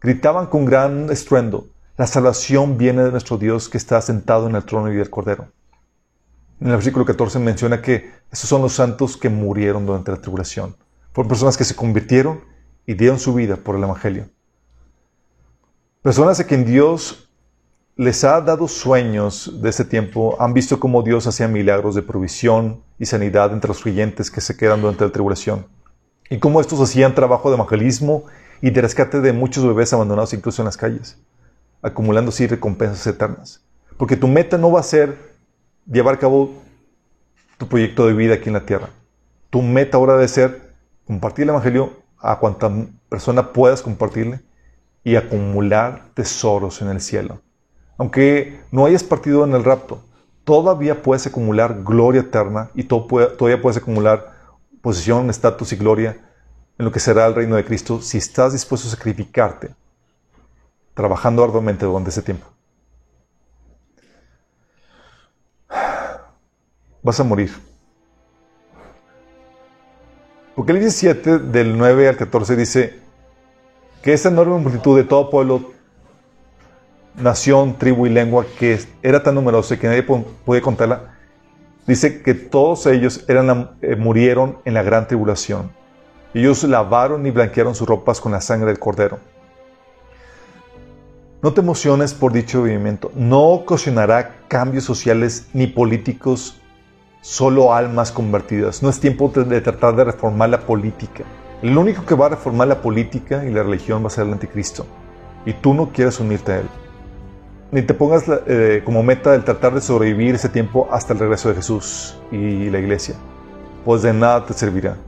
Gritaban 0.01 0.47
con 0.47 0.65
gran 0.65 1.09
estruendo, 1.11 1.69
la 1.97 2.09
salvación 2.09 2.79
viene 2.79 3.05
de 3.05 3.13
nuestro 3.13 3.39
Dios 3.39 3.69
que 3.69 3.79
está 3.79 4.03
sentado 4.03 4.49
en 4.49 4.57
el 4.57 4.65
trono 4.65 4.93
y 4.93 4.97
del 4.97 5.09
Cordero. 5.09 5.53
En 6.61 6.67
el 6.67 6.73
versículo 6.73 7.05
14 7.05 7.39
menciona 7.39 7.81
que 7.81 8.11
esos 8.33 8.51
son 8.51 8.61
los 8.61 8.73
santos 8.73 9.17
que 9.17 9.29
murieron 9.29 9.87
durante 9.87 10.11
la 10.11 10.21
tribulación. 10.21 10.75
Fueron 11.13 11.29
personas 11.29 11.57
que 11.57 11.63
se 11.63 11.77
convirtieron 11.77 12.41
y 12.87 12.95
dieron 12.95 13.21
su 13.21 13.35
vida 13.35 13.55
por 13.55 13.77
el 13.77 13.85
Evangelio. 13.85 14.29
Personas 16.03 16.41
a 16.41 16.45
quien 16.49 16.65
Dios 16.65 17.22
les 18.03 18.25
ha 18.25 18.41
dado 18.41 18.69
sueños 18.69 19.63
de 19.63 19.71
ese 19.71 19.85
tiempo, 19.85 20.37
han 20.41 20.53
visto 20.53 20.79
cómo 20.79 21.03
Dios 21.03 21.27
hacía 21.27 21.49
milagros 21.49 21.95
de 21.95 22.03
provisión 22.03 22.83
y 22.99 23.07
sanidad 23.07 23.53
entre 23.53 23.69
los 23.69 23.83
creyentes 23.83 24.31
que 24.31 24.41
se 24.41 24.57
quedan 24.57 24.81
durante 24.81 25.05
la 25.05 25.13
tribulación. 25.13 25.67
Y 26.29 26.39
cómo 26.39 26.61
estos 26.61 26.81
hacían 26.81 27.15
trabajo 27.15 27.49
de 27.49 27.57
evangelismo 27.57 28.25
y 28.61 28.71
de 28.71 28.81
rescate 28.81 29.21
de 29.21 29.33
muchos 29.33 29.67
bebés 29.67 29.93
abandonados 29.93 30.35
incluso 30.35 30.63
en 30.63 30.67
las 30.67 30.77
calles 30.77 31.19
acumulando 31.83 32.31
así 32.31 32.47
recompensas 32.47 33.07
eternas. 33.07 33.61
Porque 33.99 34.17
tu 34.17 34.29
meta 34.29 34.57
no 34.57 34.71
va 34.71 34.81
a 34.81 34.85
ser 34.85 35.19
llevar 35.91 36.15
a 36.15 36.19
cabo 36.19 36.55
tu 37.59 37.69
proyecto 37.69 38.07
de 38.07 38.15
vida 38.15 38.35
aquí 38.35 38.49
en 38.49 38.55
la 38.55 38.65
tierra. 38.65 38.91
Tu 39.51 39.61
meta 39.61 39.99
ahora 39.99 40.15
debe 40.15 40.29
ser 40.29 40.73
compartir 41.07 41.43
el 41.43 41.51
Evangelio 41.51 42.01
a 42.19 42.39
cuanta 42.39 42.71
persona 43.09 43.53
puedas 43.53 43.83
compartirle 43.83 44.41
y 45.05 45.17
acumular 45.17 46.05
tesoros 46.15 46.81
en 46.81 46.89
el 46.89 47.01
cielo. 47.01 47.41
Aunque 47.99 48.61
no 48.71 48.87
hayas 48.87 49.05
partido 49.05 49.45
en 49.45 49.55
el 49.55 49.65
rapto, 49.65 50.03
todavía 50.45 51.03
puedes 51.03 51.27
acumular 51.27 51.83
gloria 51.83 52.23
eterna 52.23 52.71
y 52.75 52.85
todavía 52.85 53.61
puedes 53.61 53.77
acumular 53.77 54.33
posición, 54.81 55.31
estatus 55.31 55.73
y 55.73 55.77
gloria 55.77 56.19
en 56.79 56.85
lo 56.85 56.93
que 56.93 57.01
será 57.01 57.27
el 57.27 57.35
reino 57.35 57.57
de 57.57 57.65
Cristo 57.65 58.01
si 58.01 58.19
estás 58.19 58.53
dispuesto 58.53 58.89
a 58.89 58.91
sacrificarte, 58.91 59.75
trabajando 60.95 61.45
arduamente 61.45 61.85
durante 61.85 62.11
ese 62.11 62.23
tiempo. 62.23 62.47
Vas 67.03 67.19
a 67.21 67.25
morir. 67.25 67.53
Porque 70.55 70.73
el 70.73 70.81
17 70.81 71.39
del 71.39 71.77
9 71.77 72.09
al 72.09 72.17
14 72.17 72.57
dice 72.57 73.01
que 74.03 74.13
esa 74.13 74.29
enorme 74.29 74.59
multitud 74.59 74.97
de 74.97 75.05
todo 75.05 75.31
pueblo, 75.31 75.73
nación, 77.17 77.77
tribu 77.79 78.07
y 78.07 78.11
lengua 78.11 78.47
que 78.59 78.79
era 79.03 79.23
tan 79.23 79.35
numerosa 79.35 79.79
que 79.79 79.87
nadie 79.87 80.03
podía 80.03 80.63
contarla, 80.63 81.15
dice 81.87 82.23
que 82.23 82.35
todos 82.35 82.87
ellos 82.87 83.25
eh, 83.29 83.97
murieron 83.97 84.59
en 84.65 84.75
la 84.75 84.83
gran 84.83 85.07
tribulación. 85.07 85.71
Ellos 86.35 86.65
lavaron 86.65 87.27
y 87.27 87.31
blanquearon 87.31 87.75
sus 87.75 87.87
ropas 87.87 88.21
con 88.21 88.33
la 88.33 88.41
sangre 88.41 88.69
del 88.69 88.79
cordero. 88.79 89.19
No 91.43 91.53
te 91.53 91.61
emociones 91.61 92.15
por 92.15 92.33
dicho 92.33 92.61
movimiento. 92.61 93.11
No 93.15 93.49
ocasionará 93.49 94.37
cambios 94.49 94.85
sociales 94.85 95.49
ni 95.53 95.67
políticos 95.67 96.61
solo 97.21 97.75
almas 97.75 98.13
convertidas. 98.13 98.83
No 98.83 98.89
es 98.89 99.01
tiempo 99.01 99.29
de 99.29 99.61
tratar 99.61 99.97
de 99.97 100.05
reformar 100.05 100.51
la 100.51 100.61
política. 100.61 101.25
El 101.61 101.77
único 101.77 102.07
que 102.07 102.15
va 102.15 102.27
a 102.27 102.31
reformar 102.31 102.69
la 102.69 102.81
política 102.81 103.45
y 103.45 103.51
la 103.51 103.63
religión 103.63 104.03
va 104.03 104.07
a 104.07 104.11
ser 104.11 104.27
el 104.27 104.33
anticristo. 104.33 104.87
Y 105.45 105.53
tú 105.53 105.75
no 105.75 105.91
quieres 105.93 106.19
unirte 106.21 106.53
a 106.53 106.59
él. 106.61 106.69
Ni 107.73 107.81
te 107.81 107.95
pongas 107.95 108.25
eh, 108.29 108.83
como 108.85 109.03
meta 109.03 109.35
el 109.35 109.45
tratar 109.45 109.73
de 109.73 109.81
sobrevivir 109.81 110.35
ese 110.35 110.51
tiempo 110.51 110.91
hasta 110.93 111.15
el 111.15 111.19
regreso 111.19 111.49
de 111.49 111.55
Jesús 111.55 112.19
y 112.31 112.69
la 112.69 112.79
iglesia. 112.79 113.15
Pues 113.87 114.03
de 114.03 114.13
nada 114.13 114.45
te 114.45 114.53
servirá. 114.53 114.99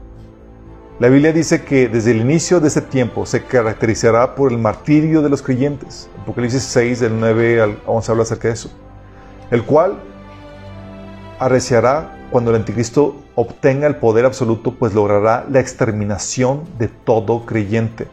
La 0.97 1.07
Biblia 1.09 1.31
dice 1.31 1.63
que 1.63 1.87
desde 1.87 2.09
el 2.09 2.21
inicio 2.21 2.59
de 2.59 2.69
ese 2.69 2.81
tiempo 2.81 3.27
se 3.27 3.43
caracterizará 3.43 4.33
por 4.33 4.51
el 4.51 4.57
martirio 4.57 5.21
de 5.21 5.29
los 5.29 5.43
creyentes. 5.43 6.09
Apocalipsis 6.23 6.63
6, 6.63 7.01
del 7.01 7.19
9 7.19 7.61
al 7.61 7.79
11 7.85 8.11
habla 8.11 8.23
acerca 8.23 8.47
de 8.47 8.55
eso. 8.55 8.71
El 9.51 9.63
cual 9.63 9.99
arreciará 11.37 12.17
cuando 12.31 12.49
el 12.49 12.57
anticristo 12.57 13.15
obtenga 13.35 13.85
el 13.85 13.97
poder 13.97 14.25
absoluto, 14.25 14.73
pues 14.73 14.95
logrará 14.95 15.45
la 15.51 15.59
exterminación 15.59 16.63
de 16.79 16.87
todo 16.87 17.45
creyente. 17.45 18.07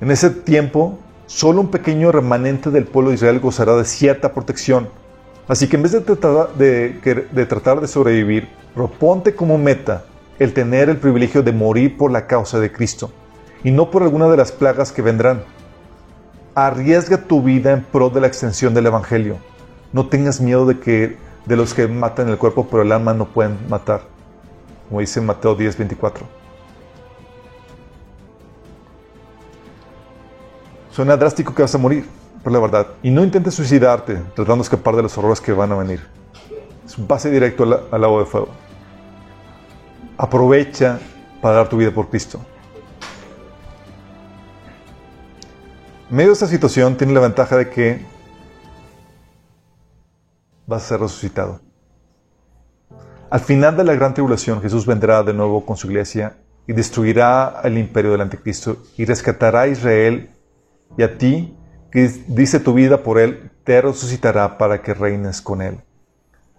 En 0.00 0.10
ese 0.10 0.30
tiempo, 0.30 0.98
solo 1.28 1.60
un 1.60 1.68
pequeño 1.70 2.10
remanente 2.10 2.70
del 2.70 2.86
pueblo 2.86 3.10
de 3.10 3.16
Israel 3.16 3.38
gozará 3.38 3.76
de 3.76 3.84
cierta 3.84 4.32
protección. 4.32 4.88
Así 5.46 5.68
que 5.68 5.76
en 5.76 5.82
vez 5.82 5.92
de 5.92 6.00
tratar 6.00 6.54
de, 6.54 7.46
tratar 7.48 7.80
de 7.80 7.86
sobrevivir, 7.86 8.48
proponte 8.74 9.34
como 9.34 9.58
meta 9.58 10.04
el 10.38 10.54
tener 10.54 10.88
el 10.88 10.96
privilegio 10.96 11.42
de 11.42 11.52
morir 11.52 11.96
por 11.96 12.10
la 12.10 12.26
causa 12.26 12.58
de 12.58 12.72
Cristo 12.72 13.10
y 13.62 13.70
no 13.70 13.90
por 13.90 14.02
alguna 14.02 14.28
de 14.28 14.38
las 14.38 14.52
plagas 14.52 14.90
que 14.90 15.02
vendrán. 15.02 15.42
Arriesga 16.54 17.18
tu 17.18 17.42
vida 17.42 17.72
en 17.72 17.84
pro 17.84 18.08
de 18.08 18.22
la 18.22 18.26
extensión 18.26 18.72
del 18.72 18.86
Evangelio. 18.86 19.36
No 19.92 20.08
tengas 20.08 20.40
miedo 20.40 20.66
de 20.66 20.80
que 20.80 21.16
de 21.44 21.56
los 21.56 21.74
que 21.74 21.88
matan 21.88 22.28
el 22.30 22.38
cuerpo, 22.38 22.66
pero 22.70 22.82
el 22.82 22.92
alma 22.92 23.12
no 23.12 23.26
pueden 23.26 23.58
matar. 23.68 24.02
Como 24.88 25.00
dice 25.00 25.20
Mateo 25.20 25.54
10, 25.54 25.76
24. 25.76 26.37
Suena 30.90 31.16
drástico 31.16 31.54
que 31.54 31.62
vas 31.62 31.74
a 31.74 31.78
morir, 31.78 32.06
por 32.42 32.52
la 32.52 32.58
verdad. 32.58 32.86
Y 33.02 33.10
no 33.10 33.22
intentes 33.22 33.54
suicidarte 33.54 34.16
tratando 34.34 34.56
de 34.56 34.62
escapar 34.62 34.96
de 34.96 35.02
los 35.02 35.16
horrores 35.18 35.40
que 35.40 35.52
van 35.52 35.72
a 35.72 35.76
venir. 35.76 36.06
Es 36.84 36.96
un 36.96 37.06
pase 37.06 37.30
directo 37.30 37.64
al, 37.64 37.80
al 37.90 38.04
agua 38.04 38.20
de 38.20 38.26
fuego. 38.26 38.48
Aprovecha 40.16 40.98
para 41.40 41.56
dar 41.56 41.68
tu 41.68 41.76
vida 41.76 41.90
por 41.90 42.08
Cristo. 42.08 42.40
En 46.10 46.16
medio 46.16 46.30
de 46.30 46.34
esta 46.34 46.46
situación 46.46 46.96
tiene 46.96 47.12
la 47.12 47.20
ventaja 47.20 47.56
de 47.56 47.68
que 47.68 48.06
vas 50.66 50.84
a 50.84 50.88
ser 50.88 51.00
resucitado. 51.00 51.60
Al 53.30 53.40
final 53.40 53.76
de 53.76 53.84
la 53.84 53.94
gran 53.94 54.14
tribulación, 54.14 54.62
Jesús 54.62 54.86
vendrá 54.86 55.22
de 55.22 55.34
nuevo 55.34 55.66
con 55.66 55.76
su 55.76 55.86
iglesia 55.86 56.38
y 56.66 56.72
destruirá 56.72 57.60
el 57.62 57.76
imperio 57.76 58.12
del 58.12 58.22
anticristo 58.22 58.78
y 58.96 59.04
rescatará 59.04 59.62
a 59.62 59.68
Israel 59.68 60.30
y 60.96 61.02
a 61.02 61.18
ti, 61.18 61.56
que 61.90 62.08
dice 62.28 62.60
tu 62.60 62.74
vida 62.74 63.02
por 63.02 63.18
él, 63.18 63.50
te 63.64 63.80
resucitará 63.80 64.58
para 64.58 64.82
que 64.82 64.94
reines 64.94 65.42
con 65.42 65.62
él. 65.62 65.80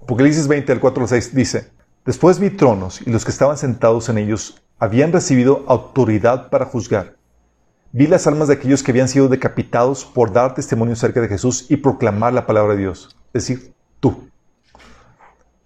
Apocalipsis 0.01 0.47
20, 0.47 0.71
al 0.71 0.79
4 0.79 1.03
al 1.03 1.09
6 1.09 1.35
dice, 1.35 1.71
Después 2.05 2.39
vi 2.39 2.49
tronos 2.49 3.01
y 3.05 3.09
los 3.09 3.25
que 3.25 3.31
estaban 3.31 3.57
sentados 3.57 4.09
en 4.09 4.17
ellos 4.17 4.61
habían 4.79 5.11
recibido 5.11 5.63
autoridad 5.67 6.49
para 6.49 6.65
juzgar. 6.65 7.15
Vi 7.91 8.07
las 8.07 8.27
almas 8.27 8.47
de 8.47 8.53
aquellos 8.55 8.83
que 8.83 8.91
habían 8.91 9.07
sido 9.07 9.27
decapitados 9.27 10.05
por 10.05 10.31
dar 10.31 10.53
testimonio 10.53 10.95
cerca 10.95 11.21
de 11.21 11.27
Jesús 11.27 11.65
y 11.69 11.77
proclamar 11.77 12.33
la 12.33 12.45
palabra 12.45 12.73
de 12.73 12.81
Dios, 12.81 13.17
es 13.33 13.47
decir, 13.47 13.73
tú. 13.99 14.29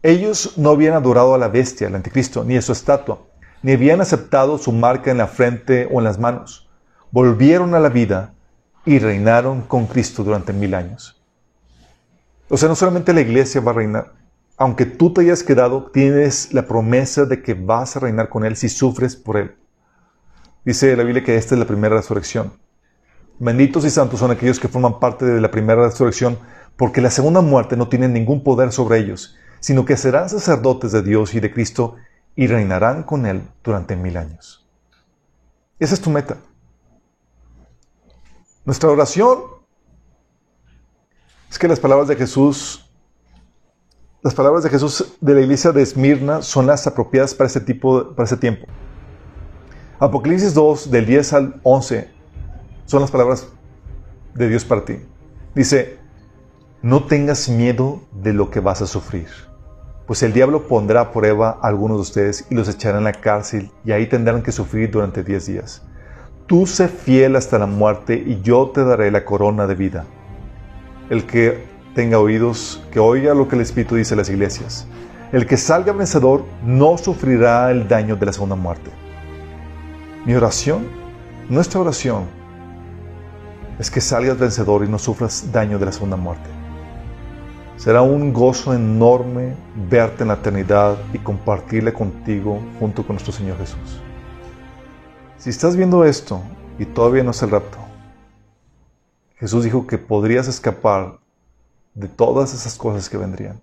Ellos 0.02 0.58
no 0.58 0.72
habían 0.72 0.96
adorado 0.96 1.34
a 1.34 1.38
la 1.38 1.48
bestia, 1.48 1.88
al 1.88 1.96
anticristo, 1.96 2.44
ni 2.44 2.58
a 2.58 2.62
su 2.62 2.72
estatua, 2.72 3.20
ni 3.62 3.74
habían 3.74 4.02
aceptado 4.02 4.58
su 4.58 4.72
marca 4.72 5.12
en 5.12 5.18
la 5.18 5.28
frente 5.28 5.88
o 5.92 6.00
en 6.00 6.04
las 6.04 6.20
manos. 6.20 6.70
Volvieron 7.12 7.76
a 7.76 7.80
la 7.80 7.90
vida 7.90 8.34
y 8.86 9.00
reinaron 9.00 9.62
con 9.62 9.86
Cristo 9.86 10.24
durante 10.24 10.54
mil 10.54 10.74
años. 10.74 11.22
O 12.50 12.58
sea, 12.58 12.70
no 12.70 12.76
solamente 12.76 13.14
la 13.14 13.22
iglesia 13.22 13.62
va 13.62 13.72
a 13.72 13.76
reinar, 13.76 14.14
aunque 14.58 14.86
tú 14.86 15.12
te 15.12 15.22
hayas 15.22 15.44
quedado, 15.44 15.90
tienes 15.92 16.54
la 16.54 16.68
promesa 16.68 17.26
de 17.26 17.42
que 17.42 17.54
vas 17.54 17.96
a 17.96 18.00
reinar 18.00 18.30
con 18.30 18.46
Él 18.46 18.56
si 18.56 18.70
sufres 18.70 19.16
por 19.16 19.38
Él. 19.38 19.56
Dice 20.64 20.96
la 20.96 21.04
Biblia 21.04 21.24
que 21.24 21.36
esta 21.36 21.56
es 21.56 21.60
la 21.60 21.68
primera 21.68 21.96
resurrección. 21.96 22.54
Benditos 23.40 23.84
y 23.86 23.90
santos 23.90 24.20
son 24.20 24.32
aquellos 24.32 24.60
que 24.60 24.68
forman 24.68 25.00
parte 25.00 25.26
de 25.26 25.42
la 25.42 25.50
primera 25.50 25.84
resurrección, 25.84 26.38
porque 26.78 27.02
la 27.02 27.10
segunda 27.10 27.42
muerte 27.42 27.76
no 27.76 27.90
tiene 27.90 28.08
ningún 28.08 28.44
poder 28.44 28.72
sobre 28.72 29.00
ellos, 29.00 29.36
sino 29.60 29.86
que 29.86 29.98
serán 29.98 30.30
sacerdotes 30.30 30.92
de 30.92 31.02
Dios 31.02 31.34
y 31.34 31.40
de 31.40 31.52
Cristo 31.52 31.96
y 32.36 32.48
reinarán 32.48 33.04
con 33.04 33.26
Él 33.26 33.42
durante 33.64 33.96
mil 33.96 34.18
años. 34.18 34.66
Esa 35.80 35.96
es 35.96 36.02
tu 36.02 36.10
meta. 36.10 36.38
Nuestra 38.66 38.90
oración 38.90 39.40
es 41.50 41.60
que 41.60 41.68
las 41.68 41.82
palabras 41.82 42.08
de 42.08 42.16
Jesús, 42.16 42.90
las 44.22 44.34
palabras 44.34 44.64
de 44.64 44.70
Jesús 44.70 45.16
de 45.20 45.34
la 45.34 45.42
iglesia 45.42 45.74
de 45.74 45.82
Esmirna 45.82 46.42
son 46.42 46.66
las 46.68 46.88
apropiadas 46.88 47.36
para 47.36 47.48
ese, 47.48 47.60
tipo, 47.60 48.16
para 48.16 48.26
ese 48.26 48.38
tiempo. 48.38 48.66
Apocalipsis 50.00 50.54
2, 50.54 50.92
del 50.92 51.06
10 51.06 51.34
al 51.34 51.60
11, 51.64 52.10
son 52.86 53.02
las 53.02 53.12
palabras 53.12 53.50
de 54.34 54.48
Dios 54.48 54.64
para 54.64 54.86
ti. 54.86 54.98
Dice, 55.54 55.98
no 56.82 57.06
tengas 57.06 57.50
miedo 57.50 58.02
de 58.14 58.32
lo 58.32 58.50
que 58.50 58.62
vas 58.62 58.82
a 58.82 58.88
sufrir, 58.88 59.28
pues 60.08 60.24
el 60.24 60.32
diablo 60.32 60.70
pondrá 60.70 61.02
a 61.02 61.12
prueba 61.12 61.60
a 61.62 61.68
algunos 61.68 61.98
de 61.98 62.02
ustedes 62.02 62.48
y 62.50 62.56
los 62.56 62.70
echará 62.70 62.98
en 62.98 63.04
la 63.04 63.14
cárcel 63.14 63.72
y 63.84 63.92
ahí 63.92 64.08
tendrán 64.08 64.42
que 64.42 64.54
sufrir 64.54 64.90
durante 64.90 65.22
diez 65.22 65.48
días. 65.48 65.82
Tú 66.48 66.68
sé 66.68 66.90
fiel 66.90 67.38
hasta 67.38 67.58
la 67.58 67.68
muerte 67.68 68.16
y 68.16 68.42
yo 68.42 68.70
te 68.74 68.84
daré 68.84 69.12
la 69.12 69.24
corona 69.24 69.66
de 69.66 69.76
vida. 69.76 70.06
El 71.10 71.26
que 71.26 71.64
tenga 71.96 72.20
oídos, 72.20 72.84
que 72.92 73.00
oiga 73.00 73.34
lo 73.34 73.48
que 73.48 73.56
el 73.56 73.62
Espíritu 73.62 73.96
dice 73.96 74.14
a 74.14 74.18
las 74.18 74.30
iglesias. 74.30 74.86
El 75.32 75.46
que 75.46 75.56
salga 75.56 75.94
vencedor 75.94 76.44
no 76.66 76.98
sufrirá 76.98 77.72
el 77.72 77.88
daño 77.88 78.18
de 78.18 78.26
la 78.26 78.34
segunda 78.34 78.56
muerte. 78.56 78.92
Mi 80.26 80.34
oración, 80.36 80.86
nuestra 81.50 81.80
oración, 81.80 82.26
es 83.80 83.90
que 83.90 84.02
salgas 84.02 84.38
vencedor 84.38 84.84
y 84.84 84.90
no 84.90 85.00
sufras 85.00 85.50
daño 85.52 85.80
de 85.80 85.86
la 85.86 85.92
segunda 85.94 86.18
muerte. 86.18 86.50
Será 87.78 88.02
un 88.02 88.34
gozo 88.34 88.74
enorme 88.74 89.56
verte 89.90 90.24
en 90.24 90.28
la 90.28 90.36
eternidad 90.36 90.98
y 91.14 91.20
compartirle 91.20 91.94
contigo 91.94 92.60
junto 92.80 93.06
con 93.06 93.16
nuestro 93.16 93.34
Señor 93.34 93.58
Jesús. 93.58 94.02
Si 95.44 95.50
estás 95.50 95.76
viendo 95.76 96.06
esto 96.06 96.42
y 96.80 96.86
todavía 96.86 97.22
no 97.22 97.32
es 97.32 97.44
el 97.44 97.50
rapto, 97.50 97.78
Jesús 99.36 99.66
dijo 99.66 99.86
que 99.86 99.98
podrías 99.98 100.48
escapar 100.48 101.20
de 101.94 102.08
todas 102.08 102.54
esas 102.54 102.78
cosas 102.78 103.10
que 103.10 103.18
vendrían. 103.18 103.60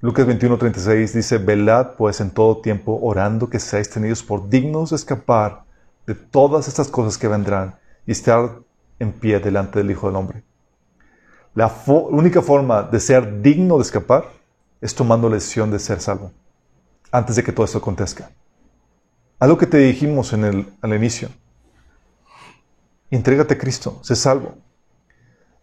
Lucas 0.00 0.28
21:36 0.28 1.14
dice, 1.14 1.38
velad 1.38 1.96
pues 1.98 2.20
en 2.20 2.30
todo 2.30 2.58
tiempo 2.58 2.96
orando 3.02 3.50
que 3.50 3.58
seáis 3.58 3.90
tenidos 3.90 4.22
por 4.22 4.48
dignos 4.48 4.90
de 4.90 4.96
escapar 4.96 5.64
de 6.06 6.14
todas 6.14 6.68
estas 6.68 6.86
cosas 6.86 7.18
que 7.18 7.26
vendrán 7.26 7.74
y 8.06 8.12
estar 8.12 8.60
en 9.00 9.10
pie 9.10 9.40
delante 9.40 9.80
del 9.80 9.90
Hijo 9.90 10.06
del 10.06 10.14
Hombre. 10.14 10.44
La 11.56 11.74
única 11.86 12.40
forma 12.40 12.84
de 12.84 13.00
ser 13.00 13.42
digno 13.42 13.78
de 13.78 13.82
escapar 13.82 14.26
es 14.80 14.94
tomando 14.94 15.28
la 15.28 15.34
decisión 15.34 15.72
de 15.72 15.80
ser 15.80 16.00
salvo, 16.00 16.30
antes 17.10 17.34
de 17.34 17.42
que 17.42 17.50
todo 17.50 17.66
esto 17.66 17.78
acontezca. 17.78 18.30
Algo 19.40 19.56
que 19.56 19.66
te 19.66 19.78
dijimos 19.78 20.34
en 20.34 20.44
el, 20.44 20.66
al 20.82 20.94
inicio. 20.94 21.30
entrégate 23.10 23.54
a 23.54 23.58
Cristo, 23.58 23.98
sé 24.02 24.14
salvo. 24.14 24.54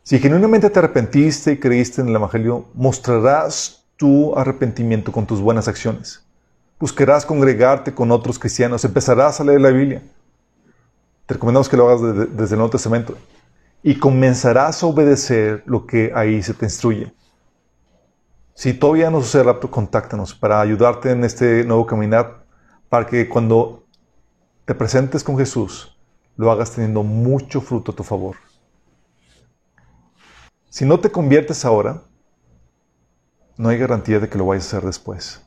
Si 0.02 0.18
genuinamente 0.18 0.70
te 0.72 0.80
arrepentiste 0.80 1.52
y 1.52 1.60
creíste 1.60 2.02
en 2.02 2.08
el 2.08 2.16
Evangelio, 2.16 2.66
mostrarás 2.74 3.86
tu 3.96 4.36
arrepentimiento 4.36 5.12
con 5.12 5.28
tus 5.28 5.40
buenas 5.42 5.68
acciones. 5.68 6.26
Buscarás 6.80 7.24
congregarte 7.24 7.94
con 7.94 8.12
otros 8.12 8.40
cristianos, 8.40 8.84
empezarás 8.84 9.40
a 9.40 9.44
leer 9.44 9.62
la 9.62 9.70
Biblia. 9.70 10.02
Te 11.28 11.36
recomendamos 11.36 11.70
que 11.70 11.78
lo 11.78 11.88
hagas 11.88 12.02
desde, 12.02 12.54
el 12.56 12.60
Nuevo 12.60 12.72
Testamento. 12.72 13.16
Y 13.84 14.00
comenzarás 14.00 14.82
a 14.82 14.88
obedecer 14.88 15.62
lo 15.68 15.86
que 15.86 16.12
ahí 16.16 16.42
se 16.42 16.56
te 16.56 16.66
instruye. 16.66 17.14
Si 18.56 18.74
todavía 18.74 19.12
no 19.12 19.22
sucede 19.22 19.54
contáctanos 19.70 20.34
para 20.34 20.62
ayudarte 20.62 21.12
en 21.12 21.24
este 21.24 21.64
nuevo 21.64 21.86
caminar, 21.86 22.47
para 22.90 23.06
que 23.06 23.28
cuando 23.28 23.86
te 24.66 24.76
presentes 24.76 25.24
con 25.24 25.38
Jesús, 25.38 25.98
lo 26.36 26.52
hagas 26.52 26.72
teniendo 26.72 27.04
mucho 27.04 27.62
fruto 27.62 27.92
a 27.92 27.96
tu 27.96 28.04
favor. 28.04 28.36
Si 30.70 30.86
no 30.86 31.00
te 31.00 31.10
conviertes 31.10 31.66
ahora, 31.66 32.04
no 33.58 33.70
hay 33.70 33.78
garantía 33.78 34.20
de 34.20 34.30
que 34.30 34.38
lo 34.38 34.46
vayas 34.46 34.66
a 34.66 34.78
hacer 34.78 34.88
después. 34.88 35.42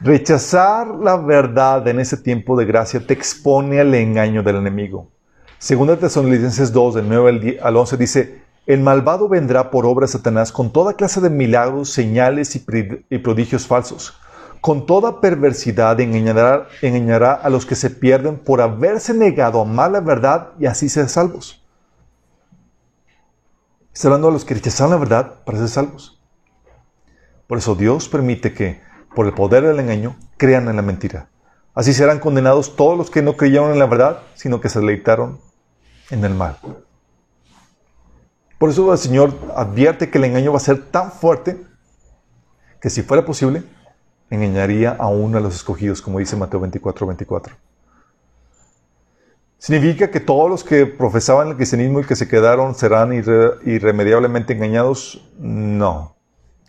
Rechazar 0.00 0.86
la 0.86 1.16
verdad 1.16 1.86
en 1.88 2.00
ese 2.00 2.16
tiempo 2.16 2.56
de 2.56 2.64
gracia 2.64 3.04
te 3.04 3.14
expone 3.14 3.80
al 3.80 3.92
engaño 3.94 4.42
del 4.42 4.56
enemigo. 4.56 5.10
Segunda 5.58 5.96
Tesalonicenses 5.96 6.72
2, 6.72 6.94
del 6.94 7.08
9 7.08 7.58
al 7.60 7.76
11 7.76 7.96
dice, 7.96 8.42
el 8.68 8.80
malvado 8.80 9.28
vendrá 9.28 9.70
por 9.70 9.86
obra 9.86 10.04
de 10.04 10.12
Satanás 10.12 10.52
con 10.52 10.72
toda 10.72 10.92
clase 10.92 11.22
de 11.22 11.30
milagros, 11.30 11.90
señales 11.90 12.54
y 12.54 13.18
prodigios 13.18 13.66
falsos. 13.66 14.14
Con 14.60 14.84
toda 14.84 15.22
perversidad 15.22 15.98
engañará, 15.98 16.68
engañará 16.82 17.32
a 17.32 17.48
los 17.48 17.64
que 17.64 17.74
se 17.74 17.88
pierden 17.88 18.36
por 18.36 18.60
haberse 18.60 19.14
negado 19.14 19.58
a 19.58 19.62
amar 19.62 19.90
la 19.90 20.00
verdad 20.00 20.50
y 20.60 20.66
así 20.66 20.90
ser 20.90 21.08
salvos. 21.08 21.64
Está 23.94 24.08
hablando 24.08 24.28
a 24.28 24.32
los 24.32 24.44
que 24.44 24.54
rechazaron 24.54 24.92
la 24.92 24.98
verdad 24.98 25.36
para 25.46 25.58
ser 25.58 25.68
salvos. 25.68 26.20
Por 27.46 27.56
eso 27.56 27.74
Dios 27.74 28.08
permite 28.08 28.52
que 28.52 28.86
por 29.14 29.26
el 29.26 29.32
poder 29.32 29.64
del 29.64 29.80
engaño, 29.80 30.16
crean 30.36 30.68
en 30.68 30.76
la 30.76 30.82
mentira. 30.82 31.30
Así 31.74 31.94
serán 31.94 32.20
condenados 32.20 32.76
todos 32.76 32.98
los 32.98 33.10
que 33.10 33.22
no 33.22 33.38
creyeron 33.38 33.72
en 33.72 33.78
la 33.78 33.86
verdad, 33.86 34.20
sino 34.34 34.60
que 34.60 34.68
se 34.68 34.80
deleitaron 34.80 35.40
en 36.10 36.22
el 36.22 36.34
mal. 36.34 36.58
Por 38.58 38.70
eso 38.70 38.92
el 38.92 38.98
Señor 38.98 39.34
advierte 39.56 40.10
que 40.10 40.18
el 40.18 40.24
engaño 40.24 40.52
va 40.52 40.58
a 40.58 40.60
ser 40.60 40.82
tan 40.90 41.12
fuerte 41.12 41.56
que 42.80 42.90
si 42.90 43.02
fuera 43.02 43.24
posible, 43.24 43.62
engañaría 44.30 44.96
aún 44.98 45.34
a 45.36 45.40
los 45.40 45.54
escogidos, 45.54 46.02
como 46.02 46.18
dice 46.18 46.36
Mateo 46.36 46.60
24, 46.60 47.06
24. 47.06 47.54
¿Significa 49.58 50.10
que 50.10 50.20
todos 50.20 50.48
los 50.48 50.62
que 50.62 50.86
profesaban 50.86 51.48
el 51.48 51.56
cristianismo 51.56 52.00
y 52.00 52.04
que 52.04 52.14
se 52.14 52.28
quedaron 52.28 52.74
serán 52.76 53.12
irremediablemente 53.12 54.52
engañados? 54.52 55.28
No. 55.38 56.14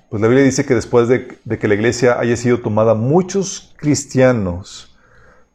Pues 0.10 0.22
la 0.22 0.28
Biblia 0.28 0.44
dice 0.44 0.66
que 0.66 0.74
después 0.74 1.08
de, 1.08 1.28
que 1.28 1.68
la 1.68 1.76
iglesia 1.76 2.20
haya 2.20 2.36
sido 2.36 2.62
tomada, 2.62 2.96
muchos 2.96 3.76
cristianos 3.78 4.98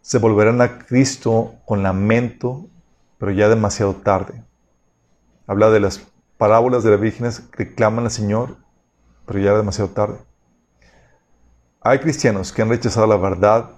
se 0.01 0.19
volverán 0.19 0.61
a 0.61 0.79
Cristo 0.79 1.55
con 1.65 1.83
lamento, 1.83 2.67
pero 3.19 3.33
ya 3.33 3.49
demasiado 3.49 3.95
tarde. 3.95 4.45
Habla 5.49 5.71
de 5.71 5.81
las 5.81 6.07
parábolas 6.37 6.85
de 6.85 6.91
las 6.91 7.01
vírgenes 7.01 7.41
que 7.41 7.75
claman 7.75 8.05
al 8.05 8.11
Señor, 8.11 8.57
pero 9.27 9.39
ya 9.39 9.55
demasiado 9.55 9.91
tarde. 9.91 10.19
Hay 11.81 11.99
cristianos 11.99 12.53
que 12.53 12.63
han 12.63 12.69
rechazado 12.69 13.07
la 13.07 13.17
verdad 13.17 13.71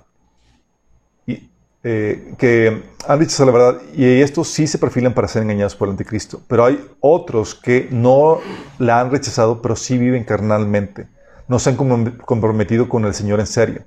eh, 1.88 2.34
que 2.36 2.82
han 3.06 3.18
rechazado 3.20 3.52
la 3.52 3.56
verdad 3.56 3.82
y 3.94 4.20
estos 4.20 4.48
sí 4.48 4.66
se 4.66 4.76
perfilan 4.76 5.14
para 5.14 5.28
ser 5.28 5.44
engañados 5.44 5.76
por 5.76 5.86
el 5.86 5.92
anticristo. 5.92 6.40
Pero 6.48 6.64
hay 6.64 6.84
otros 6.98 7.54
que 7.54 7.86
no 7.92 8.40
la 8.80 9.00
han 9.00 9.12
rechazado, 9.12 9.62
pero 9.62 9.76
sí 9.76 9.96
viven 9.96 10.24
carnalmente. 10.24 11.06
No 11.46 11.60
se 11.60 11.70
han 11.70 11.76
comprometido 11.76 12.88
con 12.88 13.04
el 13.04 13.14
Señor 13.14 13.38
en 13.38 13.46
serio. 13.46 13.84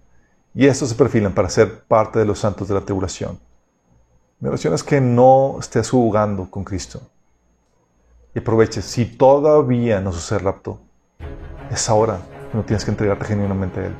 Y 0.55 0.67
estos 0.67 0.87
se 0.87 0.95
perfilan 0.95 1.33
para 1.33 1.49
ser 1.49 1.83
parte 1.89 2.19
de 2.19 2.25
los 2.25 2.39
santos 2.39 2.69
de 2.69 2.75
la 2.75 2.85
tribulación. 2.85 3.37
Mi 4.39 4.47
oración 4.47 4.73
es 4.73 4.83
que 4.85 5.01
no 5.01 5.57
estés 5.59 5.89
jugando 5.89 6.49
con 6.49 6.63
Cristo. 6.63 7.01
Y 8.35 8.39
aproveches, 8.39 8.85
si 8.85 9.05
todavía 9.05 10.01
no 10.01 10.11
sucede 10.11 10.39
rapto, 10.39 10.79
es 11.71 11.89
ahora 11.89 12.19
no 12.53 12.63
tienes 12.63 12.85
que 12.85 12.91
entregarte 12.91 13.25
genuinamente 13.25 13.79
a 13.79 13.85
Él. 13.87 13.93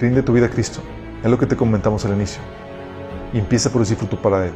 Rinde 0.00 0.22
tu 0.22 0.32
vida 0.32 0.46
a 0.46 0.50
Cristo. 0.50 0.80
Es 1.22 1.30
lo 1.30 1.38
que 1.38 1.46
te 1.46 1.56
comentamos 1.56 2.04
al 2.04 2.12
inicio. 2.12 2.40
Y 3.32 3.38
empieza 3.38 3.68
a 3.68 3.72
producir 3.72 3.96
fruto 3.96 4.20
para 4.20 4.46
Él. 4.46 4.52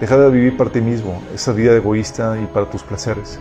Deja 0.00 0.16
de 0.16 0.30
vivir 0.30 0.56
para 0.56 0.70
ti 0.70 0.80
mismo, 0.80 1.20
esa 1.34 1.52
vida 1.52 1.74
egoísta 1.74 2.38
y 2.38 2.46
para 2.46 2.70
tus 2.70 2.82
placeres. 2.82 3.40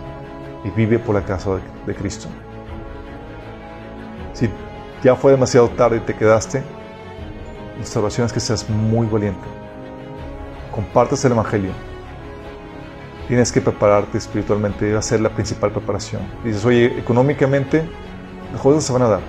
Y 0.64 0.70
vive 0.72 0.98
por 0.98 1.16
la 1.16 1.24
casa 1.24 1.60
de, 1.86 1.96
Cristo. 1.96 2.28
Si 4.34 4.50
ya 5.04 5.16
fue 5.16 5.32
demasiado 5.32 5.70
tarde 5.70 5.98
y 5.98 6.00
te 6.02 6.16
quedaste, 6.16 6.64
nuestra 7.78 8.02
oración 8.02 8.26
es 8.26 8.34
que 8.34 8.40
seas 8.40 8.68
muy 8.70 9.06
valiente. 9.06 9.46
Compartas 10.74 11.24
el 11.26 11.34
Evangelio. 11.34 11.72
Tienes 13.28 13.52
que 13.52 13.60
prepararte 13.60 14.18
espiritualmente, 14.18 14.86
debe 14.86 15.02
ser 15.02 15.20
la 15.20 15.30
principal 15.30 15.72
preparación. 15.72 16.22
Dices, 16.44 16.64
oye, 16.64 16.98
económicamente, 16.98 17.84
las 18.54 18.62
cosas 18.62 18.86
se 18.86 18.94
van 18.94 19.02
a 19.02 19.08
dar. 19.08 19.22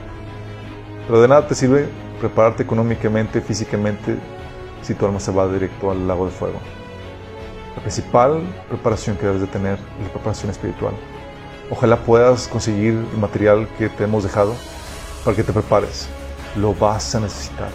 Pero 1.07 1.21
de 1.21 1.27
nada 1.27 1.49
te 1.49 1.55
sirve 1.55 1.89
prepararte 2.21 2.63
económicamente, 2.63 3.41
físicamente, 3.41 4.17
si 4.83 4.95
tu 4.95 5.05
alma 5.05 5.19
se 5.19 5.33
va 5.33 5.49
directo 5.49 5.91
al 5.91 6.07
lago 6.07 6.27
de 6.27 6.31
fuego. 6.31 6.61
La 7.75 7.83
principal 7.83 8.43
preparación 8.69 9.17
que 9.17 9.27
debes 9.27 9.41
de 9.41 9.47
tener 9.49 9.75
es 9.75 10.07
la 10.07 10.13
preparación 10.13 10.51
espiritual. 10.51 10.95
Ojalá 11.71 11.97
puedas 11.97 12.49
conseguir 12.49 12.95
el 12.95 13.19
material 13.19 13.69
que 13.79 13.89
te 13.89 14.05
hemos 14.05 14.23
dejado 14.23 14.55
para 15.25 15.37
que 15.37 15.43
te 15.43 15.53
prepares. 15.53 16.09
Lo 16.57 16.73
vas 16.75 17.15
a 17.15 17.21
necesitar. 17.21 17.71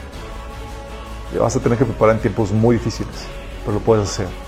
Te 1.32 1.40
vas 1.40 1.56
a 1.56 1.60
tener 1.60 1.78
que 1.78 1.86
preparar 1.86 2.16
en 2.16 2.22
tiempos 2.22 2.52
muy 2.52 2.78
difíciles, 2.78 3.28
pero 3.66 3.74
lo 3.74 3.80
puedes 3.80 4.10
hacer. 4.10 4.43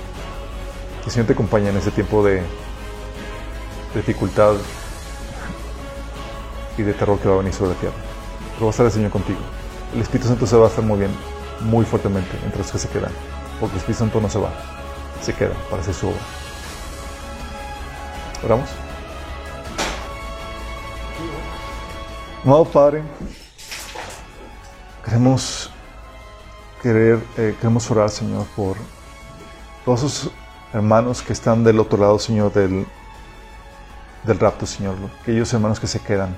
El 1.06 1.12
Señor 1.12 1.28
te 1.28 1.34
acompañe 1.34 1.70
en 1.70 1.78
ese 1.78 1.92
tiempo 1.92 2.24
de, 2.24 2.42
dificultad 3.94 4.56
y 6.78 6.82
de 6.82 6.94
terror 6.94 7.18
que 7.20 7.30
va 7.30 7.36
a 7.36 7.38
venir 7.38 7.54
sobre 7.54 7.72
la 7.72 7.80
tierra. 7.80 7.96
Pero 8.54 8.66
va 8.66 8.68
a 8.68 8.72
estar 8.72 8.86
el 8.86 8.92
Señor 8.92 9.12
contigo 9.12 9.40
el 9.96 10.02
Espíritu 10.02 10.28
Santo 10.28 10.46
se 10.46 10.58
va 10.58 10.66
a 10.66 10.70
estar 10.70 10.84
moviendo 10.84 11.18
muy 11.62 11.86
fuertemente 11.86 12.38
entre 12.44 12.60
los 12.60 12.72
que 12.72 12.78
se 12.78 12.90
quedan, 12.90 13.12
porque 13.60 13.76
el 13.76 13.80
Espíritu 13.80 14.00
Santo 14.00 14.20
no 14.20 14.30
se 14.30 14.40
va, 14.40 14.52
se 15.22 15.34
queda 15.34 15.54
para 15.70 15.82
hacer 15.82 15.94
su 15.94 16.10
obra. 16.10 16.20
Oramos. 18.44 18.70
Amado 22.44 22.66
Padre, 22.66 23.04
queremos 25.04 25.72
querer, 26.84 27.20
eh, 27.38 27.56
queremos 27.58 27.90
orar, 27.90 28.10
Señor, 28.10 28.46
por 28.56 28.76
todos 29.86 30.04
esos 30.04 30.32
hermanos 30.76 31.22
que 31.22 31.32
están 31.32 31.64
del 31.64 31.80
otro 31.80 31.98
lado, 31.98 32.20
Señor, 32.20 32.52
del, 32.52 32.86
del 34.24 34.40
rapto, 34.40 34.66
Señor, 34.66 34.96
aquellos 35.22 35.52
hermanos 35.54 35.80
que 35.80 35.88
se 35.88 36.02
quedan 36.02 36.36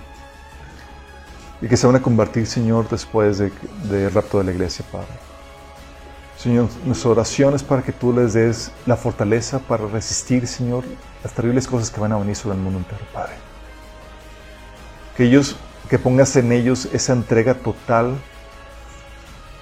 y 1.59 1.67
que 1.67 1.75
se 1.75 1.87
van 1.87 1.95
a 1.95 2.01
convertir, 2.01 2.45
Señor, 2.45 2.87
después 2.87 3.39
del 3.39 3.51
de 3.89 4.09
rapto 4.09 4.37
de 4.37 4.43
la 4.43 4.51
iglesia, 4.51 4.85
Padre. 4.91 5.07
Señor, 6.37 6.69
nuestra 6.85 7.09
oración 7.09 7.55
es 7.55 7.63
para 7.63 7.81
que 7.81 7.91
tú 7.91 8.13
les 8.13 8.33
des 8.33 8.71
la 8.85 8.95
fortaleza 8.95 9.57
para 9.57 9.87
resistir, 9.87 10.45
Señor, 10.45 10.83
las 11.23 11.33
terribles 11.33 11.67
cosas 11.67 11.89
que 11.89 11.99
van 11.99 12.11
a 12.11 12.17
venir 12.17 12.35
sobre 12.35 12.57
el 12.57 12.61
mundo 12.61 12.77
entero, 12.77 13.01
Padre. 13.11 13.33
Que 15.15 15.23
ellos, 15.23 15.55
que 15.89 15.97
pongas 15.97 16.35
en 16.35 16.51
ellos 16.51 16.87
esa 16.93 17.13
entrega 17.13 17.55
total 17.55 18.13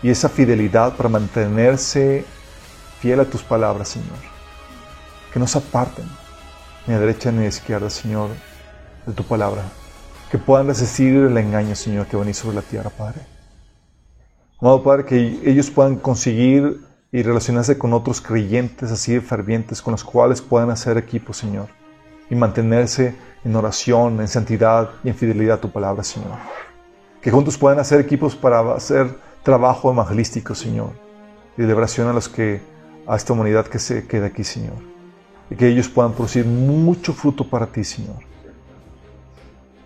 y 0.03 0.10
esa 0.10 0.27
fidelidad 0.27 0.97
para 0.97 1.07
mantenerse 1.07 2.26
fiel 2.99 3.22
a 3.22 3.26
tus 3.26 3.41
palabras, 3.41 3.88
Señor. 3.88 4.34
Que 5.35 5.39
no 5.39 5.47
se 5.47 5.57
aparten 5.57 6.05
ni 6.87 6.93
a 6.93 6.99
derecha 6.99 7.29
ni 7.29 7.43
a 7.43 7.49
izquierda, 7.49 7.89
Señor, 7.89 8.29
de 9.05 9.11
tu 9.11 9.21
palabra 9.25 9.63
que 10.31 10.37
puedan 10.37 10.67
resistir 10.67 11.13
el 11.13 11.37
engaño, 11.37 11.75
Señor, 11.75 12.07
que 12.07 12.15
venir 12.15 12.33
sobre 12.33 12.55
la 12.55 12.61
tierra, 12.61 12.89
Padre. 12.89 13.19
Amado 14.61 14.81
Padre, 14.81 15.03
que 15.03 15.41
ellos 15.43 15.69
puedan 15.69 15.97
conseguir 15.97 16.85
y 17.11 17.21
relacionarse 17.21 17.77
con 17.77 17.91
otros 17.91 18.21
creyentes 18.21 18.93
así 18.93 19.15
de 19.15 19.19
fervientes, 19.19 19.81
con 19.81 19.91
los 19.91 20.05
cuales 20.05 20.41
puedan 20.41 20.69
hacer 20.69 20.97
equipo, 20.97 21.33
Señor, 21.33 21.67
y 22.29 22.35
mantenerse 22.35 23.13
en 23.43 23.57
oración, 23.57 24.21
en 24.21 24.29
santidad 24.29 24.91
y 25.03 25.09
en 25.09 25.15
fidelidad 25.15 25.57
a 25.57 25.61
tu 25.61 25.69
palabra, 25.69 26.05
Señor. 26.05 26.37
Que 27.21 27.29
juntos 27.29 27.57
puedan 27.57 27.79
hacer 27.79 27.99
equipos 27.99 28.37
para 28.37 28.73
hacer 28.73 29.13
trabajo 29.43 29.91
evangelístico, 29.91 30.55
Señor, 30.55 30.91
y 31.57 31.63
de 31.63 31.73
oración 31.73 32.07
a 32.07 32.13
los 32.13 32.29
que, 32.29 32.61
a 33.05 33.17
esta 33.17 33.33
humanidad 33.33 33.67
que 33.67 33.79
se 33.79 34.07
queda 34.07 34.27
aquí, 34.27 34.45
Señor. 34.45 34.94
Y 35.49 35.55
que 35.55 35.67
ellos 35.67 35.88
puedan 35.89 36.13
producir 36.13 36.45
mucho 36.45 37.13
fruto 37.13 37.47
para 37.47 37.67
ti, 37.67 37.84
Señor 37.84 38.17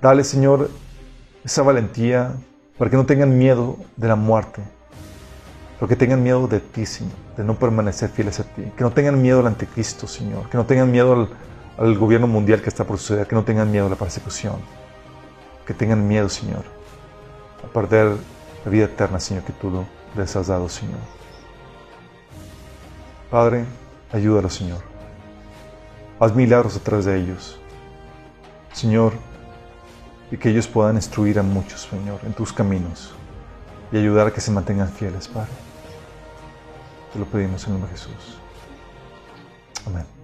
Dale, 0.02 0.24
Señor, 0.24 0.70
esa 1.44 1.62
valentía 1.62 2.34
para 2.78 2.90
que 2.90 2.96
no 2.96 3.06
tengan 3.06 3.38
miedo 3.38 3.78
de 3.98 4.08
la 4.08 4.16
muerte. 4.16 4.62
pero 5.76 5.90
que 5.90 5.98
tengan 5.98 6.24
miedo 6.24 6.48
de 6.48 6.62
ti, 6.62 6.86
Señor, 6.86 7.14
de 7.36 7.44
no 7.44 7.56
permanecer 7.56 8.10
fieles 8.10 8.40
a 8.40 8.44
ti, 8.44 8.64
que 8.78 8.84
no 8.84 8.92
tengan 8.92 9.22
miedo 9.22 9.40
al 9.40 9.48
anticristo, 9.48 10.08
Señor, 10.08 10.50
que 10.50 10.58
no 10.58 10.66
tengan 10.66 10.90
miedo 10.92 11.14
al, 11.14 11.30
al 11.78 11.98
gobierno 11.98 12.28
mundial 12.28 12.62
que 12.62 12.70
está 12.70 12.86
por 12.86 12.98
suceder, 12.98 13.28
que 13.28 13.36
no 13.36 13.44
tengan 13.44 13.72
miedo 13.72 13.88
a 13.88 13.90
la 13.90 13.96
persecución, 13.96 14.56
que 15.66 15.74
tengan 15.74 16.08
miedo, 16.08 16.30
Señor, 16.30 16.64
a 17.64 17.74
perder 17.74 18.16
la 18.64 18.72
vida 18.72 18.86
eterna, 18.86 19.20
Señor, 19.20 19.44
que 19.44 19.54
tú 19.54 19.86
les 20.16 20.36
has 20.36 20.48
dado, 20.48 20.70
Señor. 20.70 21.00
Padre, 23.30 23.66
ayúdalos, 24.12 24.54
Señor. 24.54 24.89
Haz 26.20 26.36
milagros 26.36 26.76
a 26.76 26.80
través 26.80 27.06
de 27.06 27.18
ellos. 27.18 27.58
Señor, 28.74 29.14
y 30.32 30.38
que 30.38 30.50
ellos 30.50 30.68
puedan 30.68 30.96
instruir 30.96 31.40
a 31.40 31.44
muchos, 31.44 31.82
Señor, 31.90 32.20
en 32.24 32.34
tus 32.34 32.54
caminos 32.54 33.12
y 33.92 33.98
ayudar 33.98 34.28
a 34.28 34.34
que 34.34 34.42
se 34.42 34.52
mantengan 34.52 34.90
fieles, 34.90 35.28
Padre. 35.28 35.50
Te 37.14 37.20
lo 37.20 37.26
pedimos 37.26 37.66
en 37.66 37.74
nombre 37.74 37.92
de 37.92 37.98
Jesús. 37.98 38.38
Amén. 39.88 40.19